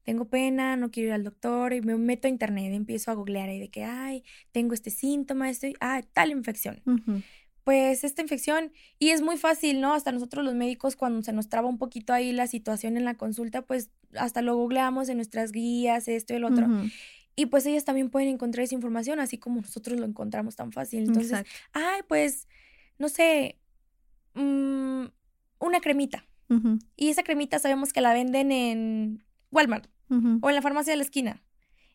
Tengo 0.04 0.26
pena, 0.26 0.76
no 0.76 0.92
quiero 0.92 1.10
ir 1.10 1.14
al 1.14 1.24
doctor 1.24 1.74
y 1.74 1.82
me 1.82 1.96
meto 1.96 2.28
a 2.28 2.32
internet 2.32 2.72
y 2.72 2.76
empiezo 2.76 3.10
a 3.10 3.14
googlear 3.14 3.50
ahí 3.50 3.60
de 3.60 3.70
que, 3.70 3.84
ay, 3.84 4.24
tengo 4.52 4.74
este 4.74 4.92
síntoma, 4.92 5.50
estoy, 5.50 5.76
ah, 5.82 6.02
tal 6.14 6.32
infección 6.32 6.82
pues 7.70 8.04
esta 8.04 8.24
infección 8.24 8.72
y 8.98 9.10
es 9.10 9.22
muy 9.22 9.38
fácil, 9.38 9.80
¿no? 9.80 9.94
Hasta 9.94 10.12
nosotros 10.12 10.44
los 10.44 10.56
médicos 10.56 10.96
cuando 10.96 11.22
se 11.22 11.34
nos 11.34 11.50
traba 11.50 11.68
un 11.68 11.78
poquito 11.78 12.14
ahí 12.14 12.32
la 12.32 12.48
situación 12.48 12.98
en 12.98 13.06
la 13.06 13.14
consulta, 13.14 13.62
pues 13.62 13.92
hasta 14.16 14.42
lo 14.42 14.56
googleamos 14.56 15.08
en 15.08 15.18
nuestras 15.18 15.52
guías, 15.52 16.08
esto 16.08 16.34
y 16.34 16.38
el 16.38 16.46
otro. 16.46 16.68
Y 17.36 17.46
pues 17.46 17.68
ellas 17.68 17.86
también 17.86 18.10
pueden 18.10 18.28
encontrar 18.28 18.64
esa 18.64 18.74
información 18.74 19.20
así 19.20 19.38
como 19.38 19.62
nosotros 19.62 20.00
lo 20.00 20.08
encontramos 20.08 20.56
tan 20.56 20.72
fácil. 20.72 21.04
Entonces, 21.04 21.46
ay, 21.72 22.02
pues, 22.08 22.48
no 22.98 23.08
sé, 23.08 23.60
mm, 24.34 25.04
una 25.60 25.80
cremita. 25.80 26.26
Y 26.96 27.10
esa 27.10 27.22
cremita 27.22 27.60
sabemos 27.60 27.94
que 27.94 28.02
la 28.02 28.14
venden 28.14 28.52
en 28.52 29.24
Walmart 29.52 29.86
o 30.42 30.50
en 30.50 30.56
la 30.56 30.64
farmacia 30.64 30.92
de 30.92 30.98
la 30.98 31.04
esquina. 31.04 31.44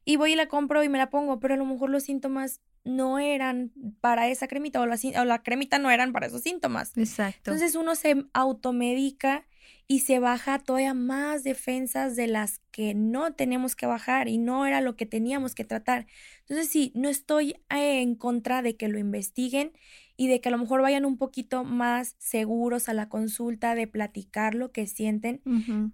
Y 0.04 0.16
voy 0.16 0.32
y 0.32 0.36
la 0.36 0.48
compro 0.48 0.82
y 0.82 0.88
me 0.88 0.98
la 0.98 1.10
pongo, 1.10 1.40
pero 1.40 1.54
a 1.54 1.56
lo 1.56 1.64
mejor 1.64 1.90
los 1.90 2.04
síntomas 2.04 2.60
no 2.84 3.18
eran 3.18 3.72
para 4.00 4.28
esa 4.28 4.46
cremita 4.46 4.80
o 4.80 4.86
la, 4.86 4.98
o 5.20 5.24
la 5.24 5.42
cremita 5.42 5.78
no 5.78 5.90
eran 5.90 6.12
para 6.12 6.26
esos 6.26 6.42
síntomas. 6.42 6.96
Exacto. 6.96 7.50
Entonces 7.50 7.74
uno 7.74 7.94
se 7.94 8.26
automedica 8.34 9.46
y 9.86 10.00
se 10.00 10.18
baja 10.18 10.58
todavía 10.58 10.94
más 10.94 11.44
defensas 11.44 12.16
de 12.16 12.26
las 12.26 12.60
que 12.70 12.94
no 12.94 13.34
tenemos 13.34 13.76
que 13.76 13.86
bajar 13.86 14.28
y 14.28 14.38
no 14.38 14.66
era 14.66 14.80
lo 14.80 14.96
que 14.96 15.06
teníamos 15.06 15.54
que 15.54 15.64
tratar. 15.64 16.06
Entonces 16.40 16.68
sí, 16.68 16.92
no 16.94 17.08
estoy 17.08 17.56
en 17.68 18.14
contra 18.14 18.62
de 18.62 18.76
que 18.76 18.88
lo 18.88 18.98
investiguen 18.98 19.72
y 20.16 20.28
de 20.28 20.40
que 20.40 20.48
a 20.48 20.52
lo 20.52 20.58
mejor 20.58 20.80
vayan 20.80 21.04
un 21.04 21.18
poquito 21.18 21.64
más 21.64 22.14
seguros 22.18 22.88
a 22.88 22.94
la 22.94 23.08
consulta 23.08 23.74
de 23.74 23.86
platicar 23.86 24.54
lo 24.54 24.70
que 24.70 24.86
sienten, 24.86 25.42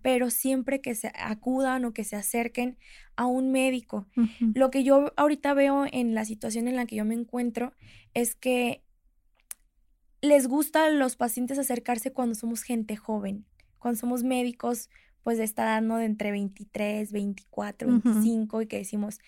pero 0.03 0.31
siempre 0.31 0.81
que 0.81 0.95
se 0.95 1.11
acudan 1.15 1.85
o 1.87 1.93
que 1.93 2.05
se 2.05 2.17
acerquen 2.17 2.77
a 3.17 3.27
un 3.27 3.51
médico. 3.51 4.07
Lo 4.55 4.71
que 4.71 4.85
yo 4.85 5.13
ahorita 5.17 5.55
veo 5.55 5.87
en 5.91 6.15
la 6.15 6.25
situación 6.25 6.69
en 6.69 6.77
la 6.77 6.87
que 6.87 6.97
yo 6.97 7.05
me 7.05 7.15
encuentro 7.15 7.73
es 8.13 8.35
que 8.35 8.83
les 10.21 10.49
gusta 10.49 10.85
a 10.85 10.91
los 10.91 11.17
pacientes 11.17 11.59
acercarse 11.59 12.13
cuando 12.13 12.35
somos 12.35 12.63
gente 12.63 12.97
joven, 12.97 13.47
cuando 13.79 13.99
somos 13.99 14.23
médicos, 14.23 14.91
pues 15.23 15.39
de 15.39 15.45
esta 15.45 15.63
edad, 15.63 15.83
De 15.99 16.05
entre 16.05 16.31
23, 16.31 17.11
24, 17.11 17.89
25 17.89 18.63
y 18.63 18.67
que 18.67 18.79
decimos, 18.79 19.19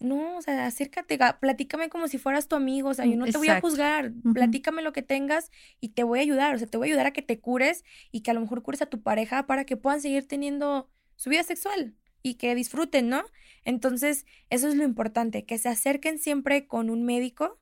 no, 0.00 0.36
o 0.38 0.42
sea, 0.42 0.66
acércate, 0.66 1.18
platícame 1.40 1.90
como 1.90 2.08
si 2.08 2.18
fueras 2.18 2.48
tu 2.48 2.56
amigo, 2.56 2.88
o 2.88 2.94
sea, 2.94 3.04
yo 3.04 3.16
no 3.16 3.26
te 3.26 3.36
voy 3.36 3.48
a 3.48 3.60
juzgar, 3.60 4.12
platícame 4.32 4.82
lo 4.82 4.92
que 4.92 5.02
tengas 5.02 5.50
y 5.80 5.90
te 5.90 6.04
voy 6.04 6.20
a 6.20 6.22
ayudar, 6.22 6.54
o 6.54 6.58
sea, 6.58 6.66
te 6.66 6.78
voy 6.78 6.88
a 6.88 6.90
ayudar 6.90 7.06
a 7.06 7.12
que 7.12 7.22
te 7.22 7.38
cures 7.38 7.84
y 8.10 8.22
que 8.22 8.30
a 8.30 8.34
lo 8.34 8.40
mejor 8.40 8.62
cures 8.62 8.82
a 8.82 8.86
tu 8.86 9.02
pareja 9.02 9.46
para 9.46 9.64
que 9.64 9.76
puedan 9.76 10.00
seguir 10.00 10.26
teniendo 10.26 10.90
su 11.16 11.28
vida 11.30 11.42
sexual 11.42 11.94
y 12.22 12.34
que 12.34 12.54
disfruten, 12.54 13.08
¿no? 13.10 13.24
Entonces, 13.64 14.24
eso 14.48 14.68
es 14.68 14.74
lo 14.74 14.84
importante, 14.84 15.44
que 15.44 15.58
se 15.58 15.68
acerquen 15.68 16.18
siempre 16.18 16.66
con 16.66 16.88
un 16.88 17.04
médico 17.04 17.60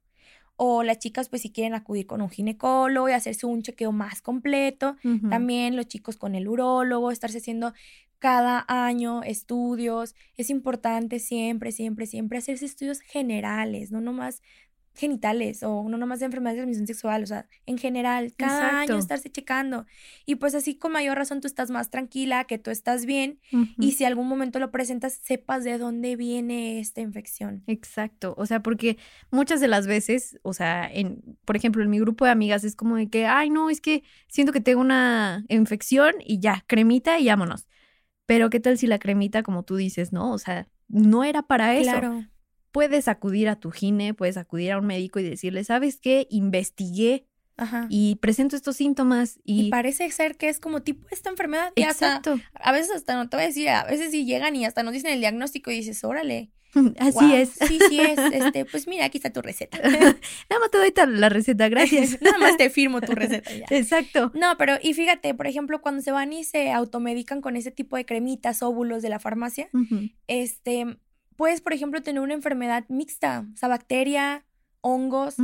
o 0.60 0.82
las 0.82 0.98
chicas 0.98 1.28
pues 1.28 1.42
si 1.42 1.52
quieren 1.52 1.74
acudir 1.74 2.06
con 2.06 2.20
un 2.20 2.30
ginecólogo 2.30 3.08
y 3.08 3.12
hacerse 3.12 3.46
un 3.46 3.62
chequeo 3.62 3.92
más 3.92 4.22
completo, 4.22 4.96
también 5.30 5.76
los 5.76 5.86
chicos 5.86 6.16
con 6.16 6.34
el 6.34 6.48
urólogo, 6.48 7.12
estarse 7.12 7.38
haciendo 7.38 7.74
cada 8.18 8.64
año 8.68 9.22
estudios. 9.22 10.14
Es 10.36 10.50
importante 10.50 11.18
siempre, 11.18 11.72
siempre, 11.72 12.06
siempre 12.06 12.38
hacerse 12.38 12.66
estudios 12.66 13.00
generales, 13.00 13.90
no 13.90 14.00
nomás 14.00 14.42
genitales 14.98 15.62
o 15.62 15.88
no 15.88 15.96
nomás 15.96 16.18
de 16.18 16.26
enfermedades 16.26 16.56
de 16.56 16.62
transmisión 16.62 16.86
sexual, 16.86 17.22
o 17.22 17.26
sea, 17.26 17.46
en 17.66 17.78
general, 17.78 18.34
cada 18.36 18.80
año 18.80 18.98
estarse 18.98 19.30
checando. 19.30 19.86
Y 20.26 20.34
pues 20.36 20.54
así 20.54 20.74
con 20.76 20.92
mayor 20.92 21.16
razón 21.16 21.40
tú 21.40 21.46
estás 21.46 21.70
más 21.70 21.90
tranquila, 21.90 22.44
que 22.44 22.58
tú 22.58 22.70
estás 22.70 23.06
bien 23.06 23.38
y 23.78 23.92
si 23.92 24.04
algún 24.04 24.26
momento 24.26 24.58
lo 24.58 24.70
presentas, 24.70 25.20
sepas 25.22 25.64
de 25.64 25.78
dónde 25.78 26.16
viene 26.16 26.80
esta 26.80 27.00
infección. 27.00 27.62
Exacto, 27.66 28.34
o 28.36 28.44
sea, 28.44 28.60
porque 28.60 28.98
muchas 29.30 29.60
de 29.60 29.68
las 29.68 29.86
veces, 29.86 30.38
o 30.42 30.52
sea, 30.52 30.90
en, 30.92 31.22
por 31.44 31.56
ejemplo, 31.56 31.82
en 31.82 31.90
mi 31.90 32.00
grupo 32.00 32.24
de 32.24 32.32
amigas 32.32 32.64
es 32.64 32.74
como 32.74 32.96
de 32.96 33.08
que, 33.08 33.26
ay, 33.26 33.50
no, 33.50 33.70
es 33.70 33.80
que 33.80 34.02
siento 34.26 34.52
que 34.52 34.60
tengo 34.60 34.80
una 34.80 35.44
infección 35.48 36.14
y 36.24 36.40
ya, 36.40 36.64
cremita 36.66 37.18
y 37.20 37.28
vámonos. 37.28 37.68
Pero 38.28 38.50
qué 38.50 38.60
tal 38.60 38.76
si 38.76 38.86
la 38.86 39.00
cremita, 39.00 39.42
como 39.42 39.64
tú 39.64 39.74
dices, 39.74 40.12
¿no? 40.12 40.32
O 40.32 40.38
sea, 40.38 40.68
no 40.86 41.24
era 41.24 41.42
para 41.42 41.74
eso. 41.74 41.90
Claro 41.90 42.24
puedes 42.72 43.08
acudir 43.08 43.48
a 43.48 43.56
tu 43.56 43.70
gine, 43.70 44.14
puedes 44.14 44.36
acudir 44.36 44.72
a 44.72 44.78
un 44.78 44.86
médico 44.86 45.18
y 45.18 45.22
decirle, 45.22 45.64
¿sabes 45.64 45.98
qué? 46.00 46.26
Investigué 46.30 47.26
y 47.88 48.16
presento 48.16 48.56
estos 48.56 48.76
síntomas 48.76 49.40
y... 49.44 49.70
parece 49.70 50.10
ser 50.10 50.36
que 50.36 50.48
es 50.48 50.60
como 50.60 50.82
tipo 50.82 51.06
esta 51.10 51.30
enfermedad. 51.30 51.72
Y 51.74 51.82
Exacto. 51.82 52.38
a 52.54 52.72
veces 52.72 52.92
hasta 52.94 53.16
no 53.16 53.28
te 53.28 53.36
voy 53.36 53.44
a 53.44 53.48
decir, 53.48 53.68
a 53.68 53.84
veces 53.84 54.10
sí 54.10 54.24
llegan 54.24 54.56
y 54.56 54.64
hasta 54.64 54.82
nos 54.82 54.92
dicen 54.92 55.12
el 55.12 55.20
diagnóstico 55.20 55.70
y 55.70 55.76
dices, 55.76 56.02
órale. 56.04 56.50
Así 56.98 57.34
es. 57.34 57.50
Sí, 57.50 57.78
sí 57.88 58.00
es. 58.00 58.18
Este, 58.32 58.64
pues 58.64 58.86
mira, 58.86 59.06
aquí 59.06 59.18
está 59.18 59.30
tu 59.30 59.42
receta. 59.42 59.78
Nada 59.82 60.60
más 60.60 60.70
te 60.70 60.78
doy 60.78 60.92
la 61.08 61.28
receta, 61.28 61.68
gracias. 61.68 62.18
Nada 62.22 62.38
más 62.38 62.56
te 62.56 62.70
firmo 62.70 63.00
tu 63.00 63.12
receta 63.12 63.50
ya. 63.52 63.64
Exacto. 63.70 64.30
No, 64.34 64.56
pero 64.58 64.74
y 64.82 64.94
fíjate, 64.94 65.34
por 65.34 65.46
ejemplo, 65.46 65.80
cuando 65.80 66.02
se 66.02 66.12
van 66.12 66.32
y 66.32 66.44
se 66.44 66.70
automedican 66.70 67.40
con 67.40 67.56
ese 67.56 67.70
tipo 67.70 67.96
de 67.96 68.04
cremitas, 68.04 68.62
óvulos 68.62 69.02
de 69.02 69.08
la 69.08 69.18
farmacia, 69.18 69.68
este, 70.26 70.98
puedes, 71.36 71.60
por 71.60 71.72
ejemplo, 71.72 72.02
tener 72.02 72.20
una 72.20 72.34
enfermedad 72.34 72.84
mixta, 72.88 73.46
o 73.52 73.56
sea, 73.56 73.68
bacteria, 73.68 74.44
hongos, 74.80 75.36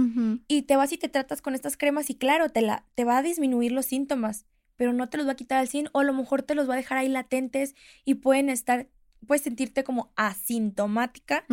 y 0.49 0.63
te 0.63 0.77
vas 0.77 0.93
y 0.93 0.99
te 0.99 1.09
tratas 1.09 1.43
con 1.43 1.55
estas 1.55 1.77
cremas 1.77 2.11
y 2.11 2.15
claro, 2.15 2.49
te, 2.49 2.63
la, 2.63 2.85
te 2.95 3.05
va 3.05 3.19
a 3.19 3.23
disminuir 3.23 3.73
los 3.73 3.87
síntomas, 3.87 4.47
pero 4.77 4.93
no 4.93 5.09
te 5.09 5.17
los 5.17 5.27
va 5.27 5.33
a 5.33 5.37
quitar 5.37 5.59
al 5.59 5.69
100 5.69 5.89
o 5.93 6.01
a 6.01 6.05
lo 6.05 6.13
mejor 6.13 6.43
te 6.43 6.55
los 6.55 6.69
va 6.69 6.75
a 6.75 6.77
dejar 6.77 6.99
ahí 6.99 7.09
latentes 7.09 7.75
y 8.05 8.15
pueden 8.15 8.49
estar, 8.49 8.89
puedes 9.27 9.43
sentirte 9.43 9.85
como 9.85 10.13
asintomática 10.17 11.45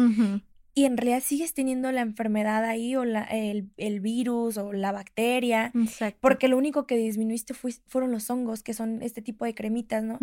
y 0.73 0.85
en 0.85 0.97
realidad 0.97 1.21
sigues 1.21 1.53
teniendo 1.53 1.91
la 1.91 2.01
enfermedad 2.01 2.63
ahí 2.63 2.95
o 2.95 3.03
la, 3.03 3.23
el, 3.23 3.99
virus 3.99 4.57
o 4.57 4.71
la 4.71 4.91
bacteria, 4.91 5.71
porque 6.19 6.47
lo 6.47 6.57
único 6.57 6.87
que 6.87 6.97
disminuiste 6.97 7.53
fueron 7.53 8.11
los 8.11 8.29
hongos, 8.29 8.63
que 8.63 8.73
son 8.73 9.01
este 9.01 9.21
tipo 9.21 9.45
de 9.45 9.53
cremitas, 9.53 10.03
¿no? 10.03 10.17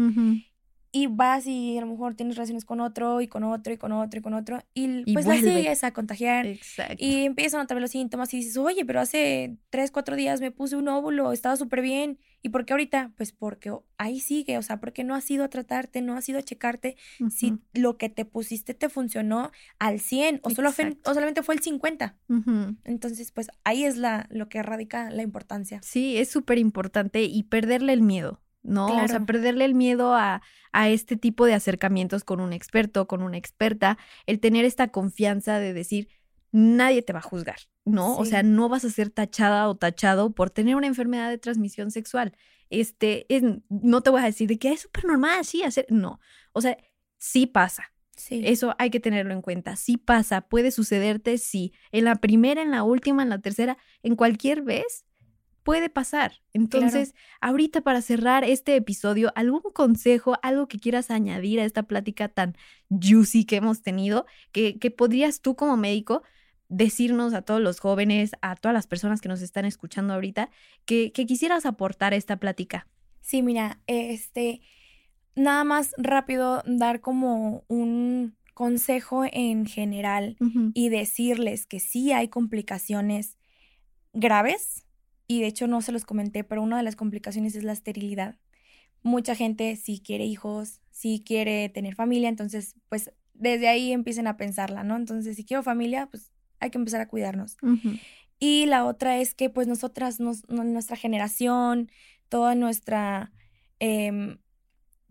Y 0.92 1.06
vas 1.06 1.46
y 1.46 1.76
a 1.76 1.80
lo 1.80 1.86
mejor 1.86 2.14
tienes 2.14 2.36
relaciones 2.36 2.64
con 2.64 2.80
otro 2.80 3.20
y 3.20 3.28
con 3.28 3.44
otro 3.44 3.72
y 3.72 3.76
con 3.76 3.92
otro 3.92 4.18
y 4.18 4.22
con 4.22 4.34
otro 4.34 4.58
y, 4.74 5.12
pues 5.12 5.26
la 5.26 5.36
sigues 5.36 5.84
a 5.84 5.92
contagiar 5.92 6.46
Exacto. 6.46 6.96
y 6.98 7.24
empiezan 7.24 7.60
otra 7.60 7.74
vez 7.74 7.82
los 7.82 7.90
síntomas 7.90 8.32
y 8.34 8.38
dices, 8.38 8.56
oye, 8.56 8.84
pero 8.84 9.00
hace 9.00 9.56
tres, 9.70 9.90
cuatro 9.90 10.16
días 10.16 10.40
me 10.40 10.50
puse 10.50 10.76
un 10.76 10.88
óvulo, 10.88 11.32
estaba 11.32 11.56
súper 11.56 11.82
bien 11.82 12.18
¿y 12.42 12.50
por 12.50 12.64
qué 12.64 12.72
ahorita? 12.72 13.12
Pues 13.16 13.32
porque 13.32 13.72
ahí 13.96 14.20
sigue, 14.20 14.58
o 14.58 14.62
sea, 14.62 14.80
porque 14.80 15.04
no 15.04 15.14
has 15.14 15.30
ido 15.30 15.44
a 15.44 15.48
tratarte, 15.48 16.02
no 16.02 16.16
has 16.16 16.28
ido 16.28 16.38
a 16.38 16.42
checarte 16.42 16.96
si 17.30 17.58
lo 17.74 17.96
que 17.96 18.08
te 18.08 18.24
pusiste 18.24 18.74
te 18.74 18.88
funcionó 18.88 19.50
al 19.78 20.00
100 20.00 20.40
o, 20.42 20.50
solo 20.50 20.70
o 20.70 21.14
solamente 21.14 21.42
fue 21.42 21.54
el 21.54 21.60
50. 21.60 22.16
Entonces, 22.84 23.32
pues 23.32 23.48
ahí 23.64 23.84
es 23.84 23.96
la, 23.96 24.26
lo 24.30 24.48
que 24.48 24.62
radica 24.62 25.10
la 25.10 25.22
importancia. 25.22 25.80
Sí, 25.82 26.16
es 26.16 26.30
súper 26.30 26.58
importante 26.58 27.22
y 27.22 27.42
perderle 27.44 27.92
el 27.92 28.02
miedo. 28.02 28.40
¿No? 28.62 28.86
O 29.02 29.08
sea, 29.08 29.20
perderle 29.24 29.64
el 29.64 29.74
miedo 29.74 30.14
a, 30.14 30.42
a, 30.72 30.88
este 30.88 31.16
tipo 31.16 31.46
de 31.46 31.54
acercamientos 31.54 32.24
con 32.24 32.40
un 32.40 32.52
experto, 32.52 33.06
con 33.06 33.22
una 33.22 33.36
experta, 33.36 33.98
el 34.26 34.40
tener 34.40 34.64
esta 34.64 34.88
confianza 34.88 35.58
de 35.58 35.72
decir, 35.72 36.08
nadie 36.52 37.02
te 37.02 37.12
va 37.12 37.20
a 37.20 37.22
juzgar, 37.22 37.58
¿no? 37.84 38.16
O 38.16 38.24
sea, 38.24 38.42
no 38.42 38.68
vas 38.68 38.84
a 38.84 38.90
ser 38.90 39.10
tachada 39.10 39.68
o 39.68 39.76
tachado 39.76 40.34
por 40.34 40.50
tener 40.50 40.76
una 40.76 40.86
enfermedad 40.86 41.30
de 41.30 41.38
transmisión 41.38 41.90
sexual. 41.90 42.36
Este, 42.70 43.26
no 43.68 44.02
te 44.02 44.10
voy 44.10 44.20
a 44.20 44.26
decir 44.26 44.48
de 44.48 44.58
que 44.58 44.72
es 44.72 44.82
súper 44.82 45.04
normal, 45.04 45.44
sí, 45.44 45.62
hacer, 45.62 45.86
no. 45.88 46.20
O 46.52 46.60
sea, 46.60 46.76
sí 47.18 47.46
pasa. 47.46 47.92
Sí. 48.16 48.42
Eso 48.44 48.74
hay 48.78 48.90
que 48.90 48.98
tenerlo 48.98 49.32
en 49.32 49.42
cuenta. 49.42 49.76
Sí 49.76 49.96
pasa, 49.96 50.40
puede 50.40 50.70
sucederte, 50.70 51.38
sí. 51.38 51.72
En 51.92 52.04
la 52.04 52.16
primera, 52.16 52.62
en 52.62 52.72
la 52.72 52.82
última, 52.82 53.22
en 53.22 53.28
la 53.28 53.38
tercera, 53.38 53.78
en 54.02 54.16
cualquier 54.16 54.62
vez, 54.62 55.04
puede 55.68 55.90
pasar. 55.90 56.32
Entonces, 56.54 57.14
ahorita 57.42 57.82
para 57.82 58.00
cerrar 58.00 58.42
este 58.42 58.74
episodio, 58.74 59.32
¿algún 59.34 59.60
consejo, 59.60 60.38
algo 60.40 60.66
que 60.66 60.78
quieras 60.78 61.10
añadir 61.10 61.60
a 61.60 61.64
esta 61.66 61.82
plática 61.82 62.30
tan 62.30 62.56
juicy 62.88 63.44
que 63.44 63.56
hemos 63.56 63.82
tenido, 63.82 64.24
que, 64.50 64.78
que 64.78 64.90
podrías 64.90 65.42
tú 65.42 65.56
como 65.56 65.76
médico 65.76 66.22
decirnos 66.70 67.34
a 67.34 67.42
todos 67.42 67.60
los 67.60 67.80
jóvenes, 67.80 68.30
a 68.40 68.56
todas 68.56 68.72
las 68.72 68.86
personas 68.86 69.20
que 69.20 69.28
nos 69.28 69.42
están 69.42 69.66
escuchando 69.66 70.14
ahorita, 70.14 70.48
que, 70.86 71.12
que 71.12 71.26
quisieras 71.26 71.66
aportar 71.66 72.14
a 72.14 72.16
esta 72.16 72.38
plática? 72.38 72.86
Sí, 73.20 73.42
mira, 73.42 73.78
este, 73.86 74.62
nada 75.34 75.64
más 75.64 75.92
rápido 75.98 76.62
dar 76.64 77.02
como 77.02 77.66
un 77.68 78.38
consejo 78.54 79.26
en 79.30 79.66
general 79.66 80.38
y 80.72 80.88
decirles 80.88 81.66
que 81.66 81.78
sí 81.78 82.10
hay 82.12 82.28
complicaciones 82.28 83.36
graves 84.14 84.87
y 85.28 85.42
de 85.42 85.46
hecho 85.46 85.68
no 85.68 85.82
se 85.82 85.92
los 85.92 86.04
comenté, 86.04 86.42
pero 86.42 86.62
una 86.62 86.78
de 86.78 86.82
las 86.82 86.96
complicaciones 86.96 87.54
es 87.54 87.62
la 87.62 87.72
esterilidad. 87.72 88.36
Mucha 89.02 89.36
gente 89.36 89.76
sí 89.76 90.02
quiere 90.04 90.24
hijos, 90.24 90.80
sí 90.90 91.22
quiere 91.24 91.68
tener 91.68 91.94
familia, 91.94 92.30
entonces 92.30 92.74
pues 92.88 93.12
desde 93.34 93.68
ahí 93.68 93.92
empiecen 93.92 94.26
a 94.26 94.38
pensarla, 94.38 94.82
¿no? 94.82 94.96
Entonces 94.96 95.36
si 95.36 95.44
quiero 95.44 95.62
familia, 95.62 96.08
pues 96.10 96.32
hay 96.58 96.70
que 96.70 96.78
empezar 96.78 97.00
a 97.02 97.08
cuidarnos. 97.08 97.56
Y 98.40 98.66
la 98.66 98.86
otra 98.86 99.18
es 99.18 99.34
que 99.34 99.50
pues 99.50 99.68
nosotras, 99.68 100.18
nuestra 100.18 100.96
generación, 100.96 101.90
toda 102.28 102.54
nuestra 102.54 103.32
em, 103.78 104.38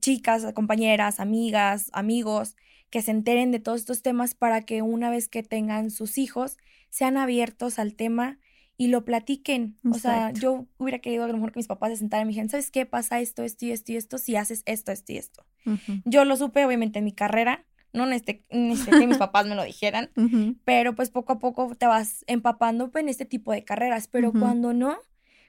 chicas, 0.02 0.46
compañeras, 0.54 1.20
amigas, 1.20 1.90
amigos, 1.94 2.56
que 2.90 3.02
se 3.02 3.12
enteren 3.12 3.52
de 3.52 3.60
todos 3.60 3.82
estos 3.82 4.02
temas 4.02 4.34
para 4.34 4.62
que 4.62 4.82
una 4.82 5.10
vez 5.10 5.28
que 5.30 5.44
tengan 5.44 5.92
sus 5.92 6.18
hijos, 6.18 6.58
sean 6.90 7.18
abiertos 7.18 7.80
al 7.80 7.96
tema 7.96 8.40
y 8.78 8.88
lo 8.88 9.04
platiquen. 9.04 9.78
O 9.90 9.96
sea, 9.96 10.32
yo 10.32 10.68
hubiera 10.78 11.00
querido 11.00 11.24
a 11.24 11.28
lo 11.28 11.34
mejor 11.34 11.52
que 11.52 11.60
mis 11.60 11.68
papás 11.68 11.90
se 11.92 11.98
sentaran 11.98 12.24
y 12.24 12.26
me 12.26 12.30
dijeran, 12.30 12.50
¿sabes 12.50 12.70
qué 12.70 12.86
pasa 12.86 13.20
esto, 13.20 13.44
esto 13.44 13.66
y 13.66 13.72
esto 13.72 13.92
y 13.92 13.96
esto 13.96 14.18
si 14.20 14.36
haces 14.36 14.62
esto, 14.66 14.92
esto 14.92 15.12
y 15.14 15.18
esto? 15.18 15.46
Yo 16.06 16.24
lo 16.24 16.38
supe 16.38 16.64
obviamente 16.66 17.00
en 17.00 17.06
mi 17.06 17.12
carrera, 17.12 17.66
no 17.92 18.06
necesité, 18.06 18.46
que 18.50 19.08
mis 19.08 19.18
papás 19.18 19.48
me 19.48 19.56
lo 19.56 19.64
dijeran, 19.64 20.12
pero 20.64 20.96
pues 20.96 21.10
poco 21.10 21.34
a 21.34 21.40
poco 21.40 21.76
te 21.76 21.88
vas 21.88 22.24
empapando 22.28 22.92
pues, 22.92 23.04
en 23.04 23.10
este 23.10 23.26
tipo 23.26 23.52
de 23.52 23.64
carreras, 23.64 24.08
pero 24.08 24.32
cuando 24.32 24.74
no, 24.74 24.98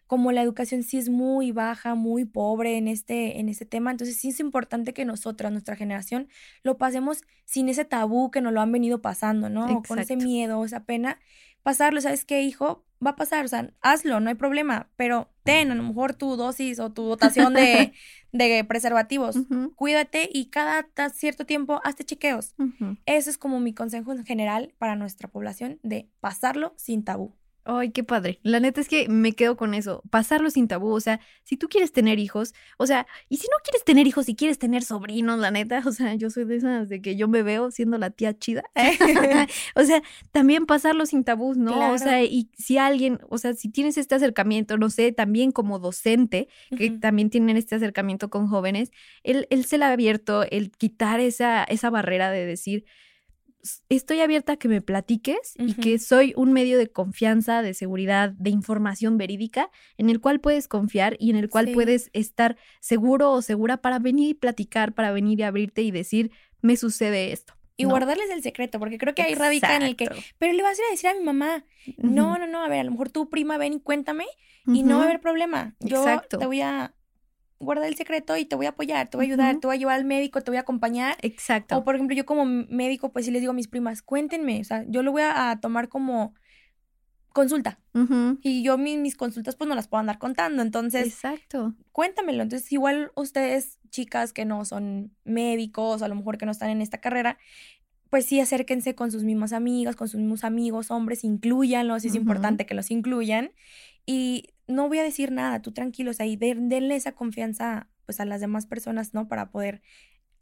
como 0.06 0.32
la 0.32 0.40
educación 0.40 0.82
sí 0.82 0.96
es 0.96 1.10
muy 1.10 1.52
baja, 1.52 1.94
muy 1.94 2.24
pobre 2.24 2.78
en 2.78 2.88
este, 2.88 3.40
en 3.40 3.50
este 3.50 3.66
tema, 3.66 3.90
entonces 3.90 4.16
sí 4.16 4.30
es 4.30 4.40
importante 4.40 4.94
que 4.94 5.04
nosotras, 5.04 5.52
nuestra 5.52 5.76
generación, 5.76 6.28
lo 6.62 6.78
pasemos 6.78 7.20
sin 7.44 7.68
ese 7.68 7.84
tabú 7.84 8.30
que 8.30 8.40
nos 8.40 8.54
lo 8.54 8.62
han 8.62 8.72
venido 8.72 9.02
pasando, 9.02 9.50
¿no? 9.50 9.82
Con 9.86 9.98
ese 9.98 10.16
miedo, 10.16 10.64
esa 10.64 10.84
pena, 10.84 11.18
pasarlo, 11.62 12.00
¿sabes 12.00 12.24
qué, 12.24 12.42
hijo? 12.42 12.87
Va 13.04 13.10
a 13.10 13.16
pasar, 13.16 13.44
o 13.44 13.48
sea, 13.48 13.70
hazlo, 13.80 14.20
no 14.20 14.28
hay 14.28 14.34
problema, 14.34 14.88
pero 14.96 15.30
ten 15.44 15.70
a 15.70 15.74
lo 15.74 15.82
mejor 15.82 16.14
tu 16.14 16.36
dosis 16.36 16.80
o 16.80 16.90
tu 16.92 17.04
dotación 17.04 17.54
de, 17.54 17.92
de 18.32 18.64
preservativos. 18.64 19.36
Cuídate 19.76 20.28
y 20.32 20.46
cada 20.46 20.84
cierto 21.14 21.46
tiempo 21.46 21.80
hazte 21.84 22.04
chequeos. 22.04 22.54
Ese 23.06 23.30
es 23.30 23.38
como 23.38 23.60
mi 23.60 23.72
consejo 23.72 24.12
en 24.12 24.24
general 24.24 24.74
para 24.78 24.96
nuestra 24.96 25.28
población 25.28 25.78
de 25.82 26.08
pasarlo 26.20 26.74
sin 26.76 27.04
tabú. 27.04 27.34
Ay, 27.70 27.90
qué 27.90 28.02
padre. 28.02 28.40
La 28.44 28.60
neta 28.60 28.80
es 28.80 28.88
que 28.88 29.10
me 29.10 29.34
quedo 29.34 29.58
con 29.58 29.74
eso. 29.74 30.02
Pasarlo 30.08 30.48
sin 30.48 30.68
tabú. 30.68 30.90
O 30.90 31.00
sea, 31.00 31.20
si 31.44 31.58
tú 31.58 31.68
quieres 31.68 31.92
tener 31.92 32.18
hijos, 32.18 32.54
o 32.78 32.86
sea, 32.86 33.06
y 33.28 33.36
si 33.36 33.46
no 33.46 33.58
quieres 33.62 33.84
tener 33.84 34.06
hijos, 34.06 34.24
si 34.24 34.34
quieres 34.34 34.58
tener 34.58 34.82
sobrinos, 34.82 35.38
la 35.38 35.50
neta, 35.50 35.82
o 35.86 35.92
sea, 35.92 36.14
yo 36.14 36.30
soy 36.30 36.46
de 36.46 36.56
esas 36.56 36.88
de 36.88 37.02
que 37.02 37.14
yo 37.14 37.28
me 37.28 37.42
veo 37.42 37.70
siendo 37.70 37.98
la 37.98 38.08
tía 38.08 38.32
chida. 38.38 38.62
o 39.74 39.82
sea, 39.82 40.02
también 40.32 40.64
pasarlo 40.64 41.04
sin 41.04 41.24
tabú, 41.24 41.52
¿no? 41.56 41.92
O 41.92 41.98
sea, 41.98 42.22
y 42.24 42.50
si 42.56 42.78
alguien, 42.78 43.20
o 43.28 43.36
sea, 43.36 43.52
si 43.52 43.68
tienes 43.68 43.98
este 43.98 44.14
acercamiento, 44.14 44.78
no 44.78 44.88
sé, 44.88 45.12
también 45.12 45.52
como 45.52 45.78
docente, 45.78 46.48
que 46.74 46.88
también 46.92 47.28
tienen 47.28 47.58
este 47.58 47.74
acercamiento 47.74 48.30
con 48.30 48.48
jóvenes, 48.48 48.92
el, 49.24 49.46
el 49.50 49.66
ser 49.66 49.82
abierto, 49.82 50.42
el 50.50 50.70
quitar 50.70 51.20
esa, 51.20 51.64
esa 51.64 51.90
barrera 51.90 52.30
de 52.30 52.46
decir, 52.46 52.86
estoy 53.88 54.20
abierta 54.20 54.52
a 54.52 54.56
que 54.56 54.68
me 54.68 54.80
platiques 54.80 55.54
y 55.56 55.74
que 55.74 55.98
soy 55.98 56.32
un 56.36 56.52
medio 56.52 56.78
de 56.78 56.88
confianza, 56.88 57.62
de 57.62 57.74
seguridad, 57.74 58.30
de 58.30 58.50
información 58.50 59.18
verídica 59.18 59.70
en 59.96 60.10
el 60.10 60.20
cual 60.20 60.40
puedes 60.40 60.68
confiar 60.68 61.16
y 61.18 61.30
en 61.30 61.36
el 61.36 61.48
cual 61.48 61.70
puedes 61.72 62.10
estar 62.12 62.56
seguro 62.80 63.32
o 63.32 63.42
segura 63.42 63.78
para 63.78 63.98
venir 63.98 64.30
y 64.30 64.34
platicar, 64.34 64.94
para 64.94 65.12
venir 65.12 65.40
y 65.40 65.42
abrirte 65.42 65.82
y 65.82 65.90
decir, 65.90 66.30
me 66.60 66.76
sucede 66.76 67.32
esto. 67.32 67.54
Y 67.80 67.84
guardarles 67.84 68.28
el 68.30 68.42
secreto, 68.42 68.80
porque 68.80 68.98
creo 68.98 69.14
que 69.14 69.22
ahí 69.22 69.36
radica 69.36 69.76
en 69.76 69.82
el 69.82 69.94
que, 69.94 70.10
pero 70.38 70.52
le 70.52 70.62
vas 70.64 70.76
a 70.76 70.82
ir 70.82 70.86
a 70.88 70.90
decir 70.90 71.10
a 71.10 71.14
mi 71.14 71.22
mamá, 71.22 71.64
no, 71.96 72.36
no, 72.36 72.48
no, 72.48 72.64
a 72.64 72.68
ver, 72.68 72.80
a 72.80 72.84
lo 72.84 72.90
mejor 72.90 73.08
tu 73.08 73.30
prima 73.30 73.56
ven 73.56 73.74
y 73.74 73.80
cuéntame 73.80 74.26
y 74.66 74.82
no 74.82 74.96
va 74.96 75.02
a 75.02 75.04
haber 75.04 75.20
problema. 75.20 75.76
Yo 75.78 76.04
te 76.28 76.44
voy 76.44 76.60
a 76.60 76.92
guarda 77.58 77.86
el 77.86 77.96
secreto 77.96 78.36
y 78.36 78.44
te 78.44 78.56
voy 78.56 78.66
a 78.66 78.70
apoyar, 78.70 79.08
te 79.08 79.16
voy 79.16 79.26
a 79.26 79.28
ayudar, 79.28 79.58
te 79.58 79.66
voy 79.66 79.76
a 79.76 79.78
llevar 79.78 79.96
al 79.96 80.04
médico, 80.04 80.40
te 80.42 80.50
voy 80.50 80.58
a 80.58 80.60
acompañar. 80.60 81.16
Exacto. 81.22 81.76
O 81.76 81.84
por 81.84 81.94
ejemplo, 81.94 82.16
yo 82.16 82.24
como 82.24 82.44
médico, 82.44 83.12
pues 83.12 83.24
sí 83.24 83.30
les 83.30 83.40
digo 83.40 83.50
a 83.50 83.54
mis 83.54 83.68
primas, 83.68 84.02
cuéntenme, 84.02 84.60
o 84.60 84.64
sea, 84.64 84.84
yo 84.88 85.02
lo 85.02 85.12
voy 85.12 85.22
a, 85.22 85.58
tomar 85.60 85.88
como 85.88 86.34
consulta. 87.32 87.78
Y 88.42 88.62
yo 88.62 88.78
mi- 88.78 88.96
mis 88.96 89.16
consultas 89.16 89.56
pues 89.56 89.68
no 89.68 89.74
las 89.74 89.88
puedo 89.88 90.00
andar 90.00 90.18
contando. 90.18 90.62
Entonces, 90.62 91.08
Exacto. 91.08 91.74
cuéntamelo. 91.90 92.42
Entonces, 92.44 92.70
igual 92.70 93.10
ustedes, 93.16 93.78
chicas 93.90 94.32
que 94.32 94.44
no 94.44 94.64
son 94.64 95.12
médicos, 95.24 96.02
a 96.02 96.08
lo 96.08 96.14
mejor 96.14 96.38
que 96.38 96.46
no 96.46 96.52
están 96.52 96.70
en 96.70 96.80
esta 96.80 96.98
carrera, 96.98 97.38
pues 98.10 98.24
sí, 98.24 98.40
acérquense 98.40 98.94
con 98.94 99.10
sus 99.10 99.24
mismas 99.24 99.52
amigas, 99.52 99.96
con 99.96 100.08
sus 100.08 100.20
mismos 100.20 100.44
amigos, 100.44 100.90
hombres, 100.90 101.24
incluyanlos, 101.24 102.04
es 102.04 102.14
importante 102.14 102.66
que 102.66 102.74
los 102.74 102.90
incluyan. 102.90 103.50
Y 104.10 104.54
no 104.66 104.88
voy 104.88 104.98
a 105.00 105.02
decir 105.02 105.32
nada, 105.32 105.60
tú 105.60 105.72
tranquilos 105.72 106.18
ahí, 106.18 106.36
de- 106.36 106.54
denle 106.56 106.96
esa 106.96 107.12
confianza 107.12 107.88
pues 108.06 108.20
a 108.20 108.24
las 108.24 108.40
demás 108.40 108.64
personas, 108.64 109.12
¿no? 109.12 109.28
Para 109.28 109.50
poder 109.50 109.82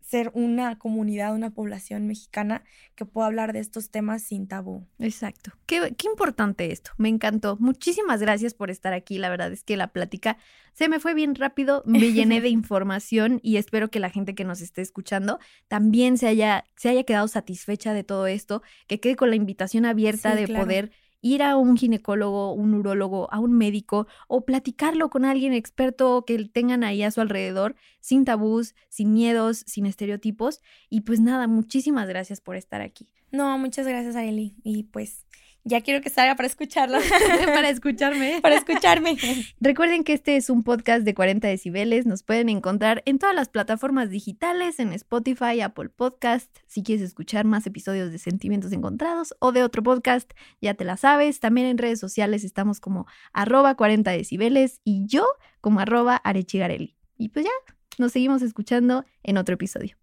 ser 0.01 0.31
una 0.35 0.79
comunidad, 0.79 1.35
una 1.35 1.51
población 1.51 2.07
mexicana 2.07 2.63
que 2.95 3.05
pueda 3.05 3.27
hablar 3.27 3.53
de 3.53 3.59
estos 3.59 3.91
temas 3.91 4.23
sin 4.23 4.47
tabú. 4.47 4.87
Exacto. 5.01 5.51
Qué, 5.67 5.97
qué 5.99 6.07
importante 6.07 6.71
esto. 6.71 6.93
Me 6.97 7.09
encantó. 7.09 7.57
Muchísimas 7.59 8.21
gracias 8.21 8.55
por 8.55 8.71
estar 8.71 8.93
aquí. 8.93 9.19
La 9.19 9.31
verdad 9.31 9.51
es 9.53 9.65
que 9.65 9.77
la 9.77 9.89
plática 9.89 10.39
se 10.75 10.89
me 10.89 11.01
fue 11.01 11.13
bien 11.15 11.35
rápido. 11.35 11.83
Me 11.87 12.13
llené 12.13 12.41
de 12.41 12.49
información 12.61 13.41
y 13.43 13.57
espero 13.57 13.91
que 13.91 13.99
la 13.99 14.11
gente 14.11 14.37
que 14.37 14.45
nos 14.45 14.61
esté 14.61 14.81
escuchando 14.81 15.41
también 15.67 16.19
se 16.19 16.29
haya, 16.29 16.65
se 16.77 16.89
haya 16.89 17.03
quedado 17.03 17.27
satisfecha 17.27 17.93
de 17.93 18.05
todo 18.05 18.29
esto, 18.29 18.63
que 18.87 19.01
quede 19.01 19.17
con 19.17 19.31
la 19.31 19.35
invitación 19.37 19.87
abierta 19.87 20.35
Sí, 20.37 20.41
de 20.43 20.47
claro. 20.47 20.65
poder 20.67 20.93
ir 21.21 21.43
a 21.43 21.57
un 21.57 21.77
ginecólogo, 21.77 22.53
un 22.53 22.75
urólogo, 22.75 23.33
a 23.33 23.41
un 23.41 23.53
médico 23.53 24.07
o 24.29 24.45
platicarlo 24.45 25.11
con 25.11 25.25
alguien 25.25 25.53
experto 25.53 26.25
que 26.27 26.45
tengan 26.47 26.85
ahí 26.85 27.03
a 27.03 27.11
su 27.11 27.21
alrededor, 27.21 27.77
sin 28.01 28.25
tabús, 28.25 28.75
sin 28.89 29.13
miedos, 29.13 29.65
sin 29.67 29.87
estereotipos. 29.87 30.61
Y 30.89 31.03
pues 31.03 31.21
nada, 31.21 31.47
muchísimas 31.47 32.09
gracias 32.09 32.41
por 32.41 32.57
estar 32.57 32.81
aquí. 32.81 33.09
No, 33.33 33.59
muchas 33.59 33.87
gracias, 33.87 34.17
Areli. 34.17 34.57
Y 34.63 34.85
pues 34.85 35.27
ya 35.67 35.81
quiero 35.81 36.01
que 36.01 36.11
salga 36.11 36.37
para 36.37 36.47
escucharlo, 36.47 36.99
para 37.47 37.69
escucharme. 37.69 38.39
para 38.43 38.55
escucharme. 38.55 39.17
Recuerden 39.61 40.05
que 40.05 40.13
este 40.13 40.37
es 40.37 40.49
un 40.49 40.63
podcast 40.63 41.05
de 41.05 41.13
40 41.13 41.49
decibeles. 41.49 42.07
Nos 42.07 42.23
pueden 42.23 42.49
encontrar 42.49 43.03
en 43.05 43.19
todas 43.19 43.35
las 43.35 43.49
plataformas 43.49 44.09
digitales, 44.09 44.79
en 44.79 44.93
Spotify, 44.93 45.61
Apple 45.61 45.89
Podcast. 45.89 46.57
Si 46.69 46.85
quieres 46.85 47.05
escuchar 47.05 47.45
más 47.45 47.67
episodios 47.67 48.13
de 48.13 48.19
Sentimientos 48.19 48.73
Encontrados 48.73 49.35
o 49.41 49.51
de 49.51 49.65
otro 49.65 49.83
podcast, 49.83 50.31
ya 50.61 50.75
te 50.75 50.85
la 50.85 50.97
sabes. 50.97 51.41
También 51.41 51.67
en 51.67 51.79
redes 51.79 51.99
sociales 51.99 52.45
estamos 52.45 52.79
como 52.79 53.07
arroba 53.33 53.75
40 53.75 54.13
decibeles 54.13 54.81
y 54.85 55.05
yo 55.07 55.27
como 55.61 55.81
arroba 55.81 56.15
arechigarelli. 56.15 56.97
Y 57.19 57.31
pues 57.31 57.45
ya, 57.45 57.75
nos 57.99 58.13
seguimos 58.13 58.43
escuchando 58.43 59.05
en 59.25 59.37
otro 59.37 59.55
episodio. 59.55 59.97